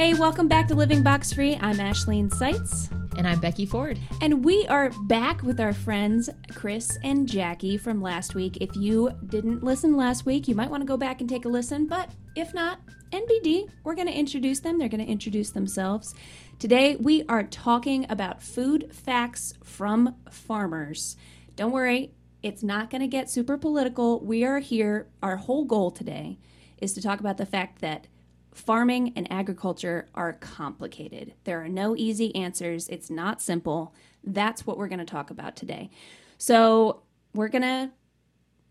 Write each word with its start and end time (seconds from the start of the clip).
Hey, 0.00 0.14
welcome 0.14 0.48
back 0.48 0.66
to 0.68 0.74
Living 0.74 1.02
Box 1.02 1.30
Free. 1.30 1.58
I'm 1.60 1.76
Ashleen 1.76 2.32
Seitz. 2.32 2.88
And 3.18 3.28
I'm 3.28 3.38
Becky 3.38 3.66
Ford. 3.66 3.98
And 4.22 4.42
we 4.42 4.66
are 4.68 4.88
back 5.02 5.42
with 5.42 5.60
our 5.60 5.74
friends 5.74 6.30
Chris 6.54 6.96
and 7.04 7.28
Jackie 7.28 7.76
from 7.76 8.00
last 8.00 8.34
week. 8.34 8.56
If 8.62 8.74
you 8.74 9.10
didn't 9.26 9.62
listen 9.62 9.98
last 9.98 10.24
week, 10.24 10.48
you 10.48 10.54
might 10.54 10.70
want 10.70 10.80
to 10.80 10.86
go 10.86 10.96
back 10.96 11.20
and 11.20 11.28
take 11.28 11.44
a 11.44 11.50
listen. 11.50 11.86
But 11.86 12.10
if 12.34 12.54
not, 12.54 12.80
NBD, 13.12 13.68
we're 13.84 13.94
going 13.94 14.06
to 14.06 14.18
introduce 14.18 14.60
them. 14.60 14.78
They're 14.78 14.88
going 14.88 15.04
to 15.04 15.12
introduce 15.12 15.50
themselves. 15.50 16.14
Today, 16.58 16.96
we 16.96 17.24
are 17.28 17.42
talking 17.42 18.06
about 18.08 18.42
food 18.42 18.94
facts 18.94 19.52
from 19.62 20.16
farmers. 20.30 21.18
Don't 21.56 21.72
worry, 21.72 22.14
it's 22.42 22.62
not 22.62 22.88
going 22.88 23.02
to 23.02 23.06
get 23.06 23.28
super 23.28 23.58
political. 23.58 24.18
We 24.18 24.44
are 24.44 24.60
here. 24.60 25.08
Our 25.22 25.36
whole 25.36 25.66
goal 25.66 25.90
today 25.90 26.38
is 26.78 26.94
to 26.94 27.02
talk 27.02 27.20
about 27.20 27.36
the 27.36 27.44
fact 27.44 27.82
that 27.82 28.06
farming 28.52 29.12
and 29.16 29.30
agriculture 29.30 30.08
are 30.14 30.32
complicated. 30.34 31.34
There 31.44 31.62
are 31.62 31.68
no 31.68 31.96
easy 31.96 32.34
answers. 32.34 32.88
It's 32.88 33.10
not 33.10 33.40
simple. 33.40 33.94
That's 34.24 34.66
what 34.66 34.76
we're 34.76 34.88
going 34.88 34.98
to 34.98 35.04
talk 35.04 35.30
about 35.30 35.56
today. 35.56 35.90
So, 36.38 37.02
we're 37.32 37.48
going 37.48 37.62
to 37.62 37.90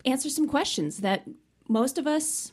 answer 0.06 0.30
some 0.30 0.48
questions 0.48 0.98
that 0.98 1.28
most 1.68 1.98
of 1.98 2.08
us 2.08 2.52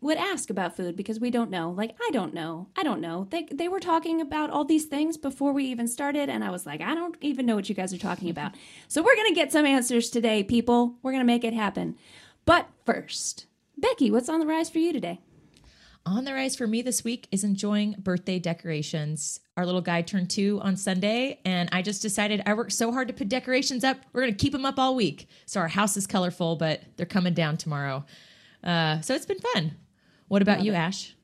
would 0.00 0.16
ask 0.16 0.50
about 0.50 0.76
food 0.76 0.94
because 0.94 1.18
we 1.18 1.30
don't 1.30 1.50
know. 1.50 1.70
Like, 1.70 1.96
I 2.00 2.10
don't 2.12 2.32
know. 2.32 2.68
I 2.76 2.84
don't 2.84 3.00
know. 3.00 3.26
They, 3.30 3.48
they 3.50 3.66
were 3.66 3.80
talking 3.80 4.20
about 4.20 4.50
all 4.50 4.64
these 4.64 4.84
things 4.84 5.16
before 5.16 5.52
we 5.52 5.64
even 5.64 5.88
started, 5.88 6.28
and 6.28 6.44
I 6.44 6.50
was 6.50 6.64
like, 6.64 6.80
I 6.80 6.94
don't 6.94 7.16
even 7.20 7.46
know 7.46 7.56
what 7.56 7.68
you 7.68 7.74
guys 7.74 7.92
are 7.92 7.98
talking 7.98 8.30
about. 8.30 8.52
So, 8.90 9.02
we're 9.02 9.16
going 9.16 9.28
to 9.28 9.34
get 9.34 9.52
some 9.52 9.66
answers 9.66 10.10
today, 10.10 10.42
people. 10.42 10.94
We're 11.02 11.12
going 11.12 11.22
to 11.22 11.26
make 11.26 11.44
it 11.44 11.52
happen. 11.52 11.96
But 12.44 12.68
first, 12.86 13.46
Becky, 13.76 14.10
what's 14.10 14.28
on 14.28 14.40
the 14.40 14.46
rise 14.46 14.70
for 14.70 14.78
you 14.78 14.92
today? 14.92 15.20
On 16.08 16.24
the 16.24 16.32
rise 16.32 16.56
for 16.56 16.66
me 16.66 16.80
this 16.80 17.04
week 17.04 17.28
is 17.30 17.44
enjoying 17.44 17.94
birthday 17.98 18.38
decorations. 18.38 19.40
Our 19.58 19.66
little 19.66 19.82
guy 19.82 20.00
turned 20.00 20.30
two 20.30 20.58
on 20.62 20.74
Sunday, 20.74 21.38
and 21.44 21.68
I 21.70 21.82
just 21.82 22.00
decided 22.00 22.42
I 22.46 22.54
worked 22.54 22.72
so 22.72 22.90
hard 22.92 23.08
to 23.08 23.14
put 23.14 23.28
decorations 23.28 23.84
up. 23.84 23.98
We're 24.14 24.22
going 24.22 24.32
to 24.32 24.42
keep 24.42 24.52
them 24.52 24.64
up 24.64 24.78
all 24.78 24.96
week. 24.96 25.28
So 25.44 25.60
our 25.60 25.68
house 25.68 25.98
is 25.98 26.06
colorful, 26.06 26.56
but 26.56 26.80
they're 26.96 27.04
coming 27.04 27.34
down 27.34 27.58
tomorrow. 27.58 28.06
Uh, 28.64 29.02
so 29.02 29.14
it's 29.14 29.26
been 29.26 29.38
fun. 29.52 29.76
What 30.28 30.40
about 30.40 30.58
Love 30.58 30.66
you, 30.66 30.72
it. 30.72 30.76
Ash? 30.76 31.14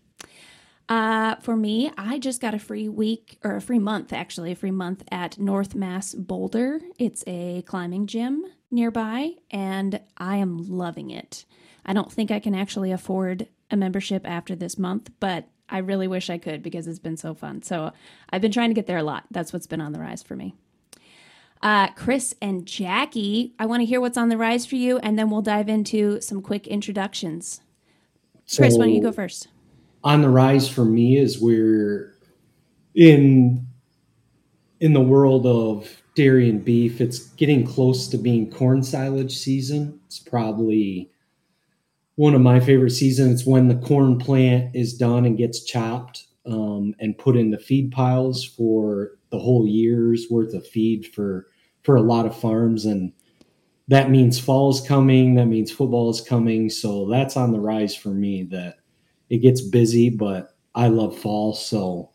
Uh, 0.87 1.37
for 1.37 1.57
me, 1.57 1.91
I 1.97 2.19
just 2.19 2.43
got 2.43 2.53
a 2.53 2.59
free 2.59 2.91
week 2.91 3.39
or 3.43 3.57
a 3.57 3.63
free 3.63 3.79
month, 3.79 4.13
actually, 4.13 4.53
a 4.53 4.57
free 4.57 4.71
month 4.71 5.03
at 5.11 5.39
North 5.39 5.75
Mass 5.75 6.13
Boulder. 6.13 6.83
It's 6.99 7.25
a 7.27 7.63
climbing 7.63 8.07
gym 8.07 8.45
nearby, 8.71 9.31
and 9.51 9.99
I 10.19 10.37
am 10.37 10.59
loving 10.59 11.09
it. 11.09 11.47
I 11.87 11.95
don't 11.95 12.13
think 12.13 12.31
I 12.31 12.39
can 12.39 12.55
actually 12.55 12.93
afford 12.93 13.49
a 13.71 13.77
membership 13.77 14.29
after 14.29 14.55
this 14.55 14.79
month, 14.79 15.11
but 15.21 15.49
I 15.69 15.79
really 15.79 16.09
wish 16.09 16.31
I 16.31 16.39
could 16.39 16.63
because 16.63 16.87
it's 16.87 16.99
been 16.99 17.17
so 17.17 17.35
fun. 17.35 17.63
So 17.63 17.93
I've 18.31 18.43
been 18.43 18.53
trying 18.53 18.71
to 18.71 18.75
get 18.75 18.87
there 18.87 18.99
a 18.99 19.03
lot. 19.03 19.25
That's 19.31 19.53
what's 19.53 19.67
been 19.67 19.81
on 19.81 19.93
the 19.93 20.01
rise 20.01 20.23
for 20.23 20.37
me. 20.37 20.55
Uh, 21.63 21.89
Chris 21.93 22.35
and 22.43 22.67
Jackie, 22.67 23.55
I 23.59 23.65
want 23.67 23.81
to 23.81 23.87
hear 23.87 24.01
what's 24.01 24.19
on 24.19 24.29
the 24.29 24.37
rise 24.37 24.67
for 24.67 24.77
you, 24.77 24.99
and 24.99 25.19
then 25.19 25.31
we'll 25.31 25.41
dive 25.41 25.69
into 25.69 26.21
some 26.21 26.43
quick 26.43 26.67
introductions. 26.67 27.63
So 28.45 28.63
Chris, 28.63 28.77
why 28.77 28.85
don't 28.85 28.95
you 28.95 29.03
go 29.03 29.13
first? 29.13 29.49
On 30.03 30.21
the 30.21 30.29
rise 30.29 30.69
for 30.69 30.85
me 30.85 31.17
is 31.17 31.41
we're 31.41 32.15
in 32.95 33.67
in 34.81 34.93
the 34.93 35.01
world 35.01 35.47
of 35.47 36.03
dairy 36.15 36.51
and 36.51 36.63
beef. 36.63 37.01
It's 37.01 37.21
getting 37.31 37.65
close 37.65 38.09
to 38.09 38.19
being 38.19 38.51
corn 38.51 38.83
silage 38.83 39.39
season. 39.39 40.01
It's 40.07 40.19
probably 40.19 41.11
one 42.17 42.35
of 42.35 42.41
my 42.41 42.61
favorite 42.61 42.91
seasons. 42.91 43.45
When 43.45 43.69
the 43.69 43.77
corn 43.77 44.19
plant 44.19 44.75
is 44.75 44.97
done 44.97 45.25
and 45.25 45.39
gets 45.39 45.65
chopped 45.65 46.25
um, 46.47 46.95
and 47.01 47.19
put 47.19 47.37
into 47.37 47.59
feed 47.59 47.93
piles 47.93 48.45
for 48.45 49.13
the 49.31 49.39
whole 49.39 49.67
year's 49.67 50.27
worth 50.31 50.55
of 50.55 50.67
feed 50.67 51.07
for 51.07 51.49
for 51.83 51.97
a 51.97 52.03
lot 52.03 52.27
of 52.27 52.39
farms. 52.39 52.85
And 52.85 53.13
that 53.89 54.11
means 54.11 54.39
fall 54.39 54.71
is 54.71 54.81
coming 54.81 55.35
that 55.35 55.47
means 55.47 55.73
football 55.73 56.11
is 56.11 56.21
coming. 56.21 56.71
So 56.71 57.09
that's 57.09 57.37
on 57.37 57.53
the 57.53 57.61
rise 57.61 57.97
for 57.97 58.11
me 58.11 58.45
that 58.45 58.77
it 59.31 59.39
gets 59.39 59.61
busy 59.61 60.11
but 60.11 60.55
i 60.75 60.89
love 60.89 61.19
fall. 61.19 61.55
So 61.55 62.11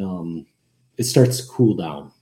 um, 0.00 0.46
it 0.96 1.04
starts 1.04 1.40
to 1.40 1.48
cool 1.50 1.76
down. 1.76 2.12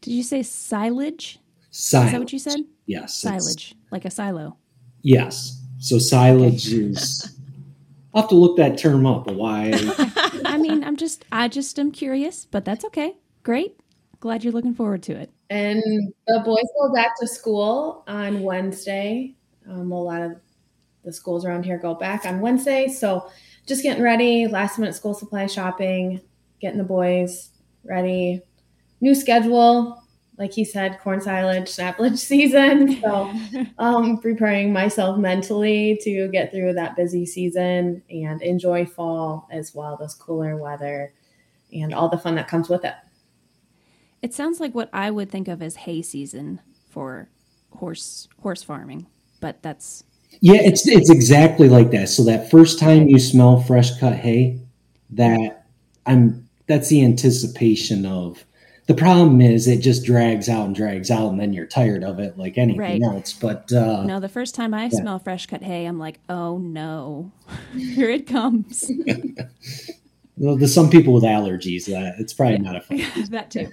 Did 0.00 0.12
you 0.12 0.22
say 0.22 0.42
silage? 0.42 1.38
Silage 1.70 2.06
is 2.06 2.12
that 2.12 2.20
what 2.20 2.32
you 2.32 2.38
said? 2.38 2.60
Yes 2.86 3.16
silage 3.16 3.74
like 3.90 4.04
a 4.04 4.10
silo 4.10 4.56
Yes. 5.02 5.60
So 5.78 5.98
silage 5.98 6.72
is. 6.72 7.36
I'll 8.14 8.22
have 8.22 8.30
to 8.30 8.36
look 8.36 8.56
that 8.58 8.78
term 8.78 9.06
up. 9.06 9.26
Why? 9.30 9.72
I 10.44 10.58
mean, 10.58 10.84
I'm 10.84 10.96
just, 10.96 11.24
I 11.32 11.48
just 11.48 11.78
am 11.78 11.90
curious, 11.90 12.44
but 12.44 12.64
that's 12.64 12.84
okay. 12.86 13.16
Great. 13.42 13.78
Glad 14.20 14.44
you're 14.44 14.52
looking 14.52 14.74
forward 14.74 15.02
to 15.04 15.12
it. 15.12 15.30
And 15.50 15.82
the 16.26 16.40
boys 16.44 16.64
go 16.80 16.92
back 16.94 17.18
to 17.20 17.26
school 17.26 18.04
on 18.06 18.42
Wednesday. 18.42 19.34
Um, 19.68 19.92
a 19.92 20.02
lot 20.02 20.22
of 20.22 20.36
the 21.04 21.12
schools 21.12 21.44
around 21.44 21.64
here 21.64 21.78
go 21.78 21.94
back 21.94 22.24
on 22.24 22.40
Wednesday. 22.40 22.88
So 22.88 23.28
just 23.66 23.82
getting 23.82 24.02
ready, 24.02 24.46
last 24.46 24.78
minute 24.78 24.94
school 24.94 25.14
supply 25.14 25.46
shopping, 25.46 26.20
getting 26.60 26.78
the 26.78 26.84
boys 26.84 27.50
ready. 27.84 28.40
New 29.00 29.14
schedule, 29.14 30.01
like 30.38 30.52
he 30.52 30.64
said, 30.64 30.98
corn 31.00 31.20
silage, 31.20 31.68
snaplage 31.68 32.18
season. 32.32 33.00
So, 33.00 33.32
um, 33.78 34.18
preparing 34.18 34.72
myself 34.72 35.18
mentally 35.18 35.98
to 36.02 36.28
get 36.28 36.50
through 36.50 36.74
that 36.74 36.96
busy 36.96 37.26
season 37.26 38.02
and 38.10 38.42
enjoy 38.42 38.86
fall 38.86 39.48
as 39.50 39.74
well, 39.74 39.96
this 39.96 40.14
cooler 40.14 40.56
weather 40.56 41.12
and 41.72 41.94
all 41.94 42.08
the 42.08 42.18
fun 42.18 42.34
that 42.36 42.48
comes 42.48 42.68
with 42.68 42.84
it. 42.84 42.94
It 44.20 44.32
sounds 44.32 44.60
like 44.60 44.74
what 44.74 44.88
I 44.92 45.10
would 45.10 45.30
think 45.30 45.48
of 45.48 45.62
as 45.62 45.76
hay 45.76 46.02
season 46.02 46.60
for 46.90 47.28
horse 47.72 48.28
horse 48.40 48.62
farming, 48.62 49.06
but 49.40 49.62
that's 49.62 50.04
yeah, 50.40 50.60
it's 50.60 50.86
it's 50.86 51.10
exactly 51.10 51.68
like 51.68 51.90
that. 51.90 52.08
So 52.08 52.24
that 52.24 52.50
first 52.50 52.78
time 52.78 53.08
you 53.08 53.18
smell 53.18 53.60
fresh 53.62 53.98
cut 53.98 54.14
hay, 54.14 54.60
that 55.10 55.66
I'm 56.06 56.48
that's 56.66 56.88
the 56.88 57.04
anticipation 57.04 58.06
of 58.06 58.44
the 58.86 58.94
problem 58.94 59.40
is 59.40 59.68
it 59.68 59.80
just 59.80 60.04
drags 60.04 60.48
out 60.48 60.66
and 60.66 60.74
drags 60.74 61.10
out 61.10 61.30
and 61.30 61.38
then 61.38 61.52
you're 61.52 61.66
tired 61.66 62.02
of 62.02 62.18
it 62.18 62.36
like 62.36 62.58
anything 62.58 62.80
right. 62.80 63.02
else. 63.02 63.32
But 63.32 63.72
uh, 63.72 64.04
no 64.04 64.20
the 64.20 64.28
first 64.28 64.54
time 64.54 64.74
i 64.74 64.84
yeah. 64.84 65.00
smell 65.00 65.18
fresh 65.18 65.46
cut 65.46 65.62
hay 65.62 65.86
i'm 65.86 65.98
like 65.98 66.20
oh 66.28 66.58
no. 66.58 67.30
Here 67.72 68.10
it 68.10 68.26
comes. 68.26 68.90
Well 70.38 70.56
there's 70.56 70.74
some 70.74 70.88
people 70.88 71.12
with 71.12 71.24
allergies 71.24 71.84
that 71.84 72.14
it's 72.18 72.32
probably 72.32 72.54
yeah. 72.54 72.62
not 72.62 72.76
a 72.76 72.80
fun 72.80 73.24
that 73.30 73.50
too. 73.50 73.70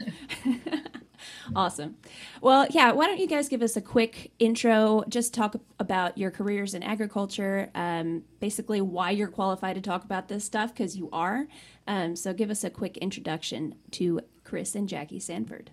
Awesome. 1.56 1.96
Well 2.42 2.68
yeah 2.70 2.92
why 2.92 3.08
don't 3.08 3.18
you 3.18 3.28
guys 3.28 3.48
give 3.48 3.62
us 3.62 3.78
a 3.78 3.82
quick 3.82 4.32
intro 4.40 5.04
just 5.08 5.34
talk 5.34 5.56
about 5.80 6.18
your 6.18 6.30
careers 6.32 6.74
in 6.74 6.84
agriculture 6.84 7.72
um, 7.76 8.24
basically 8.42 8.82
why 8.82 9.10
you're 9.10 9.30
qualified 9.30 9.78
to 9.78 9.82
talk 9.82 10.04
about 10.04 10.28
this 10.28 10.44
stuff 10.44 10.74
because 10.74 10.98
you 10.98 11.10
are. 11.14 11.48
Um, 11.88 12.16
so 12.16 12.34
give 12.34 12.52
us 12.52 12.64
a 12.66 12.70
quick 12.70 12.98
introduction 12.98 13.74
to 13.92 14.20
Chris 14.50 14.74
and 14.74 14.90
Jackie 14.90 15.20
Sanford. 15.20 15.70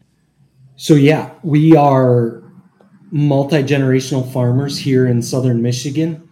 So, 0.76 0.94
yeah, 0.94 1.32
we 1.42 1.74
are 1.74 2.42
multi 3.10 3.62
generational 3.62 4.30
farmers 4.30 4.78
here 4.78 5.06
in 5.06 5.22
southern 5.22 5.62
Michigan. 5.62 6.28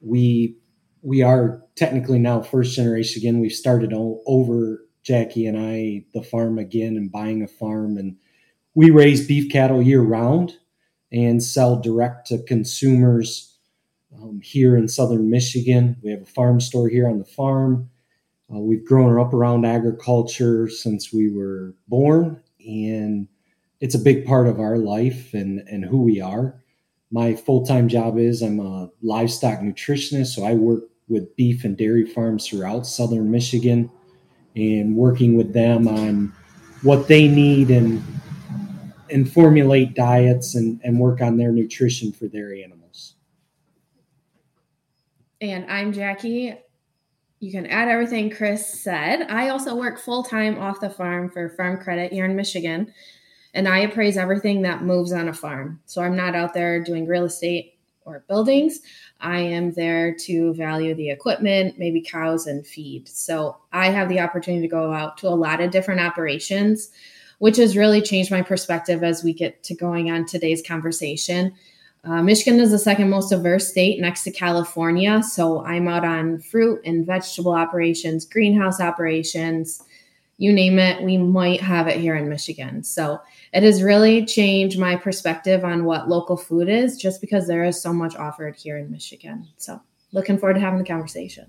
We 0.00 0.56
we 1.02 1.22
are 1.22 1.62
technically 1.76 2.18
now 2.18 2.42
first 2.42 2.74
generation 2.74 3.20
again. 3.22 3.40
We've 3.40 3.52
started 3.52 3.92
all 3.92 4.24
over 4.26 4.84
Jackie 5.04 5.46
and 5.46 5.56
I 5.56 6.04
the 6.14 6.22
farm 6.22 6.58
again 6.58 6.96
and 6.96 7.12
buying 7.12 7.44
a 7.44 7.46
farm, 7.46 7.96
and 7.96 8.16
we 8.74 8.90
raise 8.90 9.28
beef 9.28 9.52
cattle 9.52 9.80
year 9.80 10.00
round 10.00 10.54
and 11.12 11.40
sell 11.40 11.80
direct 11.80 12.26
to 12.26 12.42
consumers 12.42 13.56
um, 14.20 14.40
here 14.42 14.76
in 14.76 14.88
southern 14.88 15.30
Michigan. 15.30 15.96
We 16.02 16.10
have 16.10 16.22
a 16.22 16.26
farm 16.26 16.60
store 16.60 16.88
here 16.88 17.08
on 17.08 17.20
the 17.20 17.24
farm. 17.24 17.90
Uh, 18.52 18.58
we've 18.58 18.84
grown 18.84 19.18
up 19.18 19.32
around 19.32 19.64
agriculture 19.64 20.68
since 20.68 21.12
we 21.12 21.30
were 21.30 21.74
born, 21.88 22.42
and 22.66 23.26
it's 23.80 23.94
a 23.94 23.98
big 23.98 24.26
part 24.26 24.46
of 24.46 24.60
our 24.60 24.76
life 24.76 25.32
and, 25.34 25.60
and 25.60 25.84
who 25.84 26.02
we 26.02 26.20
are. 26.20 26.62
My 27.10 27.34
full 27.34 27.64
time 27.64 27.88
job 27.88 28.18
is 28.18 28.42
I'm 28.42 28.60
a 28.60 28.90
livestock 29.02 29.60
nutritionist, 29.60 30.34
so 30.34 30.44
I 30.44 30.54
work 30.54 30.84
with 31.08 31.34
beef 31.36 31.64
and 31.64 31.76
dairy 31.76 32.06
farms 32.06 32.46
throughout 32.46 32.86
southern 32.86 33.30
Michigan 33.30 33.90
and 34.56 34.96
working 34.96 35.36
with 35.36 35.52
them 35.52 35.88
on 35.88 36.32
what 36.82 37.08
they 37.08 37.28
need 37.28 37.70
and 37.70 38.02
and 39.10 39.30
formulate 39.30 39.94
diets 39.94 40.54
and, 40.54 40.80
and 40.82 40.98
work 40.98 41.20
on 41.20 41.36
their 41.36 41.52
nutrition 41.52 42.10
for 42.10 42.26
their 42.26 42.54
animals. 42.54 43.14
And 45.40 45.70
I'm 45.70 45.92
Jackie 45.92 46.54
you 47.44 47.52
can 47.52 47.66
add 47.66 47.88
everything 47.88 48.30
Chris 48.30 48.66
said. 48.66 49.30
I 49.30 49.50
also 49.50 49.76
work 49.76 49.98
full 49.98 50.22
time 50.22 50.58
off 50.58 50.80
the 50.80 50.88
farm 50.88 51.28
for 51.28 51.50
Farm 51.50 51.76
Credit 51.76 52.10
here 52.10 52.24
in 52.24 52.34
Michigan, 52.34 52.92
and 53.52 53.68
I 53.68 53.80
appraise 53.80 54.16
everything 54.16 54.62
that 54.62 54.82
moves 54.82 55.12
on 55.12 55.28
a 55.28 55.34
farm. 55.34 55.78
So 55.84 56.00
I'm 56.00 56.16
not 56.16 56.34
out 56.34 56.54
there 56.54 56.82
doing 56.82 57.06
real 57.06 57.24
estate 57.24 57.74
or 58.06 58.24
buildings. 58.28 58.80
I 59.20 59.40
am 59.40 59.72
there 59.72 60.14
to 60.20 60.54
value 60.54 60.94
the 60.94 61.10
equipment, 61.10 61.78
maybe 61.78 62.00
cows 62.00 62.46
and 62.46 62.66
feed. 62.66 63.08
So 63.08 63.58
I 63.72 63.90
have 63.90 64.08
the 64.08 64.20
opportunity 64.20 64.62
to 64.62 64.70
go 64.70 64.90
out 64.94 65.18
to 65.18 65.28
a 65.28 65.30
lot 65.30 65.60
of 65.60 65.70
different 65.70 66.00
operations, 66.00 66.90
which 67.40 67.58
has 67.58 67.76
really 67.76 68.00
changed 68.00 68.30
my 68.30 68.40
perspective 68.40 69.04
as 69.04 69.22
we 69.22 69.34
get 69.34 69.62
to 69.64 69.74
going 69.74 70.10
on 70.10 70.24
today's 70.24 70.62
conversation. 70.66 71.54
Uh, 72.04 72.22
Michigan 72.22 72.60
is 72.60 72.70
the 72.70 72.78
second 72.78 73.08
most 73.08 73.30
diverse 73.30 73.68
state 73.68 74.00
next 74.00 74.24
to 74.24 74.30
California. 74.30 75.22
So 75.22 75.64
I'm 75.64 75.88
out 75.88 76.04
on 76.04 76.38
fruit 76.38 76.80
and 76.84 77.06
vegetable 77.06 77.54
operations, 77.54 78.26
greenhouse 78.26 78.80
operations, 78.80 79.82
you 80.36 80.52
name 80.52 80.78
it, 80.78 81.02
we 81.02 81.16
might 81.16 81.60
have 81.60 81.86
it 81.86 81.98
here 81.98 82.16
in 82.16 82.28
Michigan. 82.28 82.82
So 82.82 83.20
it 83.52 83.62
has 83.62 83.82
really 83.82 84.26
changed 84.26 84.78
my 84.78 84.96
perspective 84.96 85.64
on 85.64 85.84
what 85.84 86.08
local 86.08 86.36
food 86.36 86.68
is 86.68 86.98
just 86.98 87.20
because 87.20 87.46
there 87.46 87.64
is 87.64 87.80
so 87.80 87.92
much 87.92 88.16
offered 88.16 88.56
here 88.56 88.76
in 88.76 88.90
Michigan. 88.90 89.48
So 89.56 89.80
looking 90.12 90.38
forward 90.38 90.54
to 90.54 90.60
having 90.60 90.80
the 90.80 90.84
conversation. 90.84 91.46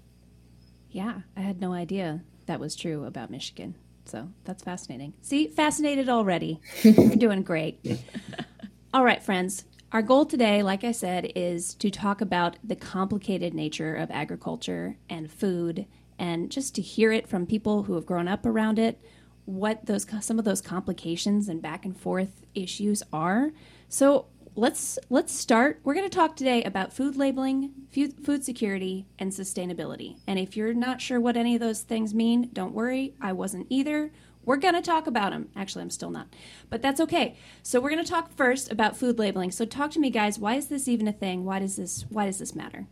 Yeah, 0.92 1.22
I 1.36 1.42
had 1.42 1.60
no 1.60 1.74
idea 1.74 2.22
that 2.46 2.60
was 2.60 2.76
true 2.76 3.06
about 3.06 3.32
Michigan. 3.32 3.76
So 4.06 4.30
that's 4.44 4.64
fascinating. 4.64 5.14
See, 5.22 5.48
fascinated 5.48 6.08
already. 6.08 6.62
You're 6.84 7.16
doing 7.16 7.42
great. 7.42 7.84
All 8.94 9.04
right, 9.04 9.22
friends. 9.22 9.66
Our 9.92 10.02
goal 10.02 10.26
today, 10.26 10.64
like 10.64 10.84
I 10.84 10.92
said, 10.92 11.32
is 11.36 11.74
to 11.76 11.90
talk 11.90 12.20
about 12.20 12.58
the 12.64 12.76
complicated 12.76 13.54
nature 13.54 13.96
of 13.96 14.12
agriculture 14.12 14.98
and 15.10 15.32
food 15.32 15.86
and 16.18 16.52
just 16.52 16.76
to 16.76 16.82
hear 16.82 17.12
it 17.12 17.28
from 17.28 17.46
people 17.46 17.84
who 17.84 17.94
have 17.96 18.06
grown 18.06 18.28
up 18.28 18.46
around 18.46 18.80
it 18.80 19.00
what 19.46 19.86
those 19.86 20.08
some 20.22 20.40
of 20.40 20.46
those 20.46 20.62
complications 20.62 21.48
and 21.48 21.62
back 21.62 21.86
and 21.86 21.96
forth 21.96 22.42
issues 22.56 23.04
are. 23.14 23.52
So 23.88 24.26
let's 24.56 24.98
let's 25.10 25.34
start. 25.34 25.80
We're 25.84 25.94
going 25.94 26.10
to 26.10 26.16
talk 26.16 26.36
today 26.36 26.64
about 26.64 26.94
food 26.94 27.16
labeling, 27.16 27.72
food 27.92 28.44
security, 28.44 29.06
and 29.20 29.32
sustainability. 29.32 30.18
And 30.28 30.40
if 30.40 30.58
you're 30.58 30.74
not 30.74 31.00
sure 31.00 31.20
what 31.20 31.38
any 31.38 31.56
of 31.56 31.62
those 31.62 31.82
things 31.82 32.14
mean, 32.14 32.50
don't 32.54 32.74
worry. 32.74 33.14
I 33.22 33.34
wasn't 33.34 33.68
either. 33.70 34.12
We're 34.46 34.58
going 34.58 34.76
to 34.76 34.82
talk 34.82 35.08
about 35.08 35.32
them. 35.32 35.50
Actually, 35.56 35.82
I'm 35.82 35.90
still 35.90 36.12
not, 36.12 36.28
but 36.70 36.82
that's 36.82 37.02
okay. 37.02 37.38
So 37.64 37.82
we're 37.82 37.90
going 37.90 38.04
to 38.04 38.10
talk 38.10 38.32
first 38.36 38.72
about 38.72 38.96
food 38.96 39.18
labeling. 39.18 39.52
So 39.52 39.66
talk 39.66 39.92
to 39.92 40.00
me, 40.00 40.10
guys. 40.10 40.38
Why 40.38 40.56
is 40.56 40.68
this 40.68 40.88
even 40.88 41.08
a 41.08 41.14
thing? 41.14 41.46
Why 41.46 41.60
does 41.60 41.76
this 41.76 42.06
Why 42.10 42.26
does 42.26 42.40
this 42.40 42.56
matter? 42.56 42.88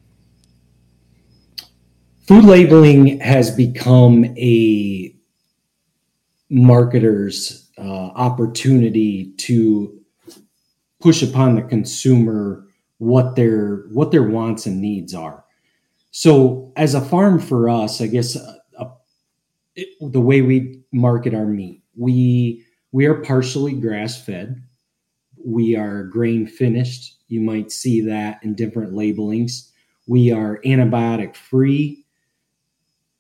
Food 2.28 2.46
labeling 2.46 3.20
has 3.20 3.52
become 3.52 4.26
a 4.38 5.14
marketers 6.50 7.70
uh, 7.78 7.82
opportunity 7.82 9.34
to 9.38 10.00
push 11.02 11.24
upon 11.24 11.56
the 11.56 11.62
consumer 11.62 12.68
what 13.00 13.36
their 13.36 13.86
what 13.92 14.12
their 14.12 14.24
wants 14.24 14.66
and 14.66 14.80
needs 14.80 15.14
are 15.14 15.44
so 16.12 16.72
as 16.78 16.94
a 16.94 17.02
farm 17.02 17.40
for 17.40 17.70
us 17.70 18.00
i 18.00 18.08
guess 18.08 18.38
uh, 18.38 18.56
uh, 18.78 18.90
it, 19.76 19.90
the 20.00 20.22
way 20.22 20.42
we 20.42 20.83
market 20.94 21.34
our 21.34 21.46
meat. 21.46 21.84
We 21.98 22.66
we 22.92 23.06
are 23.06 23.16
partially 23.16 23.74
grass 23.74 24.24
fed. 24.24 24.62
We 25.44 25.76
are 25.76 26.04
grain 26.04 26.48
finished. 26.48 27.18
You 27.28 27.42
might 27.42 27.72
see 27.72 28.02
that 28.02 28.40
in 28.44 28.56
different 28.56 28.94
labelings. 28.94 29.72
We 30.08 30.32
are 30.32 30.62
antibiotic 30.64 31.36
free 31.36 32.06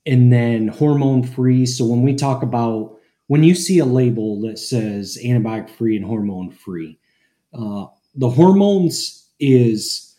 and 0.05 0.31
then 0.31 0.67
hormone 0.67 1.23
free. 1.23 1.65
So 1.65 1.85
when 1.85 2.03
we 2.03 2.13
talk 2.13 2.43
about 2.43 2.97
when 3.27 3.43
you 3.43 3.55
see 3.55 3.79
a 3.79 3.85
label 3.85 4.41
that 4.41 4.59
says 4.59 5.17
antibiotic 5.23 5.69
free 5.69 5.95
and 5.95 6.05
hormone 6.05 6.51
free, 6.51 6.99
uh, 7.53 7.85
the 8.15 8.29
hormones 8.29 9.29
is 9.39 10.15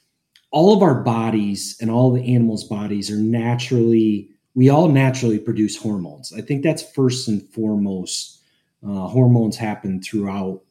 all 0.51 0.75
of 0.75 0.83
our 0.83 1.03
bodies 1.03 1.77
and 1.81 1.91
all 1.91 2.13
the 2.13 2.35
animals' 2.35 2.65
bodies 2.65 3.11
are 3.11 3.17
naturally, 3.17 4.31
we 4.55 4.69
all 4.69 4.89
naturally 4.89 5.39
produce 5.39 5.77
hormones. 5.77 6.33
I 6.33 6.41
think 6.41 6.63
that's 6.63 6.83
first 6.83 7.29
and 7.29 7.43
foremost. 7.51 8.41
Uh, 8.87 9.07
hormones 9.09 9.57
happen 9.57 10.03
throughout 10.03 10.63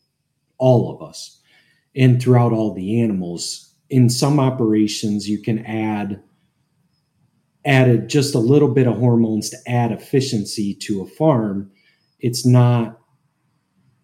all 0.57 0.94
of 0.94 1.07
us 1.07 1.41
and 1.95 2.21
throughout 2.21 2.53
all 2.53 2.74
the 2.74 3.01
animals. 3.01 3.74
In 3.89 4.09
some 4.09 4.39
operations, 4.39 5.27
you 5.27 5.41
can 5.41 5.65
add 5.65 6.21
added 7.65 8.09
just 8.09 8.35
a 8.35 8.39
little 8.39 8.68
bit 8.68 8.88
of 8.88 8.97
hormones 8.97 9.50
to 9.50 9.57
add 9.68 9.91
efficiency 9.91 10.74
to 10.74 11.01
a 11.01 11.06
farm 11.06 11.71
it's 12.19 12.45
not 12.45 13.00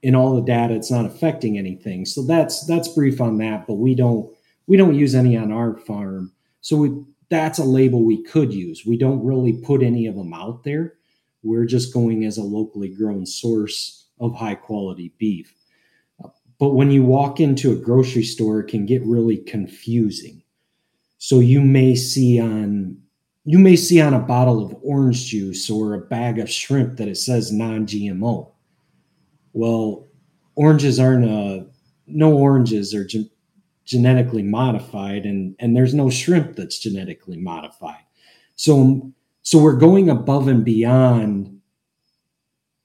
in 0.02 0.16
all 0.16 0.36
the 0.36 0.42
data 0.42 0.74
it's 0.74 0.92
not 0.92 1.06
affecting 1.06 1.58
anything 1.58 2.06
so 2.06 2.24
that's 2.26 2.66
that's 2.66 2.88
brief 2.88 3.20
on 3.20 3.38
that 3.38 3.68
but 3.68 3.74
we 3.74 3.94
don't 3.94 4.32
we 4.68 4.78
don't 4.78 4.96
use 4.96 5.14
any 5.14 5.36
on 5.36 5.52
our 5.52 5.76
farm 5.76 6.32
so 6.62 6.78
we, 6.78 6.90
that's 7.30 7.60
a 7.60 7.64
label 7.64 8.04
we 8.04 8.24
could 8.24 8.54
use. 8.54 8.86
We 8.86 8.98
don't 8.98 9.24
really 9.24 9.54
put 9.54 9.84
any 9.84 10.08
of 10.08 10.16
them 10.16 10.34
out 10.34 10.64
there. 10.64 10.96
We're 11.44 11.66
just 11.66 11.94
going 11.94 12.26
as 12.26 12.38
a 12.38 12.44
locally 12.44 12.90
grown 12.90 13.26
source 13.26 14.08
of 14.20 14.36
high 14.36 14.56
quality 14.56 15.14
beef. 15.18 15.54
But 16.60 16.72
when 16.72 16.92
you 16.92 17.04
walk 17.04 17.40
into 17.40 17.72
a 17.72 17.78
grocery 17.78 18.24
store 18.24 18.60
it 18.60 18.68
can 18.68 18.86
get 18.86 19.02
really 19.06 19.38
confusing. 19.38 20.44
So 21.18 21.40
you 21.40 21.62
may 21.62 21.96
see 21.96 22.40
on 22.40 22.98
you 23.46 23.58
may 23.58 23.76
see 23.76 24.00
on 24.02 24.14
a 24.14 24.20
bottle 24.20 24.64
of 24.64 24.76
orange 24.84 25.26
juice 25.26 25.70
or 25.70 25.94
a 25.94 26.02
bag 26.02 26.38
of 26.40 26.52
shrimp 26.52 26.98
that 26.98 27.08
it 27.08 27.18
says 27.18 27.52
non-GMO. 27.52 28.52
Well, 29.54 30.08
oranges 30.56 31.00
aren't 31.00 31.26
a, 31.26 31.66
no 32.06 32.38
oranges 32.38 32.94
are 32.94 33.08
genetically 33.90 34.44
modified 34.44 35.26
and 35.26 35.56
and 35.58 35.76
there's 35.76 35.96
no 35.96 36.12
shrimp 36.12 36.56
that's 36.56 36.78
genetically 36.78 37.38
modified. 37.38 38.04
So 38.56 39.12
so 39.42 39.58
we're 39.58 39.78
going 39.78 40.10
above 40.10 40.48
and 40.48 40.64
beyond 40.64 41.60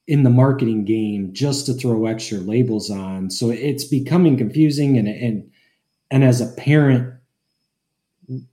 in 0.07 0.23
the 0.23 0.31
marketing 0.31 0.87
game 0.87 1.35
just 1.35 1.67
to 1.67 1.75
throw 1.75 2.07
extra 2.07 2.39
labels 2.39 2.91
on. 2.91 3.31
So 3.31 3.51
it's 3.51 3.85
becoming 3.85 4.39
confusing 4.39 4.97
and 4.97 5.07
and 5.07 5.51
and 6.11 6.25
as 6.25 6.41
a 6.41 6.53
parent 6.55 7.13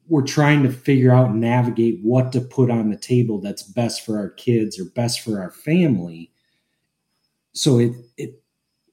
we're 0.09 0.21
trying 0.21 0.63
to 0.63 0.69
figure 0.69 1.13
out 1.13 1.29
and 1.29 1.39
navigate 1.39 2.01
what 2.03 2.33
to 2.33 2.41
put 2.41 2.69
on 2.69 2.89
the 2.89 2.97
table 2.97 3.39
that's 3.39 3.63
best 3.63 4.05
for 4.05 4.17
our 4.17 4.31
kids 4.31 4.77
or 4.77 4.83
best 4.83 5.21
for 5.21 5.39
our 5.39 5.51
family 5.51 6.29
so 7.53 7.79
it 7.79 7.93
it 8.17 8.40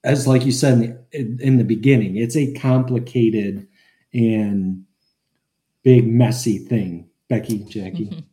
as 0.04 0.26
like 0.26 0.44
you 0.44 0.52
said 0.52 0.74
in 1.12 1.36
the, 1.36 1.44
in 1.44 1.56
the 1.58 1.64
beginning 1.64 2.16
it's 2.16 2.36
a 2.36 2.52
complicated 2.54 3.66
and 4.12 4.84
big 5.82 6.06
messy 6.06 6.58
thing. 6.58 7.08
Becky 7.28 7.60
jackie. 7.60 8.24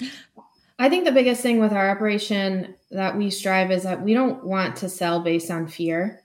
I 0.78 0.88
think 0.88 1.04
the 1.04 1.12
biggest 1.12 1.42
thing 1.42 1.60
with 1.60 1.72
our 1.72 1.90
operation 1.90 2.74
that 2.90 3.16
we 3.16 3.30
strive 3.30 3.70
is 3.70 3.84
that 3.84 4.02
we 4.02 4.14
don't 4.14 4.44
want 4.44 4.76
to 4.76 4.88
sell 4.88 5.20
based 5.20 5.50
on 5.50 5.68
fear. 5.68 6.22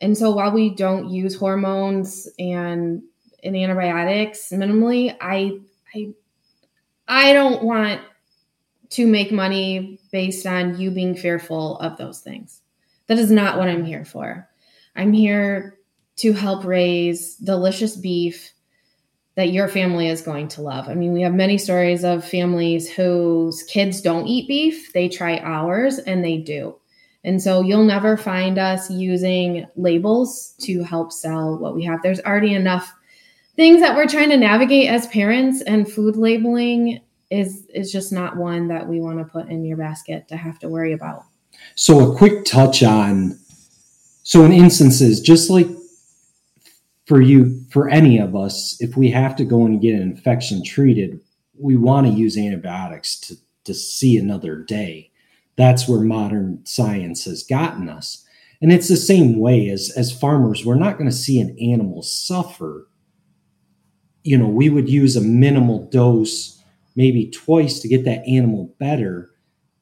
And 0.00 0.16
so 0.16 0.32
while 0.32 0.50
we 0.50 0.70
don't 0.74 1.08
use 1.10 1.36
hormones 1.36 2.28
and 2.38 3.02
in 3.42 3.54
antibiotics 3.54 4.48
minimally, 4.50 5.16
I 5.20 5.58
I 5.94 6.14
I 7.06 7.32
don't 7.32 7.62
want 7.62 8.00
to 8.90 9.06
make 9.06 9.30
money 9.30 10.00
based 10.10 10.46
on 10.46 10.78
you 10.80 10.90
being 10.90 11.14
fearful 11.14 11.78
of 11.78 11.96
those 11.96 12.20
things. 12.20 12.62
That 13.06 13.18
is 13.18 13.30
not 13.30 13.58
what 13.58 13.68
I'm 13.68 13.84
here 13.84 14.04
for. 14.04 14.48
I'm 14.96 15.12
here 15.12 15.78
to 16.16 16.32
help 16.32 16.64
raise 16.64 17.36
delicious 17.36 17.96
beef 17.96 18.52
that 19.36 19.50
your 19.50 19.68
family 19.68 20.08
is 20.08 20.22
going 20.22 20.48
to 20.48 20.62
love. 20.62 20.88
I 20.88 20.94
mean, 20.94 21.12
we 21.12 21.22
have 21.22 21.34
many 21.34 21.58
stories 21.58 22.04
of 22.04 22.24
families 22.24 22.88
whose 22.88 23.62
kids 23.64 24.00
don't 24.00 24.26
eat 24.26 24.46
beef, 24.46 24.92
they 24.92 25.08
try 25.08 25.38
ours 25.38 25.98
and 25.98 26.24
they 26.24 26.38
do. 26.38 26.76
And 27.24 27.42
so 27.42 27.62
you'll 27.62 27.84
never 27.84 28.16
find 28.16 28.58
us 28.58 28.90
using 28.90 29.66
labels 29.76 30.54
to 30.60 30.84
help 30.84 31.10
sell 31.10 31.58
what 31.58 31.74
we 31.74 31.82
have. 31.84 32.02
There's 32.02 32.20
already 32.20 32.54
enough 32.54 32.94
things 33.56 33.80
that 33.80 33.96
we're 33.96 34.06
trying 34.06 34.30
to 34.30 34.36
navigate 34.36 34.88
as 34.88 35.06
parents 35.08 35.62
and 35.62 35.90
food 35.90 36.16
labeling 36.16 37.00
is 37.30 37.66
is 37.74 37.90
just 37.90 38.12
not 38.12 38.36
one 38.36 38.68
that 38.68 38.86
we 38.86 39.00
want 39.00 39.18
to 39.18 39.24
put 39.24 39.48
in 39.48 39.64
your 39.64 39.78
basket 39.78 40.28
to 40.28 40.36
have 40.36 40.58
to 40.58 40.68
worry 40.68 40.92
about. 40.92 41.24
So 41.74 42.12
a 42.12 42.16
quick 42.16 42.44
touch 42.44 42.82
on 42.82 43.38
so 44.22 44.44
in 44.44 44.52
instances 44.52 45.20
just 45.20 45.50
like 45.50 45.68
for 47.06 47.20
you 47.20 47.62
for 47.70 47.88
any 47.88 48.18
of 48.18 48.34
us 48.34 48.76
if 48.80 48.96
we 48.96 49.10
have 49.10 49.36
to 49.36 49.44
go 49.44 49.66
and 49.66 49.80
get 49.80 49.94
an 49.94 50.02
infection 50.02 50.64
treated 50.64 51.20
we 51.58 51.76
want 51.76 52.06
to 52.06 52.12
use 52.12 52.38
antibiotics 52.38 53.18
to 53.20 53.36
to 53.64 53.74
see 53.74 54.16
another 54.16 54.56
day 54.56 55.10
that's 55.56 55.86
where 55.86 56.00
modern 56.00 56.64
science 56.64 57.24
has 57.24 57.42
gotten 57.42 57.88
us 57.88 58.24
and 58.62 58.72
it's 58.72 58.88
the 58.88 58.96
same 58.96 59.38
way 59.38 59.68
as 59.68 59.92
as 59.96 60.18
farmers 60.18 60.64
we're 60.64 60.74
not 60.74 60.96
going 60.96 61.10
to 61.10 61.16
see 61.16 61.38
an 61.38 61.56
animal 61.60 62.00
suffer 62.00 62.86
you 64.24 64.38
know, 64.38 64.48
we 64.48 64.70
would 64.70 64.88
use 64.88 65.14
a 65.14 65.20
minimal 65.20 65.86
dose, 65.90 66.60
maybe 66.96 67.30
twice 67.30 67.78
to 67.80 67.88
get 67.88 68.04
that 68.06 68.26
animal 68.26 68.74
better. 68.80 69.30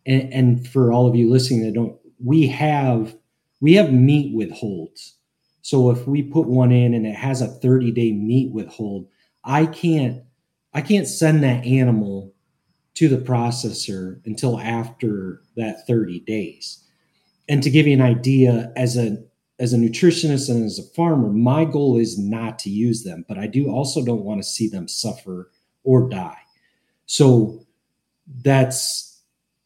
And, 0.07 0.33
and 0.33 0.69
for 0.69 0.93
all 0.93 1.07
of 1.07 1.15
you 1.15 1.31
listening 1.31 1.65
that 1.65 1.75
don't, 1.75 1.97
we 2.23 2.47
have 2.49 3.17
we 3.61 3.75
have 3.75 3.93
meat 3.93 4.35
withholds. 4.35 5.17
So 5.63 5.91
if 5.91 6.07
we 6.07 6.23
put 6.23 6.49
one 6.49 6.73
in 6.73 6.95
and 6.95 7.07
it 7.07 7.15
has 7.15 7.41
a 7.41 7.47
30 7.47 7.93
day 7.93 8.13
meat 8.13 8.53
withhold, 8.53 9.09
I 9.45 9.67
can't 9.67 10.23
I 10.75 10.81
can't 10.81 11.07
send 11.07 11.43
that 11.43 11.65
animal 11.65 12.35
to 12.95 13.09
the 13.09 13.19
processor 13.19 14.21
until 14.27 14.59
after 14.59 15.43
that 15.57 15.87
30 15.87 16.21
days. 16.21 16.85
And 17.49 17.63
to 17.63 17.71
give 17.71 17.87
you 17.87 17.95
an 17.95 18.03
idea, 18.03 18.73
as 18.77 18.97
a 18.97 19.19
as 19.59 19.73
a 19.73 19.77
nutritionist 19.77 20.51
and 20.51 20.65
as 20.65 20.79
a 20.79 20.95
farmer, 20.95 21.29
my 21.29 21.65
goal 21.65 21.97
is 21.97 22.19
not 22.19 22.59
to 22.61 22.71
use 22.71 23.05
them, 23.05 23.25
but 23.29 23.39
I 23.39 23.47
do 23.47 23.71
also 23.71 24.05
don't 24.05 24.25
want 24.25 24.43
to 24.43 24.49
see 24.49 24.69
them 24.69 24.89
suffer 24.89 25.51
or 25.85 26.09
die. 26.09 26.39
So 27.07 27.65
that's 28.27 29.12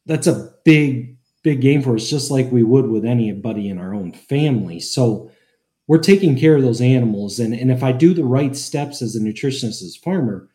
that's 0.07 0.27
a 0.27 0.53
big 0.63 1.17
big 1.43 1.61
game 1.61 1.81
for 1.81 1.95
us, 1.95 2.09
just 2.09 2.31
like 2.31 2.51
we 2.51 2.63
would 2.63 2.89
with 2.89 3.05
anybody 3.05 3.69
in 3.69 3.77
our 3.77 3.93
own 3.93 4.11
family. 4.11 4.79
So 4.79 5.31
we're 5.87 5.99
taking 5.99 6.37
care 6.37 6.55
of 6.55 6.63
those 6.63 6.81
animals, 6.81 7.39
and 7.39 7.53
and 7.53 7.71
if 7.71 7.83
I 7.83 7.91
do 7.91 8.13
the 8.13 8.25
right 8.25 8.55
steps 8.55 9.01
as 9.01 9.15
a 9.15 9.19
nutritionist 9.19 9.83
as 9.83 9.97
a 9.97 10.03
farmer, 10.03 10.49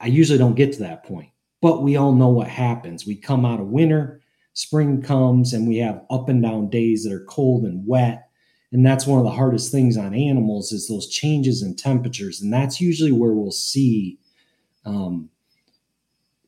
I 0.00 0.06
usually 0.06 0.38
don't 0.38 0.56
get 0.56 0.72
to 0.74 0.80
that 0.80 1.04
point. 1.04 1.30
But 1.60 1.82
we 1.82 1.96
all 1.96 2.14
know 2.14 2.28
what 2.28 2.48
happens. 2.48 3.06
We 3.06 3.16
come 3.16 3.44
out 3.44 3.60
of 3.60 3.68
winter, 3.68 4.20
spring 4.52 5.02
comes, 5.02 5.52
and 5.52 5.66
we 5.66 5.78
have 5.78 6.04
up 6.10 6.28
and 6.28 6.42
down 6.42 6.70
days 6.70 7.04
that 7.04 7.12
are 7.12 7.24
cold 7.24 7.64
and 7.64 7.86
wet. 7.86 8.28
And 8.72 8.84
that's 8.84 9.06
one 9.06 9.18
of 9.18 9.24
the 9.24 9.30
hardest 9.30 9.72
things 9.72 9.96
on 9.96 10.14
animals 10.14 10.72
is 10.72 10.88
those 10.88 11.08
changes 11.08 11.62
in 11.62 11.76
temperatures. 11.76 12.42
And 12.42 12.52
that's 12.52 12.80
usually 12.80 13.12
where 13.12 13.32
we'll 13.32 13.52
see 13.52 14.18
um, 14.84 15.30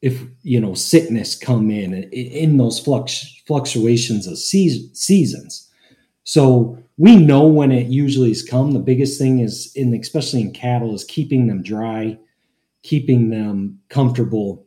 if 0.02 0.22
you 0.42 0.60
know 0.60 0.74
sickness 0.74 1.34
come 1.34 1.70
in 1.70 2.04
in 2.12 2.56
those 2.56 2.78
flux, 2.78 3.42
fluctuations 3.46 4.26
of 4.26 4.38
seasons. 4.38 5.68
So 6.24 6.78
we 6.98 7.16
know 7.16 7.46
when 7.46 7.72
it 7.72 7.86
usually 7.86 8.28
has 8.28 8.42
come. 8.42 8.72
The 8.72 8.80
biggest 8.80 9.18
thing 9.18 9.40
is 9.40 9.72
in 9.74 9.94
especially 9.94 10.42
in 10.42 10.52
cattle 10.52 10.94
is 10.94 11.04
keeping 11.04 11.46
them 11.46 11.62
dry, 11.62 12.18
keeping 12.82 13.30
them 13.30 13.80
comfortable, 13.88 14.66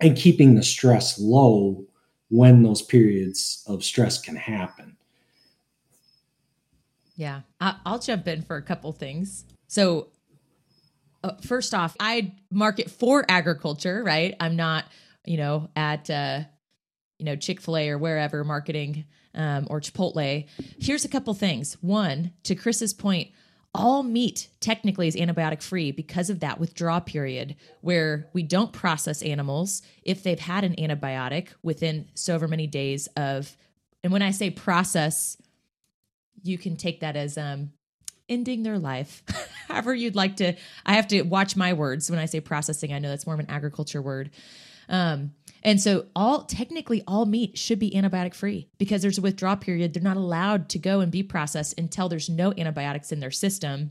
and 0.00 0.16
keeping 0.16 0.54
the 0.54 0.62
stress 0.62 1.18
low 1.18 1.84
when 2.28 2.62
those 2.62 2.82
periods 2.82 3.62
of 3.66 3.84
stress 3.84 4.20
can 4.20 4.36
happen. 4.36 4.96
Yeah, 7.16 7.42
I'll 7.60 7.98
jump 7.98 8.26
in 8.26 8.42
for 8.42 8.56
a 8.56 8.62
couple 8.62 8.92
things. 8.92 9.44
So, 9.68 10.08
uh, 11.24 11.36
first 11.40 11.74
off, 11.74 11.96
I 11.98 12.34
market 12.50 12.90
for 12.90 13.24
agriculture, 13.28 14.04
right? 14.04 14.36
I'm 14.38 14.56
not, 14.56 14.84
you 15.24 15.38
know, 15.38 15.70
at 15.74 16.10
uh, 16.10 16.40
you 17.18 17.24
know 17.24 17.34
Chick 17.36 17.60
Fil 17.60 17.76
A 17.76 17.88
or 17.88 17.98
wherever 17.98 18.44
marketing 18.44 19.06
um, 19.34 19.66
or 19.70 19.80
Chipotle. 19.80 20.46
Here's 20.78 21.04
a 21.04 21.08
couple 21.08 21.32
things. 21.32 21.78
One, 21.80 22.32
to 22.44 22.54
Chris's 22.54 22.92
point, 22.92 23.30
all 23.74 24.02
meat 24.02 24.48
technically 24.60 25.08
is 25.08 25.16
antibiotic 25.16 25.62
free 25.62 25.90
because 25.92 26.28
of 26.30 26.40
that 26.40 26.60
withdrawal 26.60 27.00
period 27.00 27.56
where 27.80 28.28
we 28.32 28.42
don't 28.42 28.72
process 28.72 29.22
animals 29.22 29.82
if 30.02 30.22
they've 30.22 30.38
had 30.38 30.62
an 30.62 30.74
antibiotic 30.76 31.48
within 31.62 32.06
so 32.14 32.38
many 32.46 32.68
days 32.68 33.08
of 33.16 33.56
and 34.04 34.12
when 34.12 34.22
i 34.22 34.30
say 34.30 34.48
process 34.48 35.36
you 36.44 36.56
can 36.56 36.76
take 36.76 37.00
that 37.00 37.16
as 37.16 37.36
um 37.36 37.72
ending 38.28 38.62
their 38.62 38.78
life 38.78 39.22
however 39.68 39.94
you'd 39.94 40.16
like 40.16 40.36
to 40.36 40.54
i 40.86 40.94
have 40.94 41.08
to 41.08 41.22
watch 41.22 41.56
my 41.56 41.72
words 41.72 42.10
when 42.10 42.18
i 42.18 42.26
say 42.26 42.40
processing 42.40 42.92
i 42.92 42.98
know 42.98 43.08
that's 43.08 43.26
more 43.26 43.34
of 43.34 43.40
an 43.40 43.50
agriculture 43.50 44.00
word 44.00 44.30
um 44.88 45.32
and 45.64 45.80
so 45.80 46.06
all 46.14 46.44
technically 46.44 47.02
all 47.08 47.24
meat 47.24 47.56
should 47.56 47.78
be 47.78 47.90
antibiotic 47.92 48.34
free 48.34 48.68
because 48.76 49.00
there's 49.00 49.16
a 49.16 49.22
withdrawal 49.22 49.56
period. 49.56 49.94
They're 49.94 50.02
not 50.02 50.18
allowed 50.18 50.68
to 50.70 50.78
go 50.78 51.00
and 51.00 51.10
be 51.10 51.22
processed 51.22 51.78
until 51.78 52.08
there's 52.08 52.28
no 52.28 52.52
antibiotics 52.52 53.10
in 53.10 53.20
their 53.20 53.30
system. 53.30 53.90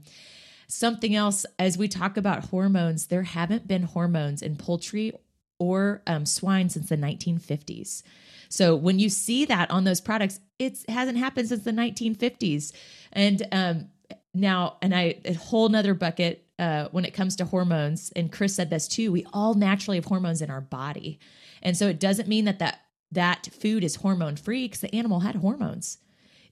Something 0.67 1.15
else, 1.15 1.45
as 1.57 1.77
we 1.77 1.87
talk 1.87 2.15
about 2.15 2.45
hormones, 2.45 3.07
there 3.07 3.23
haven't 3.23 3.67
been 3.67 3.83
hormones 3.83 4.43
in 4.43 4.55
poultry 4.55 5.13
or 5.59 6.03
um, 6.05 6.25
swine 6.25 6.69
since 6.69 6.89
the 6.89 6.97
1950s. 6.97 8.03
So 8.49 8.75
when 8.75 8.99
you 8.99 9.09
see 9.09 9.45
that 9.45 9.71
on 9.71 9.83
those 9.83 9.99
products, 9.99 10.39
it 10.59 10.77
hasn't 10.87 11.17
happened 11.17 11.49
since 11.49 11.63
the 11.63 11.71
1950s. 11.71 12.71
And 13.11 13.47
um, 13.51 13.89
now, 14.33 14.77
and 14.81 14.93
I 14.93 15.15
a 15.25 15.33
whole 15.33 15.69
nother 15.69 15.93
bucket 15.93 16.45
uh, 16.59 16.87
when 16.91 17.05
it 17.05 17.13
comes 17.13 17.35
to 17.37 17.45
hormones. 17.45 18.11
And 18.15 18.31
Chris 18.31 18.55
said 18.55 18.69
this 18.69 18.87
too. 18.87 19.11
We 19.11 19.25
all 19.33 19.53
naturally 19.53 19.97
have 19.97 20.05
hormones 20.05 20.41
in 20.41 20.49
our 20.49 20.61
body. 20.61 21.19
And 21.61 21.75
so 21.75 21.87
it 21.87 21.99
doesn't 21.99 22.27
mean 22.27 22.45
that 22.45 22.59
that, 22.59 22.79
that 23.11 23.49
food 23.59 23.83
is 23.83 23.95
hormone 23.95 24.35
free 24.35 24.65
because 24.65 24.81
the 24.81 24.95
animal 24.95 25.21
had 25.21 25.35
hormones. 25.35 25.97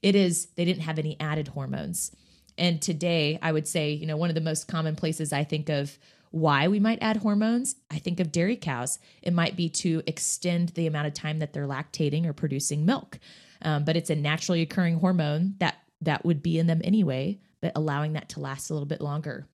It 0.00 0.14
is, 0.14 0.46
they 0.56 0.64
didn't 0.64 0.82
have 0.82 0.98
any 0.98 1.16
added 1.20 1.48
hormones. 1.48 2.14
And 2.58 2.82
today, 2.82 3.38
I 3.40 3.52
would 3.52 3.66
say, 3.66 3.92
you 3.92 4.06
know, 4.06 4.16
one 4.16 4.28
of 4.28 4.34
the 4.34 4.40
most 4.40 4.68
common 4.68 4.96
places 4.96 5.32
I 5.32 5.44
think 5.44 5.68
of 5.68 5.98
why 6.30 6.66
we 6.66 6.80
might 6.80 7.02
add 7.02 7.18
hormones, 7.18 7.76
I 7.90 7.98
think 7.98 8.18
of 8.18 8.32
dairy 8.32 8.56
cows. 8.56 8.98
It 9.22 9.32
might 9.32 9.54
be 9.54 9.68
to 9.68 10.02
extend 10.06 10.70
the 10.70 10.86
amount 10.86 11.06
of 11.06 11.14
time 11.14 11.38
that 11.38 11.52
they're 11.52 11.66
lactating 11.66 12.26
or 12.26 12.32
producing 12.32 12.84
milk. 12.84 13.18
Um, 13.60 13.84
but 13.84 13.96
it's 13.96 14.10
a 14.10 14.16
naturally 14.16 14.62
occurring 14.62 14.98
hormone 14.98 15.54
that 15.58 15.76
that 16.00 16.24
would 16.24 16.42
be 16.42 16.58
in 16.58 16.66
them 16.66 16.80
anyway, 16.82 17.38
but 17.62 17.72
allowing 17.74 18.12
that 18.12 18.28
to 18.30 18.40
last 18.40 18.68
a 18.68 18.74
little 18.74 18.86
bit 18.86 19.00
longer. 19.00 19.46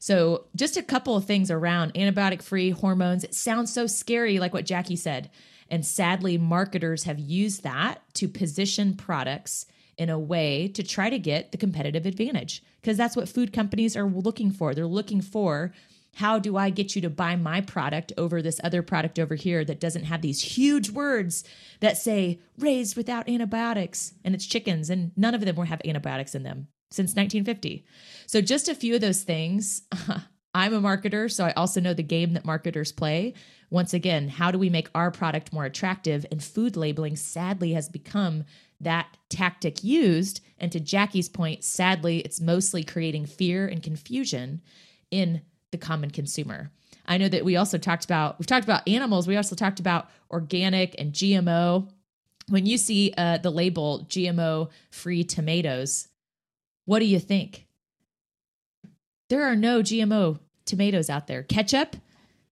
So, 0.00 0.46
just 0.56 0.76
a 0.76 0.82
couple 0.82 1.14
of 1.14 1.26
things 1.26 1.48
around 1.48 1.94
antibiotic 1.94 2.42
free 2.42 2.70
hormones. 2.70 3.22
It 3.22 3.36
sounds 3.36 3.72
so 3.72 3.86
scary, 3.86 4.40
like 4.40 4.52
what 4.52 4.66
Jackie 4.66 4.96
said. 4.96 5.30
And 5.68 5.86
sadly, 5.86 6.36
marketers 6.36 7.04
have 7.04 7.20
used 7.20 7.62
that 7.62 8.02
to 8.14 8.26
position 8.26 8.94
products 8.94 9.66
in 9.96 10.10
a 10.10 10.18
way 10.18 10.66
to 10.68 10.82
try 10.82 11.08
to 11.08 11.20
get 11.20 11.52
the 11.52 11.58
competitive 11.58 12.04
advantage 12.04 12.64
because 12.80 12.96
that's 12.96 13.14
what 13.14 13.28
food 13.28 13.52
companies 13.52 13.96
are 13.96 14.04
looking 14.04 14.50
for. 14.50 14.74
They're 14.74 14.86
looking 14.86 15.20
for 15.20 15.72
how 16.16 16.38
do 16.38 16.56
I 16.56 16.70
get 16.70 16.94
you 16.94 17.02
to 17.02 17.10
buy 17.10 17.36
my 17.36 17.60
product 17.60 18.12
over 18.18 18.42
this 18.42 18.60
other 18.62 18.82
product 18.82 19.18
over 19.18 19.34
here 19.34 19.64
that 19.64 19.80
doesn't 19.80 20.04
have 20.04 20.20
these 20.20 20.42
huge 20.42 20.90
words 20.90 21.44
that 21.80 21.96
say 21.96 22.40
raised 22.58 22.96
without 22.96 23.28
antibiotics 23.28 24.12
and 24.24 24.34
it's 24.34 24.46
chickens 24.46 24.90
and 24.90 25.12
none 25.16 25.34
of 25.34 25.40
them 25.42 25.56
will 25.56 25.64
have 25.64 25.80
antibiotics 25.84 26.34
in 26.34 26.42
them 26.42 26.68
since 26.92 27.10
1950. 27.10 27.84
So, 28.26 28.40
just 28.40 28.68
a 28.68 28.74
few 28.74 28.94
of 28.94 29.00
those 29.00 29.22
things. 29.22 29.82
I'm 30.54 30.74
a 30.74 30.80
marketer, 30.80 31.32
so 31.32 31.46
I 31.46 31.52
also 31.52 31.80
know 31.80 31.94
the 31.94 32.02
game 32.02 32.34
that 32.34 32.44
marketers 32.44 32.92
play. 32.92 33.32
Once 33.70 33.94
again, 33.94 34.28
how 34.28 34.50
do 34.50 34.58
we 34.58 34.68
make 34.68 34.90
our 34.94 35.10
product 35.10 35.50
more 35.50 35.64
attractive? 35.64 36.26
And 36.30 36.44
food 36.44 36.76
labeling 36.76 37.16
sadly 37.16 37.72
has 37.72 37.88
become 37.88 38.44
that 38.78 39.16
tactic 39.30 39.82
used. 39.82 40.42
And 40.58 40.70
to 40.72 40.80
Jackie's 40.80 41.30
point, 41.30 41.64
sadly, 41.64 42.18
it's 42.18 42.40
mostly 42.40 42.84
creating 42.84 43.26
fear 43.26 43.66
and 43.66 43.82
confusion 43.82 44.60
in 45.10 45.40
the 45.70 45.78
common 45.78 46.10
consumer. 46.10 46.70
I 47.06 47.16
know 47.16 47.28
that 47.28 47.44
we 47.44 47.56
also 47.56 47.78
talked 47.78 48.04
about, 48.04 48.38
we've 48.38 48.46
talked 48.46 48.64
about 48.64 48.86
animals, 48.86 49.26
we 49.26 49.36
also 49.36 49.56
talked 49.56 49.80
about 49.80 50.10
organic 50.30 50.94
and 50.98 51.12
GMO. 51.12 51.88
When 52.48 52.66
you 52.66 52.76
see 52.76 53.14
uh, 53.16 53.38
the 53.38 53.50
label 53.50 54.06
GMO 54.08 54.70
free 54.90 55.24
tomatoes, 55.24 56.08
what 56.84 56.98
do 56.98 57.06
you 57.06 57.18
think? 57.18 57.66
There 59.28 59.44
are 59.44 59.56
no 59.56 59.80
GMO 59.80 60.38
tomatoes 60.64 61.08
out 61.08 61.26
there. 61.26 61.42
Ketchup? 61.42 61.96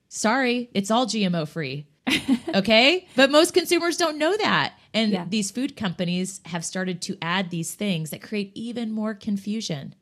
Sorry, 0.08 0.70
it's 0.74 0.90
all 0.90 1.06
GMO 1.06 1.46
free. 1.46 1.86
okay? 2.54 3.06
But 3.16 3.30
most 3.30 3.54
consumers 3.54 3.96
don't 3.96 4.18
know 4.18 4.36
that. 4.36 4.74
And 4.92 5.12
yeah. 5.12 5.24
these 5.28 5.50
food 5.50 5.76
companies 5.76 6.40
have 6.46 6.64
started 6.64 7.00
to 7.02 7.16
add 7.22 7.50
these 7.50 7.74
things 7.74 8.10
that 8.10 8.22
create 8.22 8.52
even 8.54 8.90
more 8.90 9.14
confusion. 9.14 9.94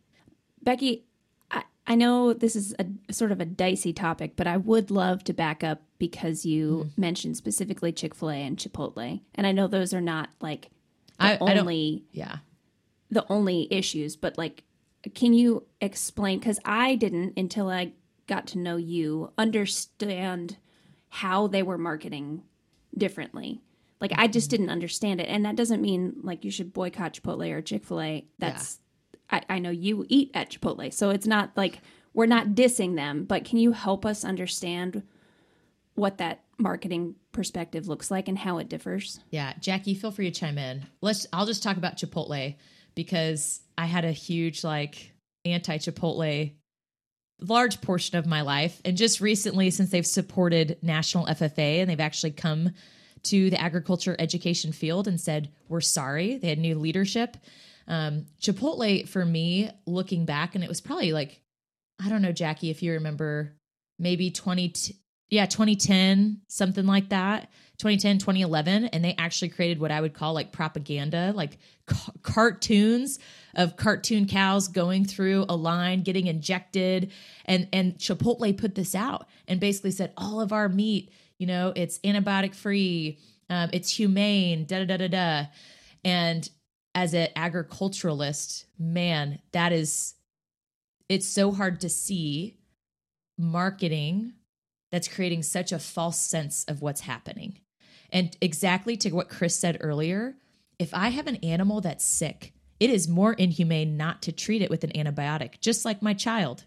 Becky, 0.62 1.04
I, 1.50 1.64
I 1.86 1.94
know 1.94 2.32
this 2.32 2.56
is 2.56 2.74
a 2.78 3.12
sort 3.12 3.32
of 3.32 3.40
a 3.40 3.44
dicey 3.44 3.92
topic, 3.92 4.34
but 4.36 4.46
I 4.46 4.56
would 4.56 4.90
love 4.90 5.24
to 5.24 5.32
back 5.32 5.62
up 5.62 5.82
because 5.98 6.46
you 6.46 6.86
mm. 6.86 6.98
mentioned 6.98 7.36
specifically 7.36 7.92
Chick 7.92 8.14
fil 8.14 8.30
A 8.30 8.34
and 8.36 8.56
Chipotle. 8.56 9.20
And 9.34 9.46
I 9.46 9.52
know 9.52 9.66
those 9.66 9.92
are 9.92 10.00
not 10.00 10.30
like 10.40 10.70
I, 11.20 11.36
only 11.38 12.04
I 12.04 12.08
yeah 12.12 12.36
the 13.10 13.26
only 13.28 13.72
issues, 13.72 14.16
but 14.16 14.38
like, 14.38 14.64
can 15.14 15.32
you 15.32 15.66
explain? 15.80 16.38
Because 16.38 16.60
I 16.64 16.94
didn't 16.94 17.34
until 17.38 17.70
I 17.70 17.92
got 18.26 18.46
to 18.48 18.58
know 18.58 18.76
you 18.76 19.32
understand 19.38 20.56
how 21.08 21.46
they 21.46 21.62
were 21.62 21.78
marketing 21.78 22.42
differently. 22.96 23.62
Like 24.00 24.12
I 24.14 24.28
just 24.28 24.48
mm-hmm. 24.48 24.62
didn't 24.62 24.70
understand 24.70 25.20
it, 25.20 25.24
and 25.24 25.44
that 25.44 25.56
doesn't 25.56 25.82
mean 25.82 26.16
like 26.22 26.44
you 26.44 26.50
should 26.50 26.72
boycott 26.72 27.14
Chipotle 27.14 27.52
or 27.52 27.62
Chick 27.62 27.84
Fil 27.84 28.00
A. 28.00 28.26
That's 28.38 28.78
yeah. 29.32 29.40
I, 29.48 29.56
I 29.56 29.58
know 29.58 29.70
you 29.70 30.06
eat 30.08 30.30
at 30.34 30.50
Chipotle, 30.50 30.92
so 30.92 31.10
it's 31.10 31.26
not 31.26 31.50
like 31.56 31.80
we're 32.14 32.26
not 32.26 32.48
dissing 32.48 32.94
them. 32.94 33.24
But 33.24 33.44
can 33.44 33.58
you 33.58 33.72
help 33.72 34.06
us 34.06 34.24
understand 34.24 35.02
what 35.94 36.18
that 36.18 36.44
marketing 36.58 37.16
perspective 37.32 37.88
looks 37.88 38.10
like 38.10 38.28
and 38.28 38.38
how 38.38 38.58
it 38.58 38.68
differs? 38.68 39.20
Yeah, 39.30 39.54
Jackie, 39.58 39.94
feel 39.94 40.12
free 40.12 40.30
to 40.30 40.40
chime 40.40 40.58
in. 40.58 40.86
Let's. 41.00 41.26
I'll 41.32 41.46
just 41.46 41.62
talk 41.62 41.76
about 41.76 41.96
Chipotle 41.96 42.54
because 42.98 43.60
I 43.78 43.86
had 43.86 44.04
a 44.04 44.10
huge 44.10 44.64
like 44.64 45.12
anti 45.44 45.78
Chipotle 45.78 46.52
large 47.40 47.80
portion 47.80 48.18
of 48.18 48.26
my 48.26 48.40
life. 48.40 48.82
And 48.84 48.96
just 48.96 49.20
recently, 49.20 49.70
since 49.70 49.90
they've 49.90 50.04
supported 50.04 50.78
National 50.82 51.24
FFA 51.26 51.78
and 51.78 51.88
they've 51.88 52.00
actually 52.00 52.32
come 52.32 52.72
to 53.22 53.50
the 53.50 53.60
agriculture 53.60 54.16
education 54.18 54.72
field 54.72 55.06
and 55.06 55.20
said, 55.20 55.52
We're 55.68 55.80
sorry. 55.80 56.38
They 56.38 56.48
had 56.48 56.58
new 56.58 56.76
leadership. 56.76 57.36
Um, 57.86 58.26
Chipotle, 58.42 59.08
for 59.08 59.24
me, 59.24 59.70
looking 59.86 60.24
back, 60.24 60.56
and 60.56 60.64
it 60.64 60.68
was 60.68 60.80
probably 60.80 61.12
like, 61.12 61.40
I 62.04 62.08
don't 62.08 62.20
know, 62.20 62.32
Jackie, 62.32 62.70
if 62.70 62.82
you 62.82 62.94
remember 62.94 63.54
maybe 64.00 64.30
20 64.32 64.72
yeah 65.30 65.44
2010 65.44 66.40
something 66.48 66.86
like 66.86 67.08
that 67.10 67.50
2010 67.78 68.18
2011 68.18 68.86
and 68.86 69.04
they 69.04 69.14
actually 69.18 69.48
created 69.48 69.80
what 69.80 69.90
i 69.90 70.00
would 70.00 70.14
call 70.14 70.34
like 70.34 70.52
propaganda 70.52 71.32
like 71.34 71.58
ca- 71.86 72.12
cartoons 72.22 73.18
of 73.54 73.76
cartoon 73.76 74.26
cows 74.26 74.68
going 74.68 75.04
through 75.04 75.44
a 75.48 75.56
line 75.56 76.02
getting 76.02 76.26
injected 76.26 77.10
and 77.44 77.68
and 77.72 77.96
chipotle 77.98 78.56
put 78.56 78.74
this 78.74 78.94
out 78.94 79.26
and 79.46 79.60
basically 79.60 79.90
said 79.90 80.12
all 80.16 80.40
of 80.40 80.52
our 80.52 80.68
meat 80.68 81.12
you 81.38 81.46
know 81.46 81.72
it's 81.76 81.98
antibiotic 82.00 82.54
free 82.54 83.18
um, 83.50 83.70
it's 83.72 83.90
humane 83.90 84.64
da 84.64 84.84
da 84.84 84.96
da 84.96 84.96
da 84.96 85.08
da 85.08 85.46
and 86.04 86.50
as 86.94 87.14
an 87.14 87.28
agriculturalist 87.36 88.66
man 88.78 89.38
that 89.52 89.72
is 89.72 90.14
it's 91.08 91.26
so 91.26 91.52
hard 91.52 91.80
to 91.80 91.88
see 91.88 92.58
marketing 93.38 94.34
that's 94.90 95.08
creating 95.08 95.42
such 95.42 95.72
a 95.72 95.78
false 95.78 96.18
sense 96.18 96.64
of 96.64 96.82
what's 96.82 97.02
happening. 97.02 97.60
And 98.10 98.36
exactly 98.40 98.96
to 98.98 99.10
what 99.10 99.28
Chris 99.28 99.58
said 99.58 99.78
earlier, 99.80 100.36
if 100.78 100.94
I 100.94 101.08
have 101.08 101.26
an 101.26 101.36
animal 101.36 101.80
that's 101.80 102.04
sick, 102.04 102.52
it 102.80 102.90
is 102.90 103.08
more 103.08 103.32
inhumane 103.32 103.96
not 103.96 104.22
to 104.22 104.32
treat 104.32 104.62
it 104.62 104.70
with 104.70 104.84
an 104.84 104.92
antibiotic, 104.92 105.60
just 105.60 105.84
like 105.84 106.00
my 106.00 106.14
child. 106.14 106.64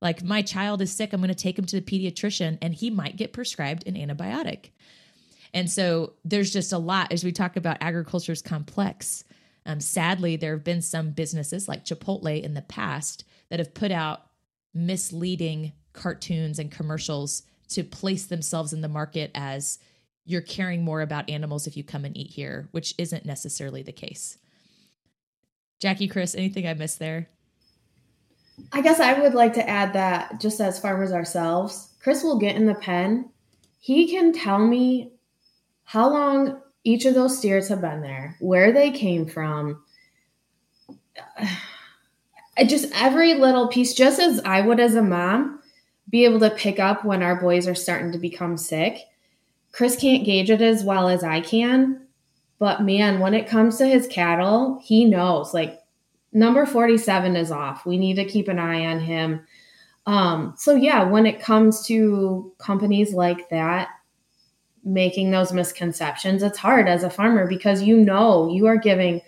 Like 0.00 0.22
my 0.22 0.42
child 0.42 0.80
is 0.80 0.92
sick, 0.92 1.12
I'm 1.12 1.20
going 1.20 1.28
to 1.28 1.34
take 1.34 1.58
him 1.58 1.66
to 1.66 1.80
the 1.80 1.82
pediatrician 1.82 2.58
and 2.62 2.74
he 2.74 2.90
might 2.90 3.16
get 3.16 3.32
prescribed 3.32 3.86
an 3.86 3.94
antibiotic. 3.94 4.70
And 5.52 5.70
so 5.70 6.14
there's 6.24 6.52
just 6.52 6.72
a 6.72 6.78
lot 6.78 7.12
as 7.12 7.24
we 7.24 7.32
talk 7.32 7.56
about 7.56 7.78
agriculture 7.80 8.32
is 8.32 8.40
complex. 8.40 9.24
Um, 9.66 9.80
sadly, 9.80 10.36
there 10.36 10.54
have 10.54 10.64
been 10.64 10.80
some 10.80 11.10
businesses 11.10 11.68
like 11.68 11.84
Chipotle 11.84 12.42
in 12.42 12.54
the 12.54 12.62
past 12.62 13.24
that 13.50 13.58
have 13.58 13.74
put 13.74 13.90
out 13.90 14.22
misleading 14.72 15.72
cartoons 15.92 16.58
and 16.58 16.70
commercials 16.70 17.42
to 17.68 17.84
place 17.84 18.26
themselves 18.26 18.72
in 18.72 18.80
the 18.80 18.88
market 18.88 19.30
as 19.34 19.78
you're 20.24 20.40
caring 20.40 20.84
more 20.84 21.00
about 21.00 21.28
animals 21.28 21.66
if 21.66 21.76
you 21.76 21.84
come 21.84 22.04
and 22.04 22.16
eat 22.16 22.30
here, 22.30 22.68
which 22.72 22.94
isn't 22.98 23.26
necessarily 23.26 23.82
the 23.82 23.92
case. 23.92 24.38
Jackie, 25.80 26.08
Chris, 26.08 26.34
anything 26.34 26.66
I 26.66 26.74
missed 26.74 26.98
there? 26.98 27.28
I 28.72 28.82
guess 28.82 29.00
I 29.00 29.18
would 29.18 29.34
like 29.34 29.54
to 29.54 29.68
add 29.68 29.94
that 29.94 30.40
just 30.40 30.60
as 30.60 30.78
farmers 30.78 31.12
ourselves, 31.12 31.94
Chris 32.02 32.22
will 32.22 32.38
get 32.38 32.56
in 32.56 32.66
the 32.66 32.74
pen. 32.74 33.30
He 33.80 34.08
can 34.08 34.32
tell 34.32 34.58
me 34.58 35.12
how 35.84 36.10
long 36.10 36.60
each 36.84 37.04
of 37.04 37.14
those 37.14 37.38
steers 37.38 37.68
have 37.68 37.80
been 37.80 38.02
there, 38.02 38.36
where 38.40 38.72
they 38.72 38.90
came 38.90 39.26
from. 39.26 39.82
Just 42.66 42.92
every 42.94 43.34
little 43.34 43.68
piece, 43.68 43.94
just 43.94 44.20
as 44.20 44.38
I 44.44 44.60
would 44.60 44.80
as 44.80 44.94
a 44.94 45.00
mom, 45.00 45.62
be 46.10 46.26
able 46.26 46.40
to 46.40 46.50
pick 46.50 46.78
up 46.78 47.06
when 47.06 47.22
our 47.22 47.40
boys 47.40 47.66
are 47.66 47.74
starting 47.74 48.12
to 48.12 48.18
become 48.18 48.58
sick. 48.58 48.98
Chris 49.72 49.96
can't 49.96 50.24
gauge 50.24 50.50
it 50.50 50.62
as 50.62 50.84
well 50.84 51.08
as 51.08 51.22
I 51.22 51.40
can, 51.40 52.06
but 52.58 52.82
man, 52.82 53.20
when 53.20 53.34
it 53.34 53.48
comes 53.48 53.76
to 53.78 53.86
his 53.86 54.06
cattle, 54.06 54.80
he 54.82 55.04
knows 55.04 55.54
like 55.54 55.80
number 56.32 56.66
47 56.66 57.36
is 57.36 57.50
off. 57.50 57.86
We 57.86 57.98
need 57.98 58.14
to 58.14 58.24
keep 58.24 58.48
an 58.48 58.58
eye 58.58 58.86
on 58.86 59.00
him. 59.00 59.46
Um, 60.06 60.54
so 60.56 60.74
yeah, 60.74 61.04
when 61.04 61.26
it 61.26 61.40
comes 61.40 61.86
to 61.86 62.52
companies 62.58 63.12
like 63.12 63.48
that 63.50 63.88
making 64.84 65.30
those 65.30 65.52
misconceptions, 65.52 66.42
it's 66.42 66.58
hard 66.58 66.88
as 66.88 67.02
a 67.02 67.10
farmer 67.10 67.46
because 67.46 67.82
you 67.82 67.96
know 67.96 68.50
you 68.50 68.66
are 68.66 68.76
giving 68.76 69.20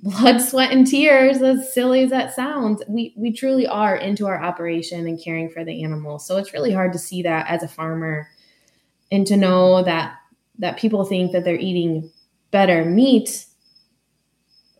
blood, 0.00 0.38
sweat, 0.40 0.72
and 0.72 0.86
tears, 0.86 1.42
as 1.42 1.72
silly 1.74 2.02
as 2.02 2.10
that 2.10 2.34
sounds, 2.34 2.82
we, 2.88 3.14
we 3.16 3.32
truly 3.32 3.66
are 3.66 3.96
into 3.96 4.26
our 4.26 4.42
operation 4.42 5.06
and 5.06 5.22
caring 5.22 5.50
for 5.50 5.64
the 5.64 5.82
animals. 5.82 6.26
So 6.26 6.36
it's 6.36 6.52
really 6.52 6.72
hard 6.72 6.92
to 6.92 6.98
see 6.98 7.22
that 7.22 7.46
as 7.48 7.62
a 7.62 7.68
farmer 7.68 8.28
and 9.10 9.26
to 9.26 9.36
know 9.36 9.82
that 9.82 10.16
that 10.58 10.78
people 10.78 11.04
think 11.04 11.32
that 11.32 11.44
they're 11.44 11.56
eating 11.58 12.10
better 12.50 12.84
meat 12.84 13.46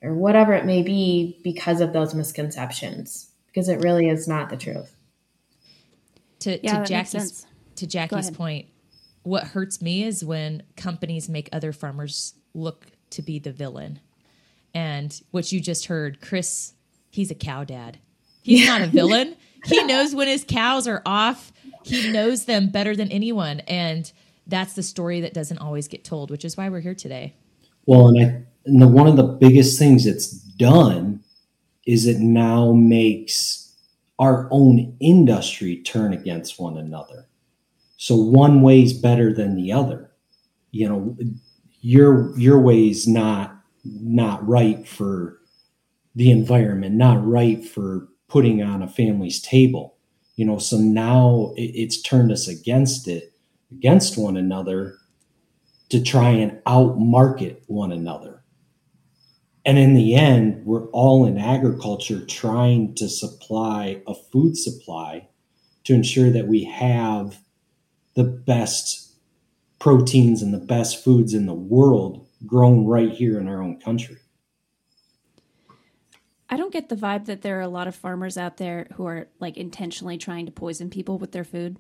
or 0.03 0.15
whatever 0.15 0.53
it 0.55 0.65
may 0.65 0.83
be 0.83 1.39
because 1.43 1.81
of 1.81 1.93
those 1.93 2.15
misconceptions 2.15 3.31
because 3.49 3.69
it 3.69 3.81
really 3.81 4.09
is 4.09 4.27
not 4.27 4.49
the 4.49 4.57
truth 4.57 4.95
to, 6.39 6.59
yeah, 6.63 6.81
to 6.81 6.87
jackie's 6.87 7.47
to 7.75 7.87
jackie's 7.87 8.31
point 8.31 8.67
what 9.23 9.45
hurts 9.45 9.83
me 9.83 10.05
is 10.05 10.25
when 10.25 10.63
companies 10.77 11.29
make 11.29 11.49
other 11.53 11.73
farmers 11.73 12.35
look 12.55 12.87
to 13.11 13.23
be 13.23 13.39
the 13.39 13.53
villain 13.53 14.01
and 14.77 15.23
what 15.31 15.51
you 15.53 15.59
just 15.59 15.87
heard, 15.87 16.21
Chris, 16.21 16.75
he's 17.09 17.31
a 17.31 17.35
cow 17.35 17.65
dad. 17.65 17.99
He's 18.43 18.67
yeah. 18.67 18.77
not 18.77 18.83
a 18.83 18.87
villain. 18.93 19.35
he 19.65 19.83
knows 19.85 20.15
when 20.15 20.29
his 20.29 20.45
cows 20.47 20.87
are 20.87 21.01
off. 21.07 21.51
He 21.83 22.13
knows 22.13 22.45
them 22.45 22.69
better 22.69 22.95
than 22.95 23.11
anyone. 23.11 23.61
And 23.61 24.13
that's 24.47 24.75
the 24.75 24.83
story 24.83 25.21
that 25.21 25.35
doesn't 25.35 25.59
always 25.59 25.89
get 25.89 26.05
told, 26.05 26.31
which 26.31 26.45
is 26.45 26.57
why 26.57 26.69
we're 26.69 26.81
here 26.81 26.95
today. 26.95 27.35
Well, 27.87 28.09
and 28.09 28.25
I 28.25 28.43
and 28.67 28.83
the, 28.83 28.89
one 28.89 29.07
of 29.07 29.17
the 29.17 29.23
biggest 29.23 29.79
things 29.79 30.07
it's 30.07 30.31
done 30.31 31.23
is 31.87 32.07
it 32.07 32.19
now 32.19 32.73
makes 32.73 33.75
our 34.19 34.49
own 34.51 34.97
industry 35.01 35.83
turn 35.83 36.13
against 36.13 36.59
one 36.59 36.77
another. 36.77 37.29
So 37.97 38.17
one 38.17 38.63
way's 38.63 38.93
better 38.93 39.33
than 39.33 39.57
the 39.57 39.73
other. 39.73 40.11
You 40.73 40.89
know, 40.89 41.17
your 41.81 42.37
your 42.39 42.61
way's 42.61 43.07
not 43.07 43.57
not 43.85 44.47
right 44.47 44.87
for 44.87 45.41
the 46.15 46.31
environment, 46.31 46.97
not 46.97 47.25
right 47.25 47.65
for 47.65 48.09
putting 48.29 48.63
on 48.63 48.83
a 48.83 48.89
family's 48.89 49.41
table. 49.41 49.97
You 50.35 50.45
know, 50.45 50.59
so 50.59 50.77
now 50.77 51.53
it's 51.57 52.03
turned 52.03 52.33
us 52.33 52.49
against 52.49 53.09
it, 53.09 53.33
against 53.71 54.19
one 54.19 54.37
another 54.37 54.99
to 55.89 56.03
try 56.03 56.31
and 56.31 56.63
outmarket 56.65 57.61
one 57.67 57.93
another. 57.93 58.43
And 59.65 59.79
in 59.79 59.95
the 59.95 60.15
end, 60.15 60.65
we're 60.65 60.87
all 60.91 61.27
in 61.27 61.39
agriculture 61.39 62.25
trying 62.25 62.95
to 62.97 63.09
supply 63.09 64.03
a 64.07 64.15
food 64.15 64.57
supply 64.57 65.29
to 65.85 65.95
ensure 65.95 66.31
that 66.31 66.47
we 66.47 66.65
have 66.65 67.41
the 68.15 68.25
best 68.25 69.15
proteins 69.79 70.43
and 70.43 70.55
the 70.55 70.59
best 70.59 71.03
foods 71.03 71.35
in 71.35 71.47
the 71.47 71.55
world 71.55 72.27
grown 72.47 72.87
right 72.87 73.11
here 73.11 73.39
in 73.39 73.49
our 73.49 73.63
own 73.63 73.81
country. 73.81 74.19
I 76.49 76.57
don't 76.57 76.73
get 76.73 76.89
the 76.89 76.97
vibe 76.97 77.27
that 77.27 77.43
there 77.43 77.59
are 77.59 77.63
a 77.63 77.69
lot 77.69 77.89
of 77.89 77.97
farmers 77.97 78.39
out 78.39 78.57
there 78.57 78.87
who 78.95 79.07
are 79.07 79.27
like 79.41 79.57
intentionally 79.57 80.17
trying 80.17 80.47
to 80.47 80.53
poison 80.53 80.91
people 80.91 81.19
with 81.19 81.33
their 81.33 81.45
food. 81.45 81.77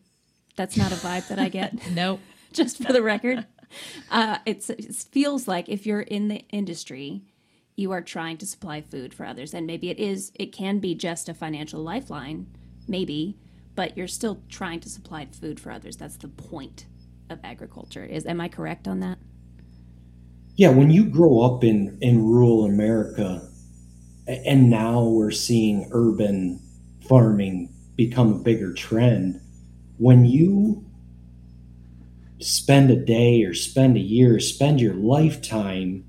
That's 0.56 0.76
not 0.76 0.92
a 0.92 0.96
vibe 0.96 1.28
that 1.28 1.38
I 1.38 1.48
get. 1.48 1.90
nope. 1.92 2.20
Just 2.52 2.82
for 2.82 2.92
the 2.92 3.02
record. 3.02 3.46
Uh, 4.10 4.38
it 4.46 4.62
feels 5.10 5.46
like 5.46 5.68
if 5.68 5.86
you're 5.86 6.00
in 6.00 6.28
the 6.28 6.44
industry, 6.50 7.22
you 7.76 7.92
are 7.92 8.00
trying 8.00 8.38
to 8.38 8.46
supply 8.46 8.80
food 8.80 9.12
for 9.12 9.26
others. 9.26 9.52
And 9.52 9.66
maybe 9.66 9.90
it 9.90 9.98
is, 9.98 10.32
it 10.34 10.52
can 10.52 10.78
be 10.78 10.94
just 10.94 11.28
a 11.28 11.34
financial 11.34 11.82
lifeline, 11.82 12.46
maybe, 12.88 13.36
but 13.74 13.96
you're 13.96 14.08
still 14.08 14.40
trying 14.48 14.80
to 14.80 14.88
supply 14.88 15.26
food 15.26 15.60
for 15.60 15.70
others. 15.70 15.96
That's 15.96 16.16
the 16.16 16.28
point 16.28 16.86
of 17.28 17.38
agriculture. 17.44 18.04
Is 18.04 18.24
am 18.24 18.40
I 18.40 18.48
correct 18.48 18.88
on 18.88 19.00
that? 19.00 19.18
yeah, 20.56 20.70
when 20.70 20.90
you 20.90 21.04
grow 21.04 21.40
up 21.40 21.62
in 21.62 21.98
in 22.00 22.24
rural 22.24 22.64
America, 22.64 23.46
and 24.26 24.70
now 24.70 25.04
we're 25.04 25.30
seeing 25.30 25.88
urban 25.92 26.60
farming 27.08 27.72
become 27.94 28.32
a 28.32 28.38
bigger 28.38 28.72
trend, 28.72 29.40
when 29.98 30.24
you 30.24 30.84
spend 32.40 32.90
a 32.90 32.96
day 32.96 33.42
or 33.44 33.54
spend 33.54 33.96
a 33.96 34.00
year, 34.00 34.38
spend 34.40 34.80
your 34.80 34.94
lifetime, 34.94 36.04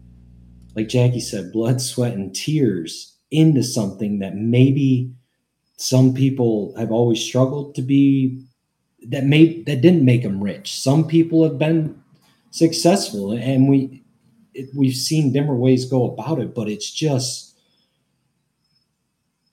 like 0.75 0.89
Jackie 0.89 1.19
said, 1.19 1.51
blood, 1.51 1.81
sweat, 1.81 2.13
and 2.13 2.35
tears 2.35 3.15
into 3.31 3.63
something 3.63 4.19
that 4.19 4.35
maybe 4.35 5.13
some 5.77 6.13
people 6.13 6.73
have 6.77 6.91
always 6.91 7.23
struggled 7.23 7.75
to 7.75 7.81
be 7.81 8.43
that 9.09 9.23
made 9.23 9.65
that 9.67 9.81
didn't 9.81 10.03
make 10.03 10.23
them 10.23 10.43
rich. 10.43 10.79
Some 10.79 11.07
people 11.07 11.43
have 11.43 11.59
been 11.59 12.01
successful, 12.51 13.31
and 13.31 13.69
we 13.69 14.03
we've 14.75 14.95
seen 14.95 15.31
different 15.31 15.61
ways 15.61 15.85
go 15.85 16.11
about 16.11 16.39
it, 16.39 16.55
but 16.55 16.67
it's 16.67 16.91
just 16.91 17.57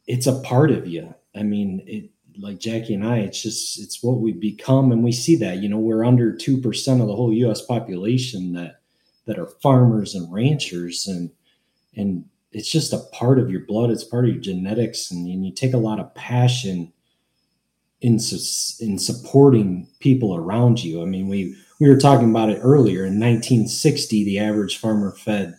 it's 0.06 0.26
a 0.26 0.40
part 0.40 0.70
of 0.70 0.86
you. 0.86 1.14
I 1.36 1.42
mean, 1.42 1.82
it 1.86 2.10
like 2.38 2.58
Jackie 2.58 2.94
and 2.94 3.06
I, 3.06 3.18
it's 3.18 3.42
just 3.42 3.80
it's 3.80 4.02
what 4.02 4.18
we 4.18 4.32
become, 4.32 4.92
and 4.92 5.04
we 5.04 5.12
see 5.12 5.36
that. 5.36 5.58
You 5.58 5.68
know, 5.68 5.78
we're 5.78 6.04
under 6.04 6.34
two 6.34 6.60
percent 6.60 7.00
of 7.00 7.06
the 7.06 7.16
whole 7.16 7.32
U.S. 7.32 7.62
population 7.62 8.52
that 8.54 8.80
that 9.26 9.38
are 9.38 9.46
farmers 9.46 10.14
and 10.14 10.32
ranchers, 10.32 11.06
and 11.06 11.30
and 11.96 12.24
it's 12.52 12.70
just 12.70 12.92
a 12.92 12.98
part 13.12 13.38
of 13.38 13.50
your 13.50 13.64
blood. 13.66 13.90
It's 13.90 14.04
part 14.04 14.24
of 14.24 14.32
your 14.32 14.42
genetics, 14.42 15.10
and, 15.10 15.26
and 15.28 15.44
you 15.44 15.52
take 15.52 15.74
a 15.74 15.78
lot 15.78 16.00
of 16.00 16.14
passion 16.14 16.92
in 18.00 18.18
in 18.80 18.98
supporting 18.98 19.88
people 20.00 20.36
around 20.36 20.84
you. 20.84 21.02
I 21.02 21.06
mean, 21.06 21.28
we 21.28 21.56
we 21.80 21.88
were 21.88 21.98
talking 21.98 22.30
about 22.30 22.50
it 22.50 22.60
earlier. 22.62 23.00
In 23.04 23.18
1960, 23.18 24.24
the 24.24 24.38
average 24.38 24.78
farmer 24.78 25.12
fed 25.12 25.54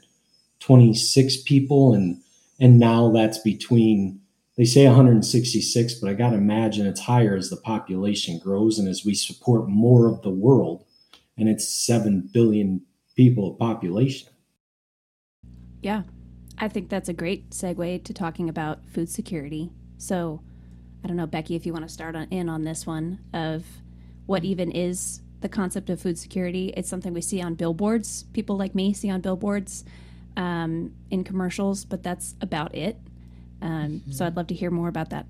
26 0.59 1.38
people, 1.43 1.93
and 1.93 2.21
and 2.59 2.79
now 2.79 3.11
that's 3.11 3.39
between 3.39 4.19
they 4.58 4.65
say 4.65 4.86
166, 4.86 5.96
but 5.96 6.10
I 6.10 6.13
got 6.13 6.30
to 6.30 6.38
imagine 6.38 6.88
it's 6.88 7.02
higher 7.02 7.36
as 7.36 7.50
the 7.50 7.58
population 7.58 8.39
grows 8.39 8.80
and 8.80 8.88
as 8.88 9.04
we 9.04 9.13
support 9.13 9.68
more 9.68 10.08
of 10.08 10.22
the 10.22 10.30
world. 10.30 10.86
And 11.38 11.50
it's 11.50 11.68
7 11.68 12.30
billion 12.32 12.82
people 13.15 13.52
of 13.52 13.60
population. 13.60 14.30
Yeah, 15.82 16.04
I 16.58 16.70
think 16.70 16.89
that's 16.89 17.10
a 17.10 17.13
great 17.13 17.50
segue 17.50 18.04
to 18.06 18.13
talking 18.13 18.48
about 18.48 18.80
food 18.88 19.10
security. 19.10 19.72
So, 19.98 20.41
I 21.04 21.08
don't 21.08 21.18
know, 21.18 21.28
Becky, 21.28 21.56
if 21.56 21.65
you 21.65 21.74
want 21.74 21.86
to 21.86 21.94
start 21.94 22.15
on, 22.15 22.28
in 22.30 22.48
on 22.48 22.63
this 22.63 22.86
one 22.86 23.20
of 23.34 23.65
what 24.26 24.46
even 24.46 24.72
is 24.72 25.22
the 25.41 25.50
concept 25.50 25.89
of 25.89 26.02
food 26.02 26.18
security. 26.18 26.74
It's 26.76 26.89
something 26.89 27.13
we 27.13 27.22
see 27.22 27.41
on 27.41 27.56
billboards. 27.56 28.24
People 28.34 28.58
like 28.58 28.74
me 28.74 28.94
see 28.94 29.10
on 29.12 29.22
billboards, 29.22 29.84
um, 30.38 30.94
in 31.12 31.24
commercials, 31.24 31.86
but 31.86 32.02
that's 32.02 32.36
about 32.41 32.74
it. 32.74 32.98
Um. 33.65 34.04
So 34.12 34.25
I'd 34.25 34.36
love 34.36 34.47
to 34.47 34.54
hear 34.54 34.71
more 34.71 34.88
about 34.88 35.10
that. 35.10 35.25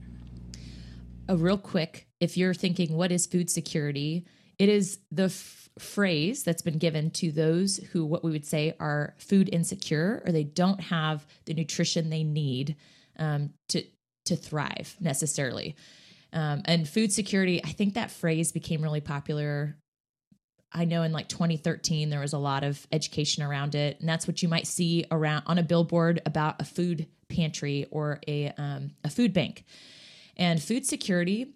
A 1.27 1.37
real 1.37 1.57
quick, 1.57 2.07
if 2.19 2.37
you're 2.37 2.53
thinking, 2.53 2.95
what 2.95 3.11
is 3.11 3.25
food 3.25 3.49
security? 3.49 4.25
It 4.59 4.69
is 4.69 4.99
the 5.11 5.25
f- 5.25 5.69
phrase 5.79 6.43
that's 6.43 6.61
been 6.61 6.77
given 6.77 7.11
to 7.11 7.31
those 7.31 7.77
who, 7.77 8.05
what 8.05 8.23
we 8.23 8.31
would 8.31 8.45
say, 8.45 8.75
are 8.79 9.15
food 9.17 9.49
insecure 9.51 10.21
or 10.25 10.31
they 10.31 10.43
don't 10.43 10.79
have 10.81 11.25
the 11.45 11.53
nutrition 11.53 12.09
they 12.09 12.23
need 12.23 12.75
um, 13.17 13.51
to 13.69 13.83
to 14.25 14.35
thrive 14.35 14.95
necessarily. 14.99 15.75
Um, 16.33 16.63
and 16.65 16.89
food 16.89 17.13
security, 17.13 17.63
I 17.63 17.69
think 17.69 17.93
that 17.93 18.11
phrase 18.11 18.51
became 18.51 18.81
really 18.81 19.01
popular. 19.01 19.77
I 20.75 20.85
know 20.85 21.03
in 21.03 21.11
like 21.11 21.29
2013 21.29 22.09
there 22.09 22.19
was 22.19 22.33
a 22.33 22.37
lot 22.37 22.63
of 22.63 22.85
education 22.91 23.43
around 23.43 23.75
it, 23.75 23.99
and 23.99 24.07
that's 24.07 24.27
what 24.27 24.43
you 24.43 24.49
might 24.49 24.67
see 24.67 25.05
around 25.09 25.43
on 25.47 25.57
a 25.57 25.63
billboard 25.63 26.21
about 26.25 26.61
a 26.61 26.65
food 26.65 27.07
pantry 27.29 27.87
or 27.91 28.19
a 28.27 28.49
um, 28.57 28.91
a 29.03 29.09
food 29.09 29.33
bank. 29.33 29.63
And 30.37 30.61
food 30.61 30.85
security, 30.85 31.53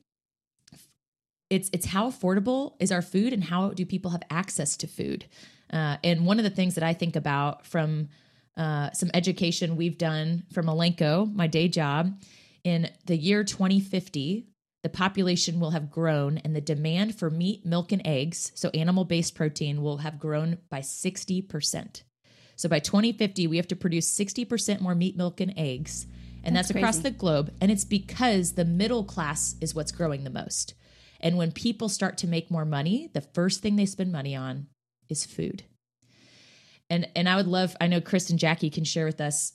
it's 1.49 1.69
it's 1.73 1.85
how 1.85 2.09
affordable 2.09 2.75
is 2.79 2.91
our 2.91 3.01
food 3.01 3.33
and 3.33 3.43
how 3.43 3.69
do 3.69 3.85
people 3.85 4.11
have 4.11 4.23
access 4.29 4.77
to 4.77 4.87
food. 4.87 5.25
Uh, 5.71 5.97
and 6.03 6.25
one 6.25 6.39
of 6.39 6.43
the 6.43 6.49
things 6.49 6.75
that 6.75 6.83
I 6.83 6.93
think 6.93 7.15
about 7.15 7.65
from 7.65 8.09
uh, 8.57 8.91
some 8.91 9.11
education 9.13 9.75
we've 9.75 9.97
done 9.97 10.43
from 10.51 10.65
Elanco, 10.65 11.31
my 11.33 11.47
day 11.47 11.67
job, 11.67 12.19
in 12.63 12.89
the 13.05 13.15
year 13.15 13.43
2050, 13.43 14.47
the 14.83 14.89
population 14.89 15.59
will 15.59 15.71
have 15.71 15.91
grown 15.91 16.37
and 16.39 16.55
the 16.55 16.61
demand 16.61 17.15
for 17.15 17.29
meat, 17.29 17.65
milk, 17.65 17.91
and 17.91 18.01
eggs, 18.05 18.51
so 18.55 18.69
animal 18.69 19.03
based 19.03 19.35
protein, 19.35 19.81
will 19.81 19.97
have 19.97 20.19
grown 20.19 20.57
by 20.69 20.79
60%. 20.79 22.03
So 22.55 22.69
by 22.69 22.79
2050, 22.79 23.47
we 23.47 23.57
have 23.57 23.67
to 23.69 23.75
produce 23.75 24.17
60% 24.17 24.81
more 24.81 24.95
meat, 24.95 25.17
milk, 25.17 25.41
and 25.41 25.53
eggs. 25.57 26.07
And 26.43 26.55
that's, 26.55 26.69
that's 26.69 26.77
across 26.77 26.97
the 26.99 27.11
globe. 27.11 27.53
And 27.59 27.71
it's 27.71 27.85
because 27.85 28.53
the 28.53 28.65
middle 28.65 29.03
class 29.03 29.55
is 29.61 29.75
what's 29.75 29.91
growing 29.91 30.23
the 30.23 30.29
most. 30.29 30.73
And 31.19 31.37
when 31.37 31.51
people 31.51 31.89
start 31.89 32.17
to 32.19 32.27
make 32.27 32.49
more 32.49 32.65
money, 32.65 33.09
the 33.13 33.21
first 33.21 33.61
thing 33.61 33.75
they 33.75 33.85
spend 33.85 34.11
money 34.11 34.35
on 34.35 34.67
is 35.09 35.25
food. 35.25 35.63
And 36.89 37.07
and 37.15 37.29
I 37.29 37.35
would 37.35 37.47
love, 37.47 37.75
I 37.79 37.87
know 37.87 38.01
Chris 38.01 38.29
and 38.29 38.39
Jackie 38.39 38.69
can 38.69 38.83
share 38.83 39.05
with 39.05 39.21
us 39.21 39.53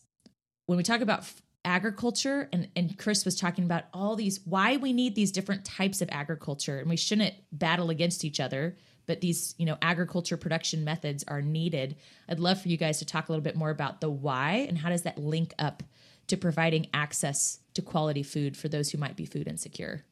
when 0.66 0.76
we 0.76 0.84
talk 0.84 1.00
about 1.00 1.24
agriculture 1.64 2.48
and 2.52 2.68
and 2.76 2.98
Chris 2.98 3.24
was 3.24 3.38
talking 3.38 3.64
about 3.64 3.84
all 3.92 4.16
these 4.16 4.40
why 4.44 4.76
we 4.76 4.92
need 4.92 5.14
these 5.14 5.32
different 5.32 5.64
types 5.64 6.02
of 6.02 6.08
agriculture 6.12 6.78
and 6.78 6.88
we 6.88 6.96
shouldn't 6.96 7.34
battle 7.52 7.90
against 7.90 8.24
each 8.24 8.40
other 8.40 8.76
but 9.06 9.20
these 9.20 9.54
you 9.58 9.66
know 9.66 9.76
agriculture 9.82 10.36
production 10.36 10.84
methods 10.84 11.24
are 11.28 11.42
needed. 11.42 11.96
I'd 12.28 12.40
love 12.40 12.60
for 12.60 12.68
you 12.68 12.76
guys 12.76 12.98
to 12.98 13.04
talk 13.04 13.28
a 13.28 13.32
little 13.32 13.42
bit 13.42 13.56
more 13.56 13.70
about 13.70 14.00
the 14.00 14.10
why 14.10 14.66
and 14.68 14.78
how 14.78 14.90
does 14.90 15.02
that 15.02 15.18
link 15.18 15.54
up 15.58 15.82
to 16.28 16.36
providing 16.36 16.88
access 16.94 17.58
to 17.74 17.82
quality 17.82 18.22
food 18.22 18.56
for 18.56 18.68
those 18.68 18.90
who 18.90 18.98
might 18.98 19.16
be 19.16 19.26
food 19.26 19.46
insecure? 19.46 20.04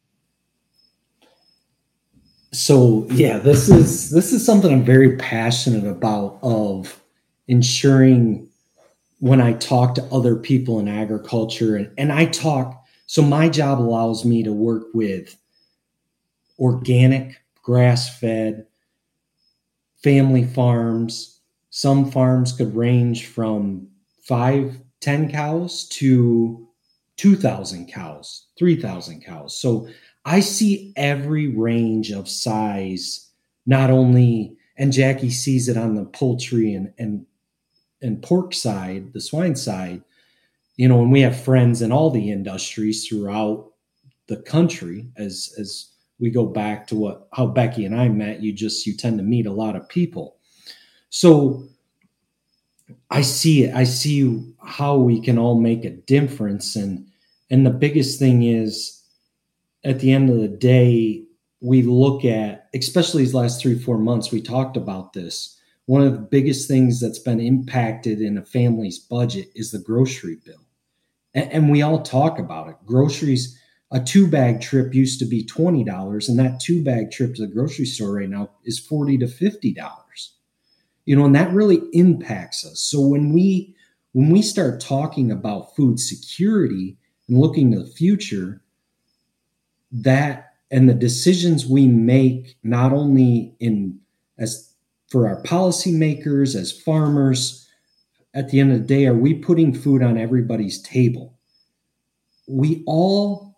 So 2.53 3.07
yeah 3.11 3.39
this 3.39 3.69
is 3.69 4.11
this 4.11 4.33
is 4.33 4.45
something 4.45 4.71
i'm 4.73 4.85
very 4.85 5.17
passionate 5.17 5.87
about 5.87 6.39
of 6.43 7.03
ensuring 7.49 8.49
when 9.23 9.41
i 9.41 9.53
talk 9.55 9.95
to 9.95 10.05
other 10.05 10.37
people 10.37 10.79
in 10.79 10.89
agriculture 10.89 11.77
and, 11.77 11.91
and 11.97 12.13
i 12.13 12.27
talk 12.27 12.85
so 13.07 13.23
my 13.23 13.49
job 13.49 13.79
allows 13.79 14.25
me 14.25 14.43
to 14.43 14.53
work 14.53 14.85
with 14.95 15.37
organic 16.59 17.37
grass 17.63 18.19
fed 18.19 18.67
family 20.03 20.45
farms. 20.45 21.41
Some 21.71 22.11
farms 22.11 22.53
could 22.53 22.75
range 22.75 23.27
from 23.27 23.89
five, 24.23 24.81
10 25.01 25.31
cows 25.31 25.89
to 25.89 26.69
2,000 27.17 27.87
cows, 27.87 28.47
3,000 28.59 29.25
cows. 29.25 29.59
So 29.59 29.89
I 30.25 30.41
see 30.41 30.93
every 30.97 31.49
range 31.49 32.11
of 32.11 32.29
size, 32.29 33.29
not 33.67 33.91
only, 33.91 34.57
and 34.77 34.93
Jackie 34.93 35.31
sees 35.31 35.69
it 35.69 35.77
on 35.77 35.95
the 35.95 36.05
poultry 36.05 36.75
and, 36.75 36.93
and, 36.99 37.27
and 38.03 38.23
pork 38.23 38.55
side, 38.55 39.13
the 39.13 39.21
swine 39.21 39.57
side, 39.57 40.03
you 40.77 40.89
know, 40.89 41.03
and 41.03 41.13
we 41.13 41.21
have 41.21 41.41
friends 41.41 41.83
in 41.83 41.93
all 41.93 42.11
the 42.11 42.31
industries 42.31 43.07
throughout 43.07 43.73
the 44.27 44.37
country 44.37 45.07
as, 45.17 45.55
as 45.59 45.93
we 46.19 46.31
go 46.31 46.47
back 46.47 46.87
to 46.87 46.95
what 46.95 47.29
how 47.33 47.47
Becky 47.47 47.85
and 47.85 47.95
I 47.95 48.09
met. 48.09 48.43
You 48.43 48.53
just 48.53 48.87
you 48.87 48.97
tend 48.97 49.19
to 49.19 49.25
meet 49.25 49.47
a 49.47 49.53
lot 49.53 49.77
of 49.77 49.89
people. 49.89 50.37
So 51.11 51.65
I 53.11 53.23
see 53.23 53.65
it. 53.65 53.75
I 53.75 53.85
see 53.85 54.55
how 54.65 54.97
we 54.97 55.21
can 55.21 55.37
all 55.37 55.61
make 55.61 55.85
a 55.85 55.91
difference. 55.91 56.77
And 56.77 57.07
and 57.51 57.67
the 57.67 57.71
biggest 57.71 58.19
thing 58.19 58.45
is 58.45 59.03
at 59.85 59.99
the 59.99 60.13
end 60.13 60.31
of 60.31 60.37
the 60.37 60.49
day, 60.49 61.25
we 61.61 61.83
look 61.83 62.25
at, 62.25 62.69
especially 62.75 63.23
these 63.23 63.35
last 63.35 63.61
three, 63.61 63.79
four 63.79 63.99
months, 63.99 64.31
we 64.31 64.41
talked 64.41 64.77
about 64.77 65.13
this. 65.13 65.59
One 65.87 66.03
of 66.03 66.13
the 66.13 66.19
biggest 66.19 66.69
things 66.69 67.01
that's 67.01 67.19
been 67.19 67.41
impacted 67.41 68.21
in 68.21 68.39
a 68.39 68.45
family's 68.45 68.99
budget 68.99 69.49
is 69.55 69.71
the 69.71 69.79
grocery 69.79 70.39
bill. 70.45 70.65
And, 71.35 71.53
and 71.53 71.71
we 71.71 71.83
all 71.83 72.03
talk 72.03 72.39
about 72.39 72.69
it. 72.69 72.77
Groceries 72.87 73.59
a 73.93 74.01
two 74.01 74.27
bag 74.27 74.61
trip 74.61 74.95
used 74.95 75.19
to 75.19 75.27
be 75.27 75.45
$20 75.45 76.29
and 76.29 76.39
that 76.39 76.59
two 76.59 76.83
bag 76.83 77.11
trip 77.11 77.35
to 77.35 77.43
the 77.43 77.53
grocery 77.53 77.85
store 77.85 78.15
right 78.17 78.29
now 78.29 78.51
is 78.65 78.79
40 78.79 79.19
to 79.19 79.27
$50 79.27 80.31
you 81.05 81.15
know 81.15 81.27
and 81.27 81.35
that 81.35 81.53
really 81.53 81.81
impacts 81.93 82.65
us 82.65 82.81
so 82.81 83.01
when 83.01 83.33
we 83.33 83.77
when 84.13 84.31
we 84.31 84.43
start 84.43 84.81
talking 84.81 85.31
about 85.31 85.77
food 85.77 86.01
security 86.01 86.97
and 87.29 87.39
looking 87.39 87.71
to 87.73 87.81
the 87.81 87.91
future 87.91 88.63
that 89.91 90.55
and 90.71 90.89
the 90.89 90.95
decisions 90.95 91.67
we 91.67 91.87
make 91.87 92.57
not 92.63 92.93
only 92.93 93.55
in 93.61 94.01
as 94.39 94.72
for 95.13 95.29
our 95.29 95.43
policymakers 95.43 96.57
as 96.57 96.73
farmers 96.73 97.69
at 98.35 98.49
the 98.49 98.59
end 98.59 98.73
of 98.73 98.79
the 98.79 98.85
day 98.85 99.07
are 99.07 99.15
we 99.15 99.35
putting 99.35 99.75
food 99.75 100.03
on 100.03 100.19
everybody's 100.19 100.83
table 100.83 101.39
we 102.49 102.83
all 102.87 103.53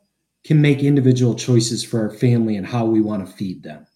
can 0.45 0.61
make 0.61 0.83
individual 0.83 1.35
choices 1.35 1.83
for 1.83 2.01
our 2.01 2.11
family 2.11 2.57
and 2.57 2.67
how 2.67 2.85
we 2.85 3.01
want 3.01 3.27
to 3.27 3.33
feed 3.33 3.63
them. 3.63 3.87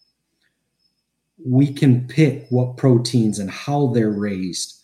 We 1.44 1.73
can 1.73 2.09
pick 2.09 2.47
what 2.49 2.79
proteins 2.79 3.38
and 3.38 3.51
how 3.51 3.88
they're 3.88 4.11
raised. 4.11 4.83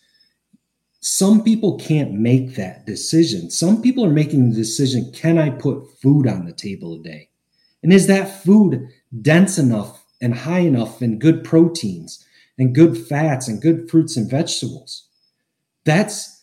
Some 1.01 1.43
people 1.43 1.79
can't 1.79 2.13
make 2.13 2.55
that 2.55 2.87
decision. 2.87 3.51
Some 3.51 3.83
people 3.83 4.05
are 4.05 4.11
making 4.11 4.51
the 4.51 4.57
decision 4.57 5.11
can 5.13 5.39
I 5.39 5.51
put 5.51 6.01
food 6.01 6.27
on 6.27 6.45
the 6.45 6.53
table 6.53 6.97
today? 6.97 7.31
And 7.83 7.93
is 7.93 8.07
that 8.07 8.43
food 8.43 8.89
dense 9.21 9.59
enough 9.59 10.05
and 10.21 10.35
high 10.35 10.61
enough 10.61 11.03
in 11.03 11.19
good 11.19 11.45
proteins 11.45 12.25
and 12.59 12.75
good 12.75 12.97
fats 12.97 13.49
and 13.49 13.61
good 13.61 13.91
fruits 13.91 14.17
and 14.17 14.31
vegetables? 14.31 15.09
That's 15.85 16.43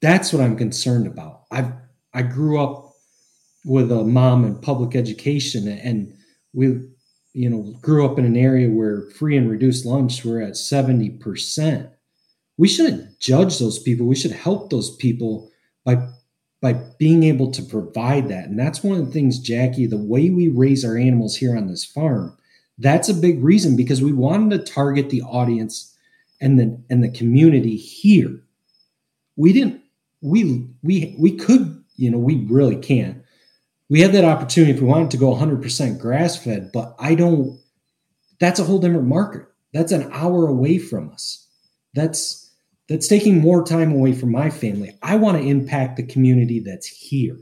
that's 0.00 0.32
what 0.32 0.42
I'm 0.42 0.56
concerned 0.56 1.06
about. 1.06 1.42
I 1.50 1.72
I 2.12 2.22
grew 2.22 2.60
up 2.60 2.86
with 3.66 3.90
a 3.90 4.04
mom 4.04 4.44
in 4.44 4.54
public 4.60 4.94
education 4.94 5.66
and 5.66 6.14
we 6.54 6.80
you 7.34 7.50
know 7.50 7.74
grew 7.82 8.06
up 8.06 8.18
in 8.18 8.24
an 8.24 8.36
area 8.36 8.70
where 8.70 9.10
free 9.10 9.36
and 9.36 9.50
reduced 9.50 9.84
lunch 9.84 10.24
were 10.24 10.40
at 10.40 10.52
70% 10.52 11.90
we 12.56 12.68
shouldn't 12.68 13.18
judge 13.20 13.58
those 13.58 13.78
people 13.80 14.06
we 14.06 14.14
should 14.14 14.30
help 14.30 14.70
those 14.70 14.96
people 14.96 15.50
by 15.84 16.08
by 16.62 16.72
being 16.98 17.24
able 17.24 17.50
to 17.50 17.62
provide 17.62 18.28
that 18.28 18.46
and 18.48 18.58
that's 18.58 18.82
one 18.82 18.98
of 18.98 19.06
the 19.06 19.12
things 19.12 19.40
jackie 19.40 19.86
the 19.86 19.98
way 19.98 20.30
we 20.30 20.48
raise 20.48 20.84
our 20.84 20.96
animals 20.96 21.36
here 21.36 21.56
on 21.56 21.66
this 21.66 21.84
farm 21.84 22.38
that's 22.78 23.08
a 23.08 23.14
big 23.14 23.42
reason 23.42 23.76
because 23.76 24.02
we 24.02 24.12
wanted 24.12 24.50
to 24.50 24.72
target 24.72 25.10
the 25.10 25.22
audience 25.22 25.96
and 26.40 26.58
the 26.58 26.80
and 26.90 27.02
the 27.02 27.10
community 27.10 27.76
here 27.76 28.42
we 29.36 29.52
didn't 29.52 29.80
we 30.20 30.68
we 30.82 31.16
we 31.18 31.36
could 31.36 31.82
you 31.96 32.10
know 32.10 32.18
we 32.18 32.46
really 32.46 32.76
can't 32.76 33.22
we 33.88 34.00
had 34.00 34.12
that 34.12 34.24
opportunity 34.24 34.72
if 34.72 34.80
we 34.80 34.88
wanted 34.88 35.10
to 35.12 35.16
go 35.16 35.34
100% 35.34 35.98
grass 36.00 36.36
fed, 36.36 36.70
but 36.72 36.96
I 36.98 37.14
don't, 37.14 37.60
that's 38.40 38.58
a 38.58 38.64
whole 38.64 38.80
different 38.80 39.06
market. 39.06 39.46
That's 39.72 39.92
an 39.92 40.10
hour 40.12 40.46
away 40.46 40.78
from 40.78 41.10
us. 41.10 41.46
That's, 41.94 42.50
that's 42.88 43.08
taking 43.08 43.40
more 43.40 43.64
time 43.64 43.92
away 43.92 44.12
from 44.12 44.32
my 44.32 44.50
family. 44.50 44.96
I 45.02 45.16
want 45.16 45.38
to 45.38 45.48
impact 45.48 45.96
the 45.96 46.06
community 46.06 46.60
that's 46.60 46.86
here. 46.86 47.38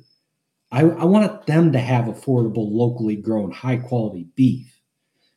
I, 0.70 0.82
I 0.82 1.04
want 1.04 1.46
them 1.46 1.72
to 1.72 1.78
have 1.78 2.06
affordable, 2.06 2.70
locally 2.70 3.16
grown, 3.16 3.50
high 3.50 3.76
quality 3.76 4.26
beef. 4.34 4.73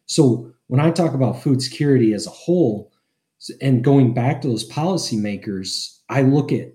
So 0.08 0.52
when 0.67 0.80
I 0.80 0.89
talk 0.89 1.13
about 1.13 1.41
food 1.41 1.62
security 1.62 2.13
as 2.13 2.26
a 2.26 2.32
whole, 2.32 2.91
and 3.62 3.84
going 3.84 4.13
back 4.13 4.41
to 4.41 4.48
those 4.48 4.67
policymakers, 4.67 6.00
I 6.10 6.22
look 6.24 6.52
at, 6.52 6.70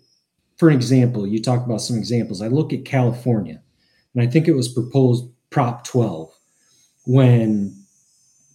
for 0.56 0.68
an 0.68 0.76
example, 0.76 1.26
you 1.26 1.42
talk 1.42 1.64
about 1.64 1.80
some 1.80 1.96
examples. 1.96 2.40
I 2.40 2.46
look 2.46 2.72
at 2.72 2.84
California, 2.84 3.60
and 4.14 4.22
I 4.22 4.30
think 4.30 4.46
it 4.46 4.54
was 4.54 4.68
proposed 4.68 5.24
Prop 5.50 5.84
12 5.84 6.32
when 7.04 7.76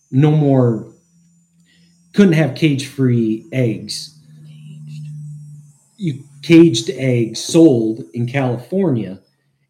no 0.10 0.32
more 0.32 0.94
couldn't 2.14 2.34
have 2.34 2.56
cage 2.56 2.88
free 2.88 3.46
eggs. 3.52 4.18
You 5.98 6.24
caged 6.44 6.90
eggs 6.92 7.40
sold 7.40 8.04
in 8.14 8.28
California, 8.28 9.20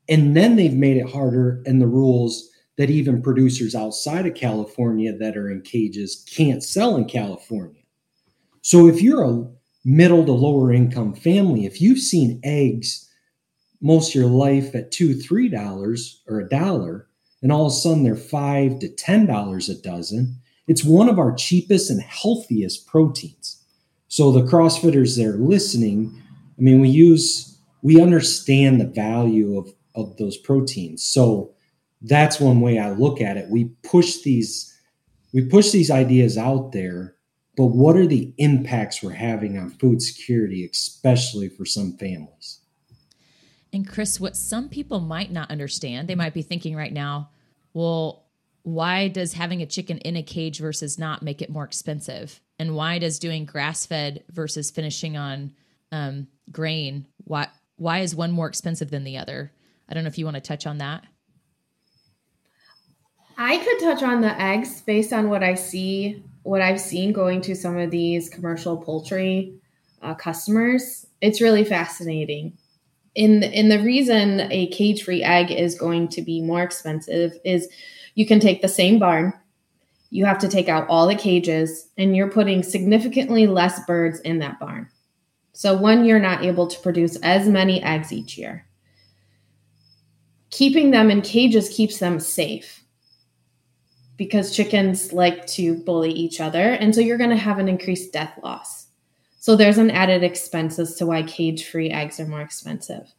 and 0.08 0.38
then 0.38 0.58
they've 0.58 0.74
made 0.74 0.98
it 0.98 1.10
harder 1.10 1.62
in 1.66 1.80
the 1.80 1.88
rules 1.88 2.50
that 2.78 2.90
even 2.90 3.22
producers 3.22 3.76
outside 3.76 4.26
of 4.26 4.36
California 4.36 5.16
that 5.18 5.36
are 5.36 5.50
in 5.50 5.62
cages 5.62 6.26
can't 6.30 6.64
sell 6.64 6.96
in 6.96 7.06
California. 7.06 7.82
So 8.62 8.88
if 8.88 9.02
you're 9.02 9.24
a 9.24 9.48
middle 9.84 10.26
to 10.26 10.32
lower 10.32 10.72
income 10.72 11.14
family, 11.14 11.66
if 11.66 11.82
you've 11.82 12.00
seen 12.00 12.40
eggs 12.44 13.10
most 13.82 14.10
of 14.10 14.16
your 14.16 14.30
life 14.30 14.76
at 14.76 14.92
two, 14.92 15.14
three 15.14 15.50
dollars 15.50 16.22
or 16.28 16.40
a 16.40 16.50
dollar, 16.50 17.08
and 17.42 17.52
all 17.52 17.68
of 17.68 17.72
a 17.72 17.76
sudden 17.76 18.04
they're 18.04 18.16
five 18.16 18.80
to 18.80 18.90
ten 18.90 19.26
dollars 19.26 19.70
a 19.70 19.82
dozen, 19.82 20.38
it's 20.68 20.84
one 20.84 21.10
of 21.10 21.20
our 21.20 21.34
cheapest 21.34 21.90
and 21.90 22.02
healthiest 22.02 22.88
proteins. 22.88 23.64
So 24.08 24.32
the 24.32 24.42
CrossFitters 24.42 25.18
that 25.18 25.26
are 25.26 25.38
listening, 25.38 26.22
I 26.58 26.62
mean, 26.62 26.80
we 26.80 26.90
use 26.90 27.60
we 27.82 28.02
understand 28.02 28.82
the 28.82 28.88
value 28.88 29.58
of, 29.58 29.74
of 29.96 30.18
those 30.18 30.38
proteins. 30.38 31.04
So 31.04 31.54
that's 32.02 32.40
one 32.40 32.62
way 32.62 32.80
I 32.80 32.92
look 32.92 33.22
at 33.22 33.38
it. 33.38 33.50
We 33.50 33.66
push 33.84 34.22
these 34.22 34.74
we 35.34 35.46
push 35.46 35.72
these 35.72 35.92
ideas 35.92 36.38
out 36.38 36.72
there, 36.72 37.16
but 37.58 37.68
what 37.68 37.98
are 37.98 38.08
the 38.08 38.34
impacts 38.38 39.04
we're 39.04 39.12
having 39.12 39.58
on 39.58 39.70
food 39.72 40.02
security, 40.02 40.68
especially 40.72 41.50
for 41.50 41.66
some 41.66 41.98
families? 41.98 42.62
And 43.74 43.88
Chris, 43.88 44.20
what 44.20 44.38
some 44.38 44.70
people 44.70 45.02
might 45.02 45.32
not 45.32 45.52
understand, 45.52 46.08
they 46.08 46.16
might 46.16 46.34
be 46.34 46.42
thinking 46.42 46.76
right 46.76 46.94
now, 46.94 47.30
well, 47.74 48.26
why 48.64 49.10
does 49.10 49.34
having 49.34 49.62
a 49.62 49.66
chicken 49.66 49.98
in 50.00 50.16
a 50.16 50.24
cage 50.24 50.60
versus 50.60 50.98
not 50.98 51.22
make 51.22 51.42
it 51.42 51.50
more 51.50 51.66
expensive? 51.66 52.42
And 52.58 52.76
why 52.76 53.00
does 53.00 53.20
doing 53.20 53.46
grass 53.46 53.86
fed 53.86 54.24
versus 54.30 54.72
finishing 54.72 55.18
on 55.18 55.54
um, 55.92 56.28
grain, 56.52 57.06
why, 57.24 57.48
why 57.76 58.00
is 58.00 58.16
one 58.16 58.32
more 58.32 58.48
expensive 58.48 58.90
than 58.90 59.04
the 59.04 59.18
other? 59.18 59.52
I 59.88 59.94
don't 59.94 60.04
know 60.04 60.10
if 60.10 60.18
you 60.18 60.26
want 60.26 60.36
to 60.36 60.42
touch 60.42 60.66
on 60.66 60.80
that. 60.80 61.06
I 63.38 63.60
could 63.60 63.80
touch 63.80 64.02
on 64.02 64.22
the 64.22 64.42
eggs 64.42 64.82
based 64.82 65.14
on 65.14 65.30
what 65.30 65.44
I 65.44 65.54
see, 65.54 66.24
what 66.42 66.62
I've 66.62 66.82
seen 66.82 67.14
going 67.14 67.42
to 67.42 67.56
some 67.56 67.78
of 67.78 67.92
these 67.92 68.30
commercial 68.30 68.78
poultry 68.78 69.54
uh, 70.02 70.16
customers. 70.16 71.06
It's 71.22 71.40
really 71.40 71.64
fascinating. 71.64 72.58
In 73.14 73.44
in 73.44 73.70
the 73.70 73.82
reason 73.82 74.42
a 74.52 74.68
cage 74.68 75.04
free 75.04 75.24
egg 75.24 75.52
is 75.52 75.78
going 75.78 76.08
to 76.10 76.22
be 76.22 76.42
more 76.42 76.64
expensive 76.64 77.38
is 77.46 77.68
you 78.16 78.26
can 78.26 78.40
take 78.40 78.62
the 78.62 78.68
same 78.68 78.98
barn, 78.98 79.34
you 80.10 80.26
have 80.26 80.40
to 80.40 80.48
take 80.48 80.68
out 80.70 80.88
all 80.88 81.08
the 81.08 81.16
cages, 81.16 81.90
and 81.98 82.16
you're 82.16 82.32
putting 82.32 82.64
significantly 82.64 83.46
less 83.46 83.84
birds 83.86 84.20
in 84.22 84.40
that 84.40 84.60
barn. 84.60 84.90
So, 85.54 85.76
one, 85.76 86.06
you're 86.06 86.20
not 86.20 86.44
able 86.44 86.68
to 86.68 86.80
produce 86.80 87.16
as 87.18 87.48
many 87.48 87.82
eggs 87.84 88.12
each 88.12 88.38
year. 88.38 88.68
Keeping 90.50 90.92
them 90.92 91.12
in 91.12 91.22
cages 91.22 91.70
keeps 91.70 92.00
them 92.00 92.20
safe 92.20 92.77
because 94.18 94.56
chickens 94.56 95.14
like 95.14 95.48
to 95.48 95.76
bully 95.76 96.12
each 96.12 96.42
other. 96.42 96.72
And 96.74 96.94
so, 96.94 97.02
you're 97.02 97.18
going 97.18 97.30
to 97.30 97.38
have 97.38 97.60
an 97.60 97.70
increased 97.70 98.12
death 98.12 98.38
loss. 98.44 98.88
So, 99.40 99.56
there's 99.56 99.78
an 99.78 99.92
added 99.92 100.24
expense 100.24 100.80
as 100.80 100.96
to 100.96 101.06
why 101.06 101.24
cage 101.24 101.66
free 101.68 101.90
eggs 101.90 102.20
are 102.20 102.28
more 102.28 102.42
expensive 102.42 103.14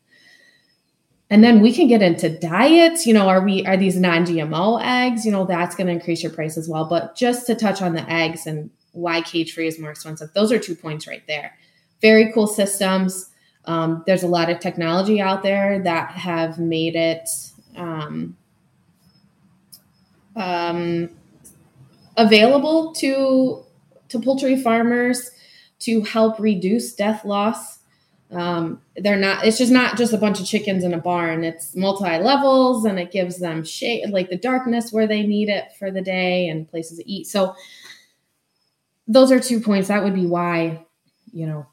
and 1.30 1.44
then 1.44 1.60
we 1.60 1.72
can 1.72 1.88
get 1.88 2.02
into 2.02 2.28
diets 2.28 3.06
you 3.06 3.12
know 3.12 3.28
are 3.28 3.42
we 3.42 3.64
are 3.66 3.76
these 3.76 3.96
non-gmo 3.96 4.80
eggs 4.82 5.24
you 5.24 5.32
know 5.32 5.44
that's 5.44 5.74
going 5.74 5.86
to 5.86 5.92
increase 5.92 6.22
your 6.22 6.32
price 6.32 6.56
as 6.56 6.68
well 6.68 6.84
but 6.84 7.14
just 7.16 7.46
to 7.46 7.54
touch 7.54 7.82
on 7.82 7.94
the 7.94 8.10
eggs 8.10 8.46
and 8.46 8.70
why 8.92 9.20
cage 9.20 9.52
free 9.52 9.66
is 9.66 9.78
more 9.78 9.90
expensive 9.90 10.32
those 10.34 10.50
are 10.52 10.58
two 10.58 10.74
points 10.74 11.06
right 11.06 11.26
there 11.26 11.56
very 12.00 12.32
cool 12.32 12.46
systems 12.46 13.30
um, 13.64 14.02
there's 14.06 14.22
a 14.22 14.28
lot 14.28 14.48
of 14.48 14.60
technology 14.60 15.20
out 15.20 15.42
there 15.42 15.82
that 15.82 16.10
have 16.12 16.58
made 16.58 16.96
it 16.96 17.28
um, 17.76 18.36
um, 20.38 21.10
available 22.16 22.94
to 22.94 23.64
to 24.08 24.20
poultry 24.20 24.60
farmers 24.60 25.30
to 25.80 26.02
help 26.02 26.38
reduce 26.38 26.94
death 26.94 27.24
loss. 27.24 27.78
Um, 28.30 28.82
they're 28.96 29.16
not 29.16 29.44
it's 29.46 29.58
just 29.58 29.72
not 29.72 29.96
just 29.96 30.12
a 30.12 30.18
bunch 30.18 30.40
of 30.40 30.46
chickens 30.46 30.84
in 30.84 30.94
a 30.94 30.98
barn. 30.98 31.44
It's 31.44 31.74
multi 31.74 32.18
levels 32.18 32.84
and 32.84 32.98
it 32.98 33.10
gives 33.10 33.38
them 33.38 33.64
shade 33.64 34.10
like 34.10 34.28
the 34.30 34.36
darkness 34.36 34.92
where 34.92 35.06
they 35.06 35.26
need 35.26 35.48
it 35.48 35.72
for 35.78 35.90
the 35.90 36.02
day 36.02 36.48
and 36.48 36.68
places 36.68 36.98
to 36.98 37.10
eat. 37.10 37.26
So 37.26 37.54
those 39.06 39.32
are 39.32 39.40
two 39.40 39.60
points. 39.60 39.88
That 39.88 40.04
would 40.04 40.14
be 40.14 40.26
why 40.26 40.84
you 41.32 41.46
know 41.46 41.66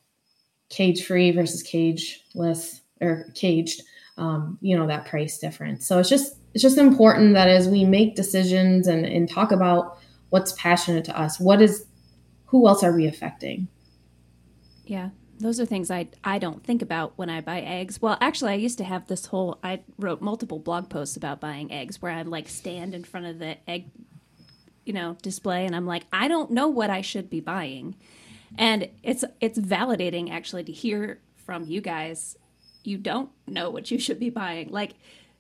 cage 0.70 1.06
free 1.06 1.32
versus 1.32 1.64
cageless 1.64 2.82
or 3.02 3.28
caged 3.36 3.82
um, 4.18 4.58
you 4.62 4.78
know 4.78 4.88
that 4.88 5.06
price 5.06 5.38
difference. 5.38 5.86
So 5.86 6.00
it's 6.00 6.10
just 6.10 6.38
it's 6.56 6.64
just 6.64 6.80
important 6.80 7.36
that 7.36 7.48
as 7.48 7.68
we 7.68 7.86
make 7.86 8.16
decisions 8.16 8.88
and, 8.88 9.06
and 9.06 9.30
talk 9.30 9.52
about 9.52 10.00
what's 10.30 10.54
passionate 10.54 11.06
to 11.06 11.20
us 11.20 11.40
what 11.40 11.62
is 11.62 11.86
who 12.46 12.68
else 12.68 12.84
are 12.84 12.94
we 12.94 13.06
affecting 13.06 13.68
yeah 14.86 15.10
those 15.40 15.60
are 15.60 15.66
things 15.66 15.92
I 15.92 16.08
I 16.24 16.40
don't 16.40 16.64
think 16.64 16.82
about 16.82 17.14
when 17.18 17.30
I 17.30 17.42
buy 17.42 17.60
eggs. 17.62 18.02
Well, 18.02 18.18
actually, 18.22 18.54
I 18.54 18.56
used 18.56 18.78
to 18.78 18.84
have 18.84 19.08
this 19.08 19.26
whole. 19.26 19.60
I 19.64 19.82
wrote 19.98 20.22
multiple 20.22 20.60
blog 20.60 20.90
posts 20.90 21.18
about 21.18 21.42
buying 21.42 21.72
eggs, 21.72 22.02
where 22.02 22.12
I'd 22.12 22.28
like 22.28 22.48
stand 22.48 22.96
in 22.96 23.04
front 23.04 23.26
of 23.26 23.40
the 23.40 23.58
egg, 23.70 23.90
you 24.86 24.94
know, 24.94 25.18
display, 25.22 25.66
and 25.66 25.76
I'm 25.76 25.86
like, 25.86 26.04
I 26.14 26.28
don't 26.28 26.52
know 26.52 26.70
what 26.70 26.90
I 26.90 27.02
should 27.02 27.30
be 27.30 27.42
buying, 27.42 27.96
and 28.58 28.90
it's 29.04 29.26
it's 29.42 29.60
validating 29.60 30.32
actually 30.32 30.64
to 30.66 30.72
hear 30.72 31.20
from 31.36 31.66
you 31.66 31.82
guys. 31.82 32.38
You 32.84 32.98
don't 32.98 33.30
know 33.48 33.70
what 33.70 33.92
you 33.92 34.00
should 34.00 34.20
be 34.20 34.30
buying. 34.30 34.70
Like, 34.70 34.94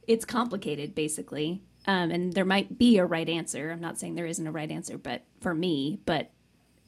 it's 0.07 0.25
complicated, 0.25 0.95
basically, 0.95 1.63
um, 1.87 2.11
and 2.11 2.33
there 2.33 2.45
might 2.45 2.77
be 2.77 2.97
a 2.97 3.05
right 3.05 3.27
answer. 3.27 3.71
I'm 3.71 3.81
not 3.81 3.99
saying 3.99 4.15
there 4.15 4.25
isn't 4.25 4.45
a 4.45 4.51
right 4.51 4.69
answer, 4.69 4.97
but 4.97 5.23
for 5.41 5.53
me, 5.53 5.99
but 6.05 6.31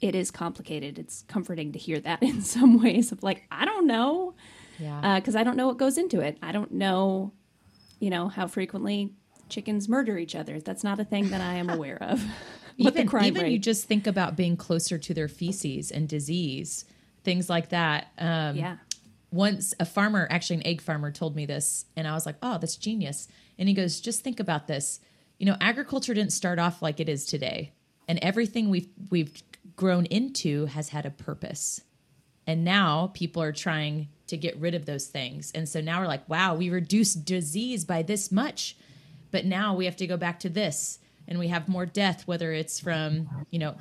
it 0.02 0.16
is 0.16 0.32
complicated. 0.32 1.00
It's 1.00 1.24
comforting 1.28 1.72
to 1.74 1.80
hear 1.80 2.00
that 2.00 2.22
in 2.24 2.42
some 2.42 2.82
ways 2.82 3.12
of 3.12 3.24
like, 3.24 3.44
I 3.52 3.66
don't 3.66 3.88
know. 3.88 4.36
Yeah. 4.80 5.20
Because 5.20 5.36
uh, 5.36 5.40
I 5.40 5.44
don't 5.44 5.58
know 5.58 5.68
what 5.68 5.78
goes 5.78 5.98
into 5.98 6.20
it. 6.20 6.38
I 6.42 6.52
don't 6.52 6.72
know, 6.72 7.34
you 8.00 8.10
know, 8.10 8.28
how 8.28 8.48
frequently 8.48 9.14
chickens 9.50 9.90
murder 9.90 10.18
each 10.18 10.36
other. 10.36 10.60
That's 10.60 10.84
not 10.84 11.00
a 11.00 11.06
thing 11.06 11.30
that 11.30 11.42
I 11.42 11.56
am 11.56 11.70
aware 11.70 12.02
of. 12.02 12.24
even 12.78 13.10
even 13.24 13.44
rate. 13.44 13.52
you 13.52 13.60
just 13.60 13.86
think 13.86 14.06
about 14.06 14.36
being 14.36 14.56
closer 14.56 15.00
to 15.00 15.14
their 15.14 15.28
feces 15.28 15.90
and 15.90 16.08
disease, 16.08 16.86
things 17.24 17.50
like 17.50 17.70
that. 17.70 18.10
Um, 18.20 18.56
yeah. 18.56 18.78
Once 19.32 19.74
a 19.80 19.86
farmer, 19.86 20.28
actually 20.30 20.58
an 20.58 20.68
egg 20.68 20.82
farmer, 20.82 21.12
told 21.12 21.36
me 21.36 21.46
this, 21.46 21.86
and 21.96 22.08
I 22.08 22.14
was 22.14 22.26
like, 22.26 22.38
"Oh, 22.42 22.58
that's 22.58 22.78
genius." 22.78 23.28
And 23.60 23.68
he 23.68 23.76
goes, 23.76 24.00
"Just 24.00 24.22
think 24.22 24.40
about 24.40 24.68
this. 24.68 25.00
You 25.38 25.46
know, 25.46 25.58
agriculture 25.60 26.14
didn't 26.14 26.34
start 26.34 26.60
off 26.60 26.82
like 26.82 27.00
it 27.00 27.10
is 27.10 27.26
today, 27.26 27.74
and 28.08 28.20
everything 28.20 28.70
we've 28.70 28.90
we've 29.10 29.44
grown 29.78 30.06
into 30.08 30.66
has 30.66 30.90
had 30.90 31.06
a 31.06 31.12
purpose. 31.12 31.82
And 32.46 32.66
now 32.66 33.12
people 33.14 33.42
are 33.42 33.54
trying 33.54 34.10
to 34.28 34.36
get 34.36 34.58
rid 34.58 34.74
of 34.74 34.86
those 34.86 35.08
things. 35.08 35.52
And 35.54 35.70
so 35.70 35.80
now 35.80 36.02
we're 36.02 36.08
like, 36.08 36.28
wow, 36.28 36.56
we 36.56 36.70
reduced 36.70 37.26
disease 37.26 37.86
by 37.86 38.02
this 38.02 38.32
much. 38.32 38.76
But 39.32 39.46
now 39.46 39.76
we 39.76 39.86
have 39.86 39.98
to 39.98 40.08
go 40.08 40.18
back 40.18 40.40
to 40.42 40.50
this 40.50 41.00
and 41.28 41.38
we 41.40 41.50
have 41.50 41.68
more 41.68 41.86
death, 41.86 42.26
whether 42.26 42.54
it's 42.54 42.80
from, 42.80 43.30
you 43.52 43.60
know, 43.60 43.76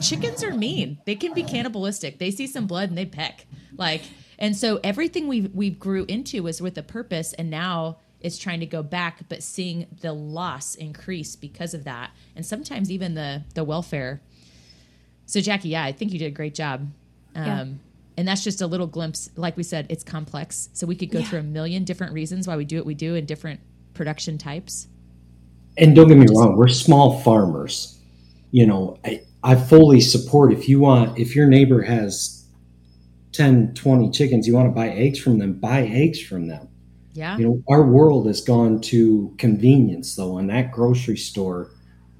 chickens 0.00 0.44
are 0.44 0.54
mean. 0.54 0.98
They 1.04 1.16
can 1.16 1.34
be 1.34 1.42
cannibalistic. 1.42 2.18
They 2.18 2.30
see 2.30 2.46
some 2.46 2.66
blood 2.66 2.88
and 2.88 2.96
they 2.96 3.06
peck. 3.06 3.46
Like, 3.76 4.02
and 4.38 4.56
so 4.56 4.80
everything 4.82 5.28
we 5.28 5.42
we 5.42 5.70
grew 5.70 6.04
into 6.06 6.42
was 6.42 6.60
with 6.60 6.76
a 6.78 6.82
purpose, 6.82 7.32
and 7.34 7.50
now 7.50 7.98
it's 8.20 8.38
trying 8.38 8.60
to 8.60 8.66
go 8.66 8.82
back, 8.82 9.28
but 9.28 9.42
seeing 9.42 9.86
the 10.00 10.12
loss 10.12 10.74
increase 10.74 11.36
because 11.36 11.74
of 11.74 11.84
that, 11.84 12.10
and 12.34 12.44
sometimes 12.44 12.90
even 12.90 13.14
the 13.14 13.44
the 13.54 13.64
welfare 13.64 14.20
so 15.26 15.40
Jackie, 15.40 15.70
yeah, 15.70 15.84
I 15.84 15.92
think 15.92 16.12
you 16.12 16.18
did 16.18 16.26
a 16.26 16.30
great 16.30 16.54
job. 16.54 16.88
Um, 17.34 17.44
yeah. 17.44 17.64
And 18.18 18.28
that's 18.28 18.42
just 18.42 18.62
a 18.62 18.66
little 18.66 18.86
glimpse. 18.86 19.28
Like 19.36 19.56
we 19.56 19.62
said, 19.62 19.86
it's 19.90 20.02
complex. 20.02 20.70
So 20.72 20.86
we 20.86 20.94
could 20.94 21.10
go 21.10 21.18
yeah. 21.18 21.26
through 21.26 21.40
a 21.40 21.44
million 21.44 21.84
different 21.84 22.14
reasons 22.14 22.48
why 22.48 22.56
we 22.56 22.64
do 22.64 22.76
what 22.76 22.86
we 22.86 22.94
do 22.94 23.14
in 23.14 23.26
different 23.26 23.60
production 23.92 24.38
types. 24.38 24.88
And 25.76 25.94
don't 25.94 26.08
get 26.08 26.16
me 26.16 26.26
wrong, 26.30 26.56
we're 26.56 26.68
small 26.68 27.20
farmers. 27.20 27.98
You 28.52 28.66
know, 28.66 28.98
I, 29.04 29.22
I 29.42 29.56
fully 29.56 30.00
support 30.00 30.52
if 30.52 30.68
you 30.68 30.80
want, 30.80 31.18
if 31.18 31.36
your 31.36 31.46
neighbor 31.46 31.82
has 31.82 32.45
10, 33.36 33.74
20 33.74 34.10
chickens, 34.10 34.46
you 34.46 34.54
want 34.54 34.68
to 34.68 34.74
buy 34.74 34.88
eggs 34.88 35.18
from 35.18 35.38
them, 35.38 35.54
buy 35.54 35.82
eggs 35.82 36.20
from 36.20 36.48
them. 36.48 36.68
Yeah. 37.12 37.36
You 37.38 37.46
know, 37.46 37.62
our 37.68 37.82
world 37.82 38.26
has 38.26 38.40
gone 38.40 38.80
to 38.82 39.34
convenience 39.38 40.16
though, 40.16 40.38
and 40.38 40.50
that 40.50 40.72
grocery 40.72 41.16
store, 41.16 41.70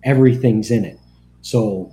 everything's 0.05 0.71
in 0.71 0.85
it. 0.85 0.99
So 1.43 1.93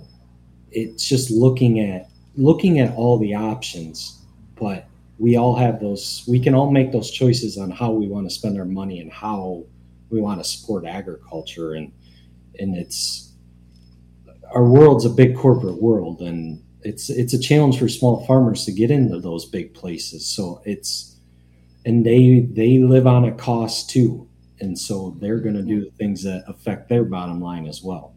it's 0.70 1.06
just 1.06 1.30
looking 1.30 1.80
at 1.80 2.08
looking 2.36 2.80
at 2.80 2.94
all 2.94 3.18
the 3.18 3.34
options, 3.34 4.20
but 4.56 4.86
we 5.18 5.36
all 5.36 5.54
have 5.54 5.80
those 5.80 6.24
we 6.26 6.40
can 6.40 6.54
all 6.54 6.70
make 6.70 6.92
those 6.92 7.10
choices 7.10 7.58
on 7.58 7.70
how 7.70 7.92
we 7.92 8.08
want 8.08 8.28
to 8.28 8.34
spend 8.34 8.58
our 8.58 8.64
money 8.64 9.00
and 9.00 9.12
how 9.12 9.64
we 10.10 10.20
want 10.20 10.42
to 10.42 10.44
support 10.44 10.84
agriculture 10.84 11.74
and 11.74 11.92
and 12.58 12.76
it's 12.76 13.32
our 14.52 14.64
world's 14.64 15.04
a 15.04 15.10
big 15.10 15.36
corporate 15.36 15.80
world 15.80 16.20
and 16.20 16.63
it's 16.84 17.10
it's 17.10 17.32
a 17.34 17.38
challenge 17.38 17.78
for 17.78 17.88
small 17.88 18.24
farmers 18.26 18.64
to 18.66 18.72
get 18.72 18.90
into 18.90 19.18
those 19.20 19.44
big 19.46 19.74
places. 19.74 20.26
So 20.26 20.62
it's 20.64 21.16
and 21.84 22.04
they 22.04 22.40
they 22.50 22.78
live 22.78 23.06
on 23.06 23.24
a 23.24 23.32
cost 23.32 23.90
too. 23.90 24.28
And 24.60 24.78
so 24.78 25.16
they're 25.20 25.40
going 25.40 25.56
to 25.56 25.62
do 25.62 25.90
things 25.98 26.22
that 26.22 26.44
affect 26.46 26.88
their 26.88 27.04
bottom 27.04 27.40
line 27.40 27.66
as 27.66 27.82
well. 27.82 28.14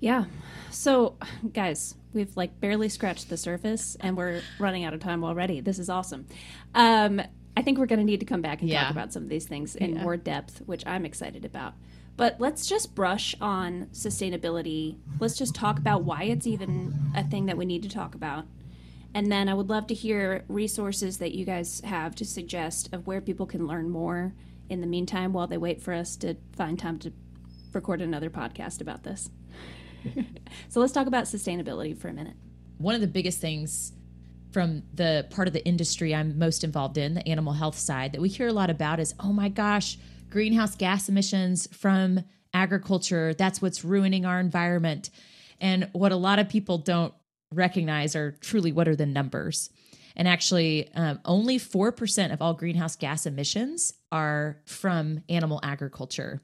Yeah. 0.00 0.24
So 0.70 1.16
guys 1.52 1.94
we've 2.12 2.36
like 2.36 2.60
barely 2.60 2.88
scratched 2.88 3.28
the 3.28 3.36
surface 3.36 3.96
and 4.00 4.16
we're 4.16 4.42
running 4.60 4.84
out 4.84 4.94
of 4.94 5.00
time 5.00 5.24
already. 5.24 5.60
This 5.60 5.78
is 5.78 5.88
awesome. 5.88 6.26
Um 6.74 7.20
i 7.56 7.62
think 7.62 7.78
we're 7.78 7.86
going 7.86 8.00
to 8.00 8.04
need 8.04 8.18
to 8.18 8.26
come 8.26 8.42
back 8.42 8.60
and 8.62 8.68
Yeah. 8.68 8.82
talk 8.82 8.90
about 8.90 9.12
some 9.12 9.22
of 9.22 9.28
these 9.28 9.46
things 9.46 9.76
in 9.76 9.94
Yeah. 9.94 10.02
more 10.02 10.16
depth 10.16 10.60
which 10.66 10.82
i'm 10.88 11.06
excited 11.06 11.44
about 11.44 11.74
but 12.16 12.36
let's 12.38 12.66
just 12.66 12.94
brush 12.94 13.34
on 13.40 13.86
sustainability 13.92 14.96
let's 15.20 15.36
just 15.36 15.54
talk 15.54 15.78
about 15.78 16.04
why 16.04 16.24
it's 16.24 16.46
even 16.46 16.94
a 17.14 17.24
thing 17.24 17.46
that 17.46 17.56
we 17.56 17.64
need 17.64 17.82
to 17.82 17.88
talk 17.88 18.14
about 18.14 18.46
and 19.14 19.30
then 19.30 19.48
I 19.48 19.54
would 19.54 19.70
love 19.70 19.86
to 19.86 19.94
hear 19.94 20.44
resources 20.48 21.18
that 21.18 21.34
you 21.34 21.44
guys 21.44 21.80
have 21.84 22.16
to 22.16 22.24
suggest 22.24 22.92
of 22.92 23.06
where 23.06 23.20
people 23.20 23.46
can 23.46 23.66
learn 23.66 23.88
more 23.88 24.34
in 24.68 24.80
the 24.80 24.88
meantime 24.88 25.32
while 25.32 25.46
they 25.46 25.56
wait 25.56 25.80
for 25.80 25.94
us 25.94 26.16
to 26.16 26.36
find 26.56 26.76
time 26.78 26.98
to 26.98 27.12
record 27.72 28.02
another 28.02 28.28
podcast 28.28 28.80
about 28.80 29.04
this. 29.04 29.30
so 30.68 30.80
let's 30.80 30.92
talk 30.92 31.06
about 31.06 31.24
sustainability 31.24 31.96
for 31.96 32.08
a 32.08 32.12
minute. 32.12 32.34
one 32.78 32.96
of 32.96 33.00
the 33.00 33.06
biggest 33.06 33.40
things 33.40 33.92
from 34.50 34.82
the 34.94 35.26
part 35.30 35.48
of 35.48 35.54
the 35.54 35.64
industry 35.64 36.14
I'm 36.14 36.38
most 36.38 36.64
involved 36.64 36.98
in, 36.98 37.14
the 37.14 37.28
animal 37.28 37.52
health 37.52 37.78
side, 37.78 38.12
that 38.12 38.20
we 38.20 38.28
hear 38.28 38.48
a 38.48 38.52
lot 38.52 38.68
about 38.68 38.98
is 38.98 39.14
oh 39.20 39.32
my 39.32 39.48
gosh, 39.48 39.96
greenhouse 40.34 40.74
gas 40.74 41.08
emissions 41.08 41.68
from 41.72 42.24
agriculture, 42.52 43.34
that's 43.34 43.62
what's 43.62 43.84
ruining 43.84 44.26
our 44.26 44.40
environment. 44.40 45.10
And 45.60 45.88
what 45.92 46.10
a 46.10 46.16
lot 46.16 46.40
of 46.40 46.48
people 46.48 46.76
don't 46.76 47.14
recognize 47.52 48.16
are 48.16 48.32
truly 48.40 48.72
what 48.72 48.88
are 48.88 48.96
the 48.96 49.06
numbers. 49.06 49.70
And 50.16 50.26
actually, 50.26 50.92
um, 50.94 51.20
only 51.24 51.60
4% 51.60 52.32
of 52.32 52.42
all 52.42 52.52
greenhouse 52.52 52.96
gas 52.96 53.26
emissions 53.26 53.94
are 54.10 54.60
from 54.66 55.22
animal 55.28 55.60
agriculture. 55.62 56.40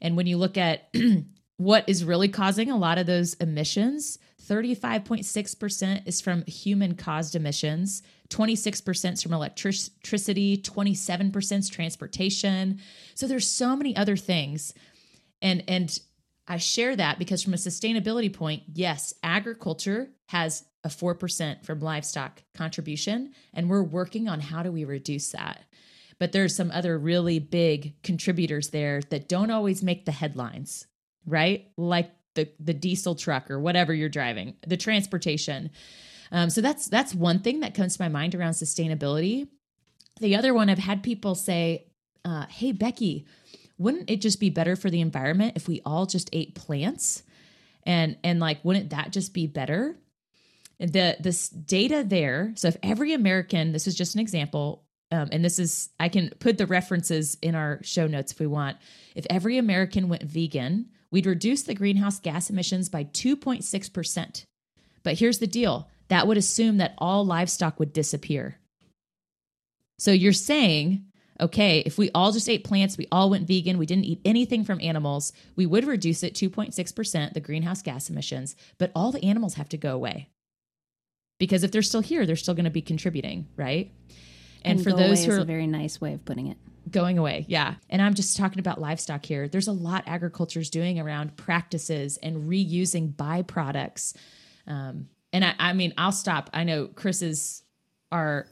And 0.00 0.16
when 0.16 0.26
you 0.26 0.38
look 0.38 0.56
at 0.56 0.88
what 1.58 1.86
is 1.86 2.06
really 2.06 2.28
causing 2.28 2.70
a 2.70 2.78
lot 2.78 2.96
of 2.96 3.04
those 3.04 3.34
emissions, 3.34 4.18
35.6% 4.48 6.06
is 6.06 6.22
from 6.22 6.46
human 6.46 6.94
caused 6.94 7.34
emissions, 7.34 8.02
26% 8.30 9.12
is 9.12 9.22
from 9.22 9.32
electricity, 9.32 10.58
27% 10.58 11.58
is 11.58 11.68
transportation. 11.68 12.80
So 13.14 13.26
there's 13.26 13.46
so 13.46 13.74
many 13.74 13.96
other 13.96 14.16
things. 14.16 14.74
And 15.40 15.64
and 15.68 15.98
I 16.46 16.56
share 16.56 16.96
that 16.96 17.18
because 17.18 17.42
from 17.42 17.54
a 17.54 17.58
sustainability 17.58 18.32
point, 18.32 18.62
yes, 18.72 19.12
agriculture 19.22 20.08
has 20.26 20.64
a 20.82 20.88
4% 20.88 21.64
from 21.64 21.80
livestock 21.80 22.42
contribution 22.54 23.34
and 23.52 23.68
we're 23.68 23.82
working 23.82 24.28
on 24.28 24.40
how 24.40 24.62
do 24.62 24.72
we 24.72 24.84
reduce 24.84 25.30
that. 25.32 25.64
But 26.18 26.32
there's 26.32 26.56
some 26.56 26.70
other 26.70 26.98
really 26.98 27.38
big 27.38 28.02
contributors 28.02 28.70
there 28.70 29.02
that 29.10 29.28
don't 29.28 29.50
always 29.50 29.82
make 29.82 30.04
the 30.04 30.12
headlines, 30.12 30.86
right? 31.26 31.66
Like 31.76 32.10
the 32.34 32.48
the 32.60 32.74
diesel 32.74 33.14
truck 33.14 33.50
or 33.50 33.58
whatever 33.58 33.92
you're 33.92 34.08
driving, 34.08 34.54
the 34.66 34.76
transportation. 34.76 35.70
Um, 36.30 36.50
so 36.50 36.60
that's 36.60 36.88
that's 36.88 37.14
one 37.14 37.40
thing 37.40 37.60
that 37.60 37.74
comes 37.74 37.96
to 37.96 38.02
my 38.02 38.08
mind 38.08 38.34
around 38.34 38.52
sustainability. 38.52 39.48
The 40.20 40.36
other 40.36 40.52
one, 40.52 40.68
I've 40.68 40.78
had 40.78 41.02
people 41.02 41.34
say, 41.34 41.86
uh, 42.24 42.46
"Hey 42.46 42.72
Becky, 42.72 43.26
wouldn't 43.78 44.10
it 44.10 44.20
just 44.20 44.40
be 44.40 44.50
better 44.50 44.76
for 44.76 44.90
the 44.90 45.00
environment 45.00 45.54
if 45.56 45.68
we 45.68 45.80
all 45.84 46.06
just 46.06 46.28
ate 46.32 46.54
plants?" 46.54 47.22
And 47.84 48.16
and 48.22 48.40
like, 48.40 48.64
wouldn't 48.64 48.90
that 48.90 49.12
just 49.12 49.32
be 49.32 49.46
better? 49.46 49.96
The 50.78 51.16
this 51.18 51.48
data 51.48 52.04
there. 52.06 52.52
So 52.56 52.68
if 52.68 52.76
every 52.82 53.12
American, 53.12 53.72
this 53.72 53.86
is 53.86 53.94
just 53.94 54.14
an 54.14 54.20
example, 54.20 54.84
um, 55.10 55.28
and 55.32 55.44
this 55.44 55.58
is 55.58 55.90
I 55.98 56.08
can 56.08 56.30
put 56.38 56.58
the 56.58 56.66
references 56.66 57.36
in 57.40 57.54
our 57.54 57.80
show 57.82 58.06
notes 58.06 58.32
if 58.32 58.40
we 58.40 58.46
want. 58.46 58.76
If 59.14 59.26
every 59.30 59.58
American 59.58 60.08
went 60.08 60.22
vegan, 60.22 60.90
we'd 61.10 61.26
reduce 61.26 61.62
the 61.62 61.74
greenhouse 61.74 62.20
gas 62.20 62.50
emissions 62.50 62.88
by 62.88 63.04
2.6%. 63.04 64.44
But 65.02 65.18
here's 65.18 65.38
the 65.38 65.46
deal 65.46 65.88
that 66.08 66.26
would 66.26 66.36
assume 66.36 66.78
that 66.78 66.94
all 66.98 67.24
livestock 67.24 67.78
would 67.78 67.92
disappear. 67.92 68.58
So 69.98 70.12
you're 70.12 70.32
saying, 70.32 71.04
okay, 71.40 71.82
if 71.84 71.98
we 71.98 72.10
all 72.14 72.32
just 72.32 72.48
ate 72.48 72.64
plants, 72.64 72.96
we 72.96 73.06
all 73.12 73.30
went 73.30 73.46
vegan, 73.46 73.78
we 73.78 73.86
didn't 73.86 74.04
eat 74.04 74.20
anything 74.24 74.64
from 74.64 74.80
animals, 74.80 75.32
we 75.56 75.66
would 75.66 75.84
reduce 75.84 76.22
it 76.22 76.34
2.6%, 76.34 77.32
the 77.32 77.40
greenhouse 77.40 77.82
gas 77.82 78.10
emissions, 78.10 78.56
but 78.78 78.90
all 78.94 79.12
the 79.12 79.24
animals 79.24 79.54
have 79.54 79.68
to 79.70 79.76
go 79.76 79.94
away. 79.94 80.30
Because 81.38 81.62
if 81.62 81.70
they're 81.70 81.82
still 81.82 82.00
here, 82.00 82.26
they're 82.26 82.36
still 82.36 82.54
going 82.54 82.64
to 82.64 82.70
be 82.70 82.82
contributing, 82.82 83.46
right? 83.56 83.92
And, 84.62 84.82
for 84.82 84.90
go 84.90 84.96
those 84.96 85.24
who 85.24 85.32
is 85.32 85.38
are 85.38 85.42
a 85.42 85.44
very 85.44 85.68
nice 85.68 86.00
way 86.00 86.14
of 86.14 86.24
putting 86.24 86.48
it. 86.48 86.58
going 86.90 87.16
away. 87.16 87.44
Yeah. 87.48 87.74
And 87.88 88.02
I'm 88.02 88.14
just 88.14 88.36
talking 88.36 88.58
about 88.58 88.80
livestock 88.80 89.24
here. 89.24 89.46
There's 89.46 89.68
a 89.68 89.72
lot 89.72 90.04
agriculture's 90.06 90.68
doing 90.68 90.98
around 90.98 91.36
practices 91.36 92.18
and 92.22 92.48
reusing 92.48 93.14
byproducts. 93.14 94.16
Um, 94.66 95.08
and 95.32 95.44
I, 95.44 95.54
I 95.58 95.72
mean, 95.72 95.92
I'll 95.98 96.12
stop. 96.12 96.50
I 96.52 96.64
know 96.64 96.86
Chris 96.88 97.22
is 97.22 97.62
our 98.10 98.46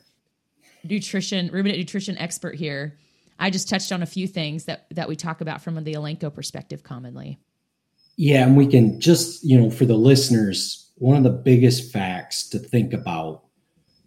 nutrition, 0.85 1.49
ruminant 1.49 1.79
nutrition 1.79 2.19
expert 2.19 2.55
here. 2.55 2.99
I 3.39 3.51
just 3.51 3.69
touched 3.69 3.93
on 3.93 4.03
a 4.03 4.07
few 4.07 4.27
things 4.27 4.65
that 4.65 4.87
that 4.93 5.09
we 5.09 5.17
talk 5.17 5.41
about 5.41 5.63
from 5.63 5.83
the 5.83 5.95
Elanco 5.95 6.33
perspective 6.33 6.83
commonly. 6.83 7.39
Yeah, 8.17 8.47
and 8.47 8.57
we 8.57 8.67
can 8.67 8.99
just, 8.99 9.45
you 9.45 9.61
know, 9.61 9.71
for 9.71 9.85
the 9.85 9.97
listeners, 9.97 10.91
one 10.97 11.19
of 11.19 11.23
the 11.23 11.31
biggest 11.31 11.93
facts 11.93 12.49
to 12.49 12.59
think 12.59 12.95
about, 12.95 13.43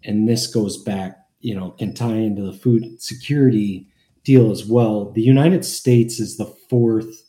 and 0.03 0.27
this 0.27 0.47
goes 0.47 0.81
back, 0.81 1.17
you 1.41 1.53
know, 1.53 1.71
can 1.71 1.93
tie 1.93 2.15
into 2.15 2.41
the 2.41 2.53
food 2.53 2.99
security 2.99 3.87
deal 4.23 4.51
as 4.51 4.65
well. 4.65 5.11
The 5.11 5.21
United 5.21 5.63
States 5.63 6.19
is 6.19 6.37
the 6.37 6.51
fourth 6.69 7.23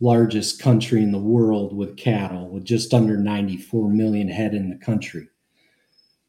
largest 0.00 0.60
country 0.60 1.02
in 1.02 1.12
the 1.12 1.18
world 1.18 1.74
with 1.74 1.96
cattle, 1.96 2.48
with 2.50 2.64
just 2.64 2.92
under 2.92 3.16
94 3.16 3.90
million 3.90 4.28
head 4.28 4.54
in 4.54 4.70
the 4.70 4.76
country. 4.76 5.28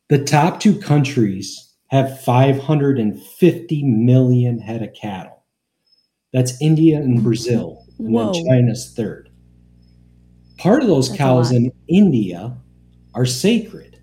The 0.10 0.24
top 0.24 0.60
two 0.60 0.80
countries 0.80 1.74
have 1.88 2.22
550 2.22 3.84
million 3.84 4.60
head 4.60 4.84
of 4.84 4.94
cattle. 4.94 5.44
That's 6.34 6.62
India 6.62 6.98
and 6.98 7.16
mm-hmm. 7.16 7.24
Brazil, 7.24 7.86
and 8.00 8.14
Whoa. 8.14 8.34
then 8.34 8.46
China's 8.46 8.94
third. 8.96 9.30
Part 10.58 10.82
of 10.82 10.88
those 10.88 11.10
That's 11.10 11.18
cows 11.18 11.52
in 11.52 11.72
India 11.88 12.58
are 13.14 13.26
sacred. 13.26 14.02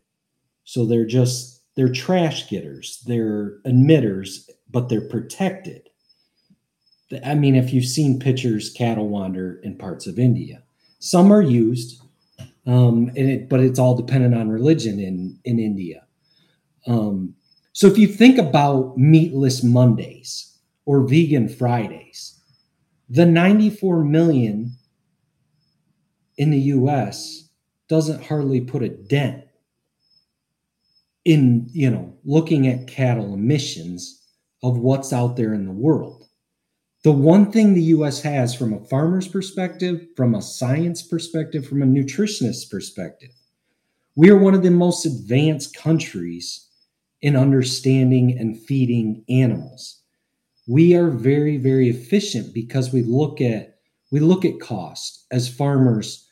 So 0.65 0.87
they're 0.87 1.07
just 1.07 1.63
they're 1.77 1.93
trash 1.93 2.49
getters, 2.49 3.03
they're 3.07 3.59
emitters, 3.67 4.49
but 4.71 4.89
they're 4.89 5.09
protected. 5.09 5.89
I 7.25 7.35
mean, 7.35 7.55
if 7.55 7.73
you've 7.73 7.85
seen 7.85 8.19
pictures, 8.19 8.71
cattle 8.71 9.09
wander 9.09 9.61
in 9.63 9.77
parts 9.77 10.07
of 10.07 10.19
India. 10.19 10.63
Some 10.99 11.33
are 11.33 11.43
used, 11.43 12.01
um, 12.67 13.11
and 13.17 13.31
it, 13.31 13.49
but 13.49 13.61
it's 13.61 13.79
all 13.79 13.95
dependent 13.95 14.35
on 14.35 14.49
religion 14.49 14.99
in 14.99 15.39
in 15.45 15.59
India. 15.59 16.07
Um, 16.87 17.35
so 17.73 17.87
if 17.87 17.99
you 17.99 18.07
think 18.07 18.39
about 18.39 18.97
meatless 18.97 19.63
Mondays 19.63 20.59
or 20.87 21.07
vegan 21.07 21.49
Fridays, 21.49 22.41
the 23.09 23.27
94 23.27 24.05
million 24.05 24.77
in 26.37 26.51
the 26.51 26.59
US 26.59 27.49
doesn't 27.89 28.25
hardly 28.25 28.61
put 28.61 28.83
a 28.83 28.89
dent 28.89 29.45
in, 31.25 31.69
you 31.73 31.91
know, 31.91 32.17
looking 32.25 32.67
at 32.67 32.87
cattle 32.87 33.35
emissions 33.35 34.23
of 34.63 34.79
what's 34.79 35.13
out 35.13 35.37
there 35.37 35.55
in 35.55 35.65
the 35.65 35.73
world. 35.73 36.27
The 37.05 37.13
one 37.13 37.53
thing 37.53 37.75
the 37.75 37.83
US 37.83 38.23
has 38.23 38.55
from 38.55 38.73
a 38.73 38.83
farmer's 38.87 39.29
perspective, 39.29 40.07
from 40.17 40.35
a 40.35 40.41
science 40.41 41.03
perspective, 41.03 41.67
from 41.67 41.83
a 41.83 41.87
nutritionist 41.87 42.71
perspective, 42.71 43.29
we 44.17 44.31
are 44.31 44.39
one 44.39 44.55
of 44.55 44.63
the 44.63 44.71
most 44.71 45.05
advanced 45.05 45.77
countries 45.77 46.67
in 47.21 47.37
understanding 47.37 48.35
and 48.39 48.59
feeding 48.59 49.23
animals. 49.29 50.01
We 50.67 50.95
are 50.95 51.11
very, 51.11 51.59
very 51.59 51.91
efficient 51.91 52.55
because 52.55 52.91
we 52.91 53.03
look 53.03 53.41
at 53.41 53.77
we 54.11 54.21
look 54.21 54.47
at 54.47 54.61
cost 54.61 55.27
as 55.31 55.55
farmers. 55.55 56.27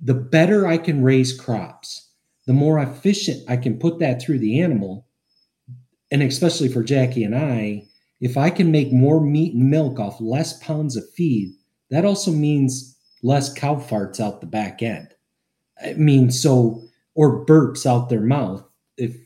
The 0.00 0.14
better 0.14 0.66
I 0.66 0.78
can 0.78 1.02
raise 1.02 1.38
crops, 1.38 2.08
the 2.46 2.54
more 2.54 2.78
efficient 2.78 3.42
I 3.50 3.58
can 3.58 3.78
put 3.78 3.98
that 3.98 4.22
through 4.22 4.38
the 4.38 4.60
animal, 4.60 5.06
and 6.10 6.22
especially 6.22 6.68
for 6.68 6.82
Jackie 6.82 7.24
and 7.24 7.34
I, 7.34 7.89
if 8.20 8.36
I 8.36 8.50
can 8.50 8.70
make 8.70 8.92
more 8.92 9.20
meat 9.20 9.54
and 9.54 9.70
milk 9.70 9.98
off 9.98 10.20
less 10.20 10.58
pounds 10.62 10.96
of 10.96 11.08
feed, 11.10 11.54
that 11.90 12.04
also 12.04 12.30
means 12.30 12.96
less 13.22 13.52
cow 13.52 13.76
farts 13.76 14.20
out 14.20 14.40
the 14.40 14.46
back 14.46 14.82
end. 14.82 15.14
I 15.82 15.94
mean, 15.94 16.30
so, 16.30 16.82
or 17.14 17.44
burps 17.46 17.86
out 17.86 18.08
their 18.08 18.20
mouth 18.20 18.62
if 18.96 19.16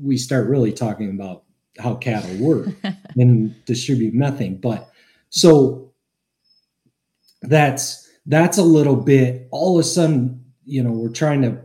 we 0.00 0.16
start 0.16 0.48
really 0.48 0.72
talking 0.72 1.10
about 1.10 1.44
how 1.78 1.94
cattle 1.96 2.36
work 2.38 2.68
and 3.16 3.54
distribute 3.66 4.14
methane. 4.14 4.60
But 4.60 4.90
so 5.30 5.92
that's 7.42 8.08
that's 8.26 8.56
a 8.56 8.62
little 8.62 8.96
bit 8.96 9.48
all 9.50 9.78
of 9.78 9.84
a 9.84 9.88
sudden, 9.88 10.42
you 10.64 10.82
know, 10.82 10.92
we're 10.92 11.10
trying 11.10 11.42
to 11.42 11.60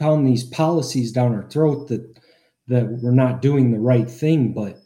pound 0.00 0.26
these 0.26 0.44
policies 0.44 1.12
down 1.12 1.34
our 1.34 1.48
throat 1.50 1.88
that 1.88 2.18
that 2.68 2.86
we're 3.02 3.12
not 3.12 3.42
doing 3.42 3.70
the 3.70 3.78
right 3.78 4.10
thing. 4.10 4.52
But 4.52 4.80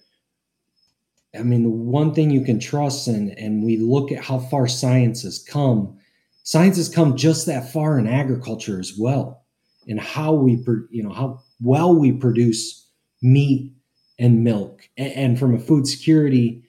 I 1.35 1.43
mean, 1.43 1.63
the 1.63 1.71
one 1.71 2.13
thing 2.13 2.31
you 2.31 2.43
can 2.43 2.59
trust 2.59 3.09
and 3.09 3.37
and 3.39 3.65
we 3.65 3.79
look 3.79 4.13
at 4.13 4.23
how 4.23 4.39
far 4.39 4.69
science 4.69 5.23
has 5.23 5.39
come. 5.39 5.99
Science 6.45 6.77
has 6.77 6.89
come 6.89 7.17
just 7.17 7.47
that 7.47 7.73
far 7.73 7.99
in 7.99 8.07
agriculture 8.07 8.81
as 8.81 8.95
well, 8.99 9.45
and 9.89 10.01
how 10.01 10.33
we, 10.33 10.63
you 10.91 11.03
know, 11.03 11.13
how 11.13 11.41
well 11.61 11.95
we 11.95 12.13
produce 12.13 12.87
meat 13.23 13.73
and 14.19 14.45
milk, 14.45 14.89
and, 14.99 15.13
and 15.13 15.39
from 15.39 15.55
a 15.55 15.59
food 15.59 15.87
security, 15.87 16.63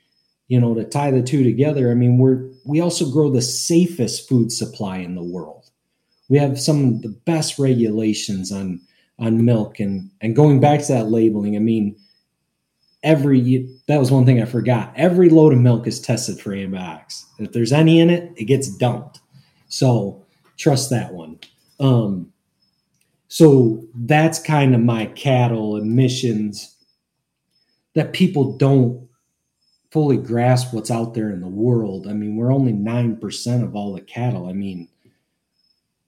you 0.47 0.59
know, 0.59 0.73
to 0.73 0.83
tie 0.85 1.11
the 1.11 1.21
two 1.21 1.43
together. 1.43 1.91
I 1.91 1.95
mean, 1.95 2.17
we're 2.17 2.49
we 2.65 2.79
also 2.79 3.09
grow 3.11 3.29
the 3.29 3.41
safest 3.41 4.29
food 4.29 4.51
supply 4.51 4.97
in 4.97 5.15
the 5.15 5.23
world. 5.23 5.69
We 6.29 6.37
have 6.37 6.59
some 6.59 6.85
of 6.85 7.01
the 7.01 7.09
best 7.25 7.59
regulations 7.59 8.51
on 8.51 8.79
on 9.19 9.43
milk 9.43 9.79
and 9.79 10.09
and 10.21 10.35
going 10.35 10.61
back 10.61 10.81
to 10.81 10.93
that 10.93 11.09
labeling. 11.09 11.55
I 11.55 11.59
mean, 11.59 11.97
every 13.03 13.69
that 13.87 13.99
was 13.99 14.11
one 14.11 14.25
thing 14.25 14.41
I 14.41 14.45
forgot. 14.45 14.93
Every 14.95 15.29
load 15.29 15.53
of 15.53 15.59
milk 15.59 15.85
is 15.87 15.99
tested 15.99 16.39
for 16.39 16.53
antibiotics. 16.53 17.25
If 17.37 17.51
there's 17.51 17.73
any 17.73 17.99
in 17.99 18.09
it, 18.09 18.31
it 18.37 18.45
gets 18.45 18.69
dumped. 18.69 19.19
So 19.67 20.25
trust 20.57 20.89
that 20.89 21.13
one. 21.13 21.39
Um, 21.79 22.31
so 23.27 23.83
that's 23.95 24.39
kind 24.39 24.73
of 24.73 24.81
my 24.81 25.07
cattle 25.07 25.75
emissions 25.75 26.75
that 27.95 28.13
people 28.13 28.57
don't 28.57 29.07
fully 29.91 30.17
grasp 30.17 30.73
what's 30.73 30.89
out 30.89 31.13
there 31.13 31.29
in 31.29 31.41
the 31.41 31.47
world. 31.47 32.07
I 32.07 32.13
mean, 32.13 32.35
we're 32.35 32.53
only 32.53 32.73
9% 32.73 33.63
of 33.63 33.75
all 33.75 33.93
the 33.93 34.01
cattle. 34.01 34.47
I 34.47 34.53
mean, 34.53 34.87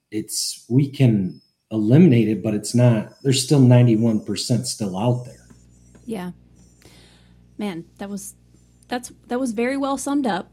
it's, 0.09 0.65
we 0.69 0.89
can 0.89 1.41
eliminate 1.71 2.27
it, 2.27 2.41
but 2.41 2.53
it's 2.53 2.73
not, 2.73 3.13
there's 3.21 3.43
still 3.43 3.59
91% 3.59 4.65
still 4.65 4.97
out 4.97 5.25
there. 5.25 5.47
Yeah. 6.05 6.31
Man, 7.57 7.85
that 7.97 8.09
was, 8.09 8.35
that's, 8.87 9.11
that 9.27 9.39
was 9.39 9.51
very 9.51 9.77
well 9.77 9.97
summed 9.97 10.27
up. 10.27 10.51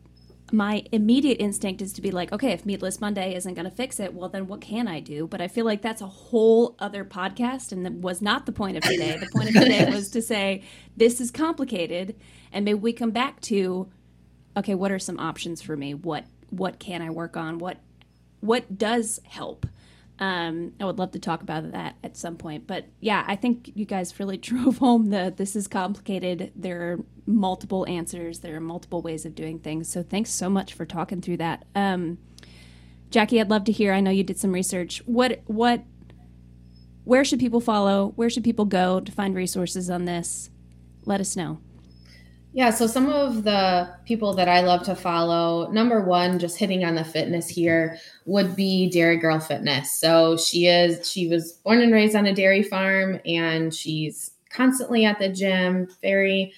My 0.53 0.85
immediate 0.93 1.37
instinct 1.41 1.81
is 1.81 1.95
to 1.95 2.03
be 2.03 2.11
like, 2.11 2.31
okay, 2.31 2.53
if 2.53 2.67
Meatless 2.67 3.01
Monday 3.01 3.35
isn't 3.35 3.55
going 3.55 3.65
to 3.65 3.71
fix 3.75 3.99
it, 3.99 4.13
well, 4.13 4.29
then 4.29 4.47
what 4.47 4.61
can 4.61 4.87
I 4.87 5.01
do? 5.01 5.27
But 5.27 5.41
I 5.41 5.49
feel 5.49 5.65
like 5.65 5.81
that's 5.81 6.03
a 6.03 6.07
whole 6.07 6.77
other 6.79 7.07
podcast, 7.07 7.73
and 7.73 7.87
that 7.87 7.95
was 7.95 8.21
not 8.21 8.45
the 8.45 8.53
point 8.53 8.77
of 8.77 8.83
today. 8.83 9.17
The 9.17 9.31
point 9.33 9.49
of 9.49 9.55
today 9.55 9.91
was 9.91 10.11
to 10.11 10.21
say, 10.21 10.63
this 10.95 11.23
is 11.23 11.31
complicated 11.31 12.17
and 12.53 12.65
maybe 12.65 12.79
we 12.79 12.93
come 12.93 13.11
back 13.11 13.41
to 13.41 13.89
okay 14.57 14.75
what 14.75 14.93
are 14.93 14.99
some 14.99 15.19
options 15.19 15.63
for 15.63 15.77
me 15.77 15.95
what 15.95 16.25
what 16.51 16.79
can 16.79 17.03
i 17.03 17.11
work 17.11 17.37
on 17.37 17.59
what 17.59 17.79
what 18.41 18.77
does 18.79 19.21
help 19.25 19.67
um, 20.23 20.73
i 20.81 20.85
would 20.85 20.99
love 20.99 21.11
to 21.11 21.19
talk 21.19 21.43
about 21.43 21.73
that 21.73 21.97
at 22.05 22.17
some 22.17 22.37
point 22.37 22.67
but 22.67 22.87
yeah 23.01 23.25
i 23.27 23.35
think 23.35 23.73
you 23.75 23.85
guys 23.85 24.19
really 24.21 24.37
drove 24.49 24.79
home 24.79 25.07
the 25.07 25.33
this 25.37 25.57
is 25.57 25.67
complicated. 25.67 26.53
There 26.55 26.93
are 26.93 26.99
multiple 27.27 27.87
answers. 27.89 28.41
There 28.41 28.57
are 28.57 28.61
multiple 28.61 29.03
ways 29.03 29.25
of 29.25 29.35
doing 29.35 29.59
things. 29.59 29.89
So 29.89 30.03
thanks 30.03 30.31
so 30.31 30.49
much 30.49 30.75
for 30.75 30.85
talking 30.85 31.21
through 31.21 31.39
that. 31.39 31.65
Um, 31.75 32.19
jackie 33.11 33.39
i'd 33.39 33.51
love 33.51 33.65
to 33.65 33.73
hear 33.73 33.93
i 33.93 34.01
know 34.01 34.11
you 34.11 34.25
did 34.25 34.39
some 34.39 34.53
research. 34.53 35.03
What 35.07 35.43
what 35.47 35.83
where 37.05 37.25
should 37.25 37.41
people 37.41 37.61
follow? 37.61 38.13
Where 38.15 38.31
should 38.31 38.45
people 38.45 38.65
go 38.65 39.01
to 39.01 39.11
find 39.11 39.35
resources 39.35 39.91
on 39.91 40.05
this? 40.05 40.51
Let 41.05 41.21
us 41.21 41.37
know 41.37 41.59
yeah, 42.55 42.69
so 42.69 42.87
some 42.87 43.09
of 43.09 43.45
the 43.45 43.89
people 44.05 44.35
that 44.35 44.49
I 44.49 44.61
love 44.61 44.83
to 44.85 44.95
follow, 44.95 45.71
number 45.73 46.03
one, 46.03 46.39
just 46.39 46.59
hitting 46.59 46.85
on 46.85 46.95
the 46.95 47.05
fitness 47.05 47.49
here, 47.49 47.97
would 48.27 48.55
be 48.55 48.91
Dairy 48.91 49.17
Girl 49.17 49.41
Fitness. 49.41 49.95
So 49.95 50.37
she 50.37 50.67
is, 50.67 51.11
she 51.11 51.29
was 51.29 51.53
born 51.53 51.81
and 51.81 51.93
raised 51.93 52.15
on 52.15 52.27
a 52.27 52.35
dairy 52.35 52.63
farm 52.63 53.21
and 53.25 53.73
she's 53.73 54.33
constantly 54.51 55.07
at 55.07 55.19
the 55.19 55.31
gym, 55.31 55.89
very, 56.03 56.53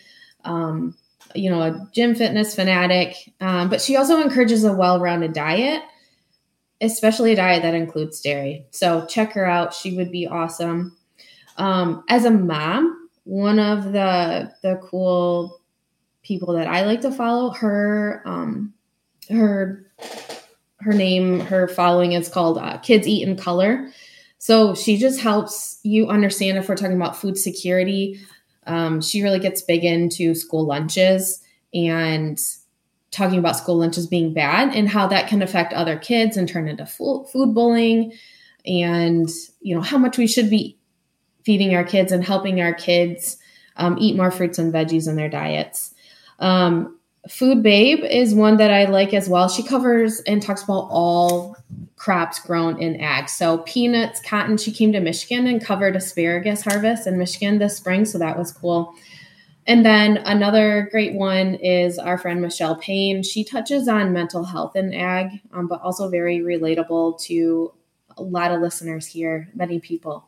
um, 0.44 0.96
you 1.34 1.48
know, 1.48 1.62
a 1.62 1.88
gym 1.92 2.16
fitness 2.16 2.56
fanatic. 2.56 3.14
Um, 3.40 3.70
but 3.70 3.80
she 3.80 3.96
also 3.96 4.20
encourages 4.20 4.64
a 4.64 4.72
well 4.72 4.98
rounded 4.98 5.32
diet, 5.32 5.82
especially 6.80 7.32
a 7.32 7.36
diet 7.36 7.62
that 7.62 7.74
includes 7.74 8.20
dairy. 8.20 8.66
So 8.72 9.06
check 9.06 9.32
her 9.34 9.46
out. 9.46 9.72
She 9.72 9.96
would 9.96 10.10
be 10.10 10.26
awesome. 10.26 10.96
Um, 11.56 12.02
as 12.08 12.24
a 12.24 12.32
mom, 12.32 13.08
one 13.22 13.60
of 13.60 13.92
the 13.92 14.52
the 14.62 14.80
cool 14.82 15.60
people 16.24 16.54
that 16.54 16.66
I 16.66 16.84
like 16.84 17.02
to 17.02 17.12
follow. 17.12 17.50
Her 17.50 18.22
um 18.24 18.74
her 19.30 19.86
her 20.80 20.92
name, 20.92 21.40
her 21.40 21.68
following 21.68 22.12
is 22.12 22.28
called 22.28 22.58
uh, 22.58 22.78
Kids 22.78 23.06
Eat 23.06 23.26
in 23.26 23.36
Color. 23.36 23.90
So 24.38 24.74
she 24.74 24.98
just 24.98 25.20
helps 25.20 25.80
you 25.82 26.08
understand 26.08 26.58
if 26.58 26.68
we're 26.68 26.76
talking 26.76 26.96
about 26.96 27.16
food 27.16 27.38
security. 27.38 28.20
Um, 28.66 29.00
she 29.00 29.22
really 29.22 29.38
gets 29.38 29.62
big 29.62 29.84
into 29.84 30.34
school 30.34 30.66
lunches 30.66 31.42
and 31.72 32.38
talking 33.10 33.38
about 33.38 33.56
school 33.56 33.76
lunches 33.76 34.06
being 34.06 34.34
bad 34.34 34.74
and 34.74 34.88
how 34.88 35.06
that 35.06 35.28
can 35.28 35.40
affect 35.40 35.72
other 35.72 35.96
kids 35.96 36.36
and 36.36 36.48
turn 36.48 36.68
into 36.68 36.84
food 36.84 37.54
bullying 37.54 38.12
and 38.66 39.28
you 39.60 39.74
know 39.74 39.80
how 39.80 39.96
much 39.96 40.18
we 40.18 40.26
should 40.26 40.50
be 40.50 40.76
feeding 41.44 41.74
our 41.74 41.84
kids 41.84 42.10
and 42.10 42.24
helping 42.24 42.60
our 42.60 42.74
kids 42.74 43.36
um, 43.76 43.96
eat 44.00 44.16
more 44.16 44.30
fruits 44.30 44.58
and 44.58 44.72
veggies 44.72 45.08
in 45.08 45.14
their 45.16 45.28
diets 45.28 45.93
um, 46.38 46.98
Food 47.28 47.62
Babe 47.62 48.04
is 48.04 48.34
one 48.34 48.58
that 48.58 48.70
I 48.70 48.84
like 48.84 49.14
as 49.14 49.28
well. 49.28 49.48
She 49.48 49.62
covers 49.62 50.20
and 50.20 50.42
talks 50.42 50.62
about 50.62 50.88
all 50.90 51.56
crops 51.96 52.38
grown 52.38 52.80
in 52.82 53.00
ag. 53.00 53.30
So 53.30 53.58
peanuts, 53.58 54.20
cotton. 54.20 54.58
She 54.58 54.70
came 54.72 54.92
to 54.92 55.00
Michigan 55.00 55.46
and 55.46 55.64
covered 55.64 55.96
asparagus 55.96 56.62
harvest 56.62 57.06
in 57.06 57.16
Michigan 57.16 57.58
this 57.58 57.76
spring, 57.76 58.04
so 58.04 58.18
that 58.18 58.38
was 58.38 58.52
cool. 58.52 58.94
And 59.66 59.86
then 59.86 60.18
another 60.18 60.88
great 60.90 61.14
one 61.14 61.54
is 61.54 61.98
our 61.98 62.18
friend 62.18 62.42
Michele 62.42 62.76
Payn. 62.76 63.24
She 63.24 63.42
touches 63.42 63.88
on 63.88 64.12
mental 64.12 64.44
health 64.44 64.76
in 64.76 64.92
ag, 64.92 65.40
um, 65.54 65.66
but 65.66 65.80
also 65.80 66.10
very 66.10 66.40
relatable 66.40 67.18
to 67.22 67.72
a 68.18 68.22
lot 68.22 68.52
of 68.52 68.60
listeners 68.60 69.06
here, 69.06 69.48
many 69.54 69.80
people 69.80 70.26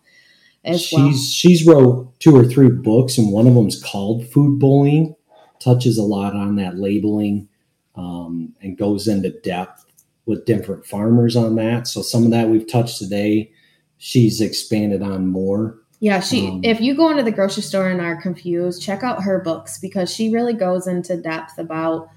as 0.65 0.81
she's, 0.81 0.99
well. 0.99 1.13
She's 1.13 1.67
wrote 1.67 2.21
two 2.21 2.35
or 2.35 2.45
three 2.45 2.71
books, 2.71 3.19
and 3.19 3.31
one 3.31 3.47
of 3.47 3.55
them 3.55 3.69
is 3.69 3.83
called 3.83 4.27
Food 4.29 4.59
Bullying 4.59 5.15
touches 5.61 5.99
a 5.99 6.03
lot 6.03 6.35
on 6.35 6.57
that 6.57 6.79
labeling 6.79 7.49
um, 7.95 8.55
and 8.61 8.79
goes 8.79 9.09
into 9.09 9.31
depth 9.41 9.85
with 10.27 10.45
different 10.45 10.85
farmers 10.85 11.37
on 11.37 11.55
that. 11.57 11.87
So 11.87 12.03
some 12.03 12.25
of 12.25 12.31
that 12.33 12.49
we've 12.49 12.67
touched 12.67 12.99
today, 12.99 13.51
she's 13.99 14.41
expanded 14.41 15.03
on 15.03 15.29
more. 15.29 15.79
Yeah, 16.01 16.21
she. 16.21 16.49
Um, 16.49 16.61
if 16.63 16.81
you 16.81 16.95
go 16.95 17.11
into 17.11 17.23
the 17.23 17.33
grocery 17.33 17.63
store 17.63 17.89
and 17.89 18.01
are 18.01 18.21
confused, 18.21 18.83
check 18.83 19.03
out 19.03 19.23
her 19.23 19.41
books 19.41 19.79
because 19.79 20.13
she 20.13 20.33
really 20.33 20.53
goes 20.53 20.87
into 20.87 21.17
depth 21.17 21.59
about 21.59 22.11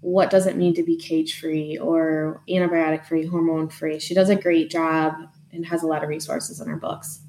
what 0.00 0.30
does 0.30 0.46
it 0.46 0.56
mean 0.56 0.74
to 0.74 0.82
be 0.82 0.96
cage 0.96 1.40
free 1.40 1.78
or 1.78 2.42
antibiotic 2.48 3.04
free, 3.04 3.26
hormone 3.26 3.68
free. 3.68 3.98
She 3.98 4.14
does 4.14 4.28
a 4.28 4.36
great 4.36 4.70
job 4.70 5.14
and 5.52 5.66
has 5.66 5.82
a 5.82 5.86
lot 5.86 6.02
of 6.02 6.08
resources 6.08 6.60
in 6.60 6.68
her 6.68 6.76
books. 6.76 7.20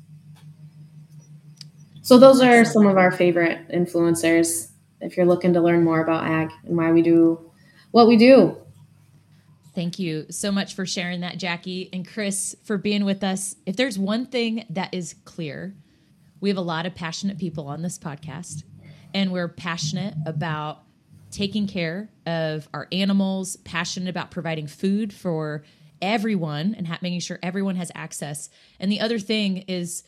So 2.01 2.17
those 2.17 2.41
are 2.41 2.65
some 2.65 2.85
of 2.85 2.97
our 2.97 3.11
favorite 3.11 3.67
influencers 3.69 4.72
if 5.03 5.17
you're 5.17 5.25
looking 5.25 5.53
to 5.53 5.61
learn 5.61 5.83
more 5.83 6.01
about 6.01 6.23
ag 6.23 6.49
and 6.65 6.77
why 6.77 6.91
we 6.91 7.01
do 7.01 7.51
what 7.91 8.07
we 8.07 8.17
do. 8.17 8.57
Thank 9.75 9.97
you 9.97 10.27
so 10.29 10.51
much 10.51 10.75
for 10.75 10.85
sharing 10.85 11.21
that, 11.21 11.37
Jackie 11.37 11.89
and 11.91 12.07
Chris, 12.07 12.55
for 12.63 12.77
being 12.77 13.05
with 13.05 13.23
us. 13.23 13.55
If 13.65 13.75
there's 13.75 13.97
one 13.97 14.27
thing 14.27 14.65
that 14.69 14.93
is 14.93 15.15
clear, 15.25 15.75
we 16.39 16.49
have 16.49 16.57
a 16.57 16.61
lot 16.61 16.85
of 16.85 16.93
passionate 16.93 17.39
people 17.39 17.67
on 17.67 17.81
this 17.81 17.97
podcast, 17.97 18.63
and 19.13 19.31
we're 19.31 19.47
passionate 19.47 20.13
about 20.25 20.83
taking 21.31 21.65
care 21.65 22.09
of 22.27 22.69
our 22.73 22.87
animals, 22.91 23.55
passionate 23.57 24.09
about 24.09 24.29
providing 24.29 24.67
food 24.67 25.11
for 25.11 25.63
everyone 26.01 26.75
and 26.75 26.87
ha- 26.87 26.99
making 27.01 27.21
sure 27.21 27.39
everyone 27.41 27.75
has 27.75 27.91
access. 27.95 28.49
And 28.79 28.91
the 28.91 28.99
other 28.99 29.17
thing 29.17 29.57
is 29.67 30.03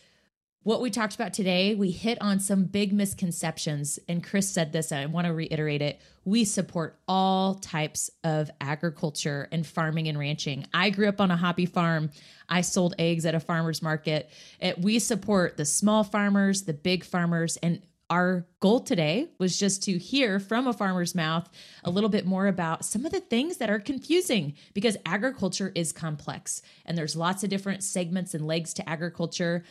what 0.66 0.82
we 0.82 0.90
talked 0.90 1.14
about 1.14 1.32
today, 1.32 1.76
we 1.76 1.92
hit 1.92 2.20
on 2.22 2.40
some 2.40 2.64
big 2.64 2.92
misconceptions. 2.92 4.00
And 4.10 4.24
Chris 4.24 4.50
said 4.50 4.74
this, 4.74 4.92
and 4.92 5.00
I 5.00 5.06
want 5.06 5.28
to 5.28 5.34
reiterate 5.34 5.84
it. 5.84 6.02
We 6.26 6.44
support 6.44 6.98
all 7.08 7.54
types 7.54 8.10
of 8.24 8.50
agriculture 8.60 9.48
and 9.52 9.66
farming 9.66 10.08
and 10.08 10.18
ranching. 10.18 10.66
I 10.74 10.90
grew 10.90 11.08
up 11.08 11.22
on 11.22 11.30
a 11.30 11.38
hobby 11.38 11.68
farm. 11.68 12.10
I 12.50 12.62
sold 12.62 12.96
eggs 12.98 13.28
at 13.28 13.36
a 13.36 13.40
farmer's 13.40 13.84
market. 13.84 14.32
we 14.80 14.98
support 14.98 15.56
the 15.56 15.66
small 15.66 16.04
farmers, 16.04 16.64
the 16.64 16.74
big 16.74 17.04
farmers, 17.04 17.58
and 17.58 17.84
our 18.10 18.48
goal 18.60 18.80
today 18.80 19.30
was 19.40 19.58
just 19.58 19.84
to 19.84 19.98
hear 19.98 20.40
from 20.40 20.68
a 20.68 20.74
farmer's 20.74 21.16
mouth 21.16 21.50
a 21.84 21.90
little 21.90 22.10
bit 22.10 22.26
more 22.26 22.48
about 22.48 22.86
some 22.86 23.06
of 23.06 23.12
the 23.12 23.20
things 23.20 23.58
that 23.58 23.70
are 23.70 23.80
confusing 23.80 24.54
because 24.74 24.98
agriculture 25.06 25.72
is 25.74 25.92
complex 25.92 26.62
and 26.86 26.98
there's 26.98 27.16
lots 27.16 27.44
of 27.44 27.50
different 27.50 27.84
segments 27.84 28.34
and 28.34 28.46
legs 28.46 28.76
to 28.76 28.88
agriculture. 28.88 29.64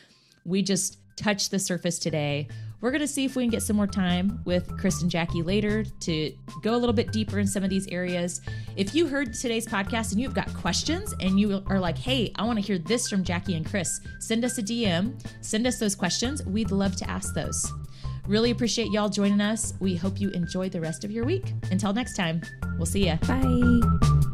We 0.45 0.63
just 0.63 0.99
touched 1.17 1.51
the 1.51 1.59
surface 1.59 1.99
today. 1.99 2.49
We're 2.81 2.91
going 2.91 3.01
to 3.01 3.09
see 3.09 3.25
if 3.25 3.35
we 3.35 3.45
can 3.45 3.51
get 3.51 3.63
some 3.63 3.77
more 3.77 3.87
time 3.87 4.41
with 4.45 4.69
Chris 4.79 5.01
and 5.01 5.11
Jackie 5.11 5.43
later 5.43 5.85
to 6.01 6.33
go 6.63 6.75
a 6.75 6.77
little 6.77 6.93
bit 6.93 7.13
deeper 7.13 7.39
in 7.39 7.47
some 7.47 7.65
of 7.65 7.71
these 7.71 7.87
areas. 7.89 8.43
If 8.77 8.95
you 8.95 9.07
heard 9.07 9.33
today's 9.33 9.67
podcast 9.67 10.13
and 10.13 10.21
you've 10.21 10.35
got 10.35 10.53
questions 10.53 11.15
and 11.21 11.41
you 11.41 11.63
are 11.67 11.79
like, 11.79 11.97
hey, 11.97 12.31
I 12.37 12.45
want 12.45 12.59
to 12.59 12.65
hear 12.65 12.77
this 12.77 13.09
from 13.09 13.25
Jackie 13.25 13.55
and 13.55 13.65
Chris, 13.65 14.01
send 14.21 14.45
us 14.45 14.59
a 14.59 14.63
DM, 14.63 15.19
send 15.41 15.67
us 15.67 15.79
those 15.79 15.95
questions. 15.95 16.45
We'd 16.45 16.71
love 16.73 16.95
to 16.97 17.09
ask 17.09 17.33
those. 17.35 17.73
Really 18.27 18.51
appreciate 18.51 18.91
y'all 18.91 19.09
joining 19.09 19.41
us. 19.41 19.73
We 19.81 19.97
hope 19.97 20.21
you 20.21 20.31
enjoy 20.31 20.69
the 20.69 20.81
rest 20.81 21.05
of 21.05 21.11
your 21.11 21.25
week. 21.25 21.55
Until 21.71 21.93
next 21.95 22.17
time, 22.17 22.43
we'll 22.77 22.87
see 22.87 23.09
you. 23.09 23.17
Bye. 23.27 24.34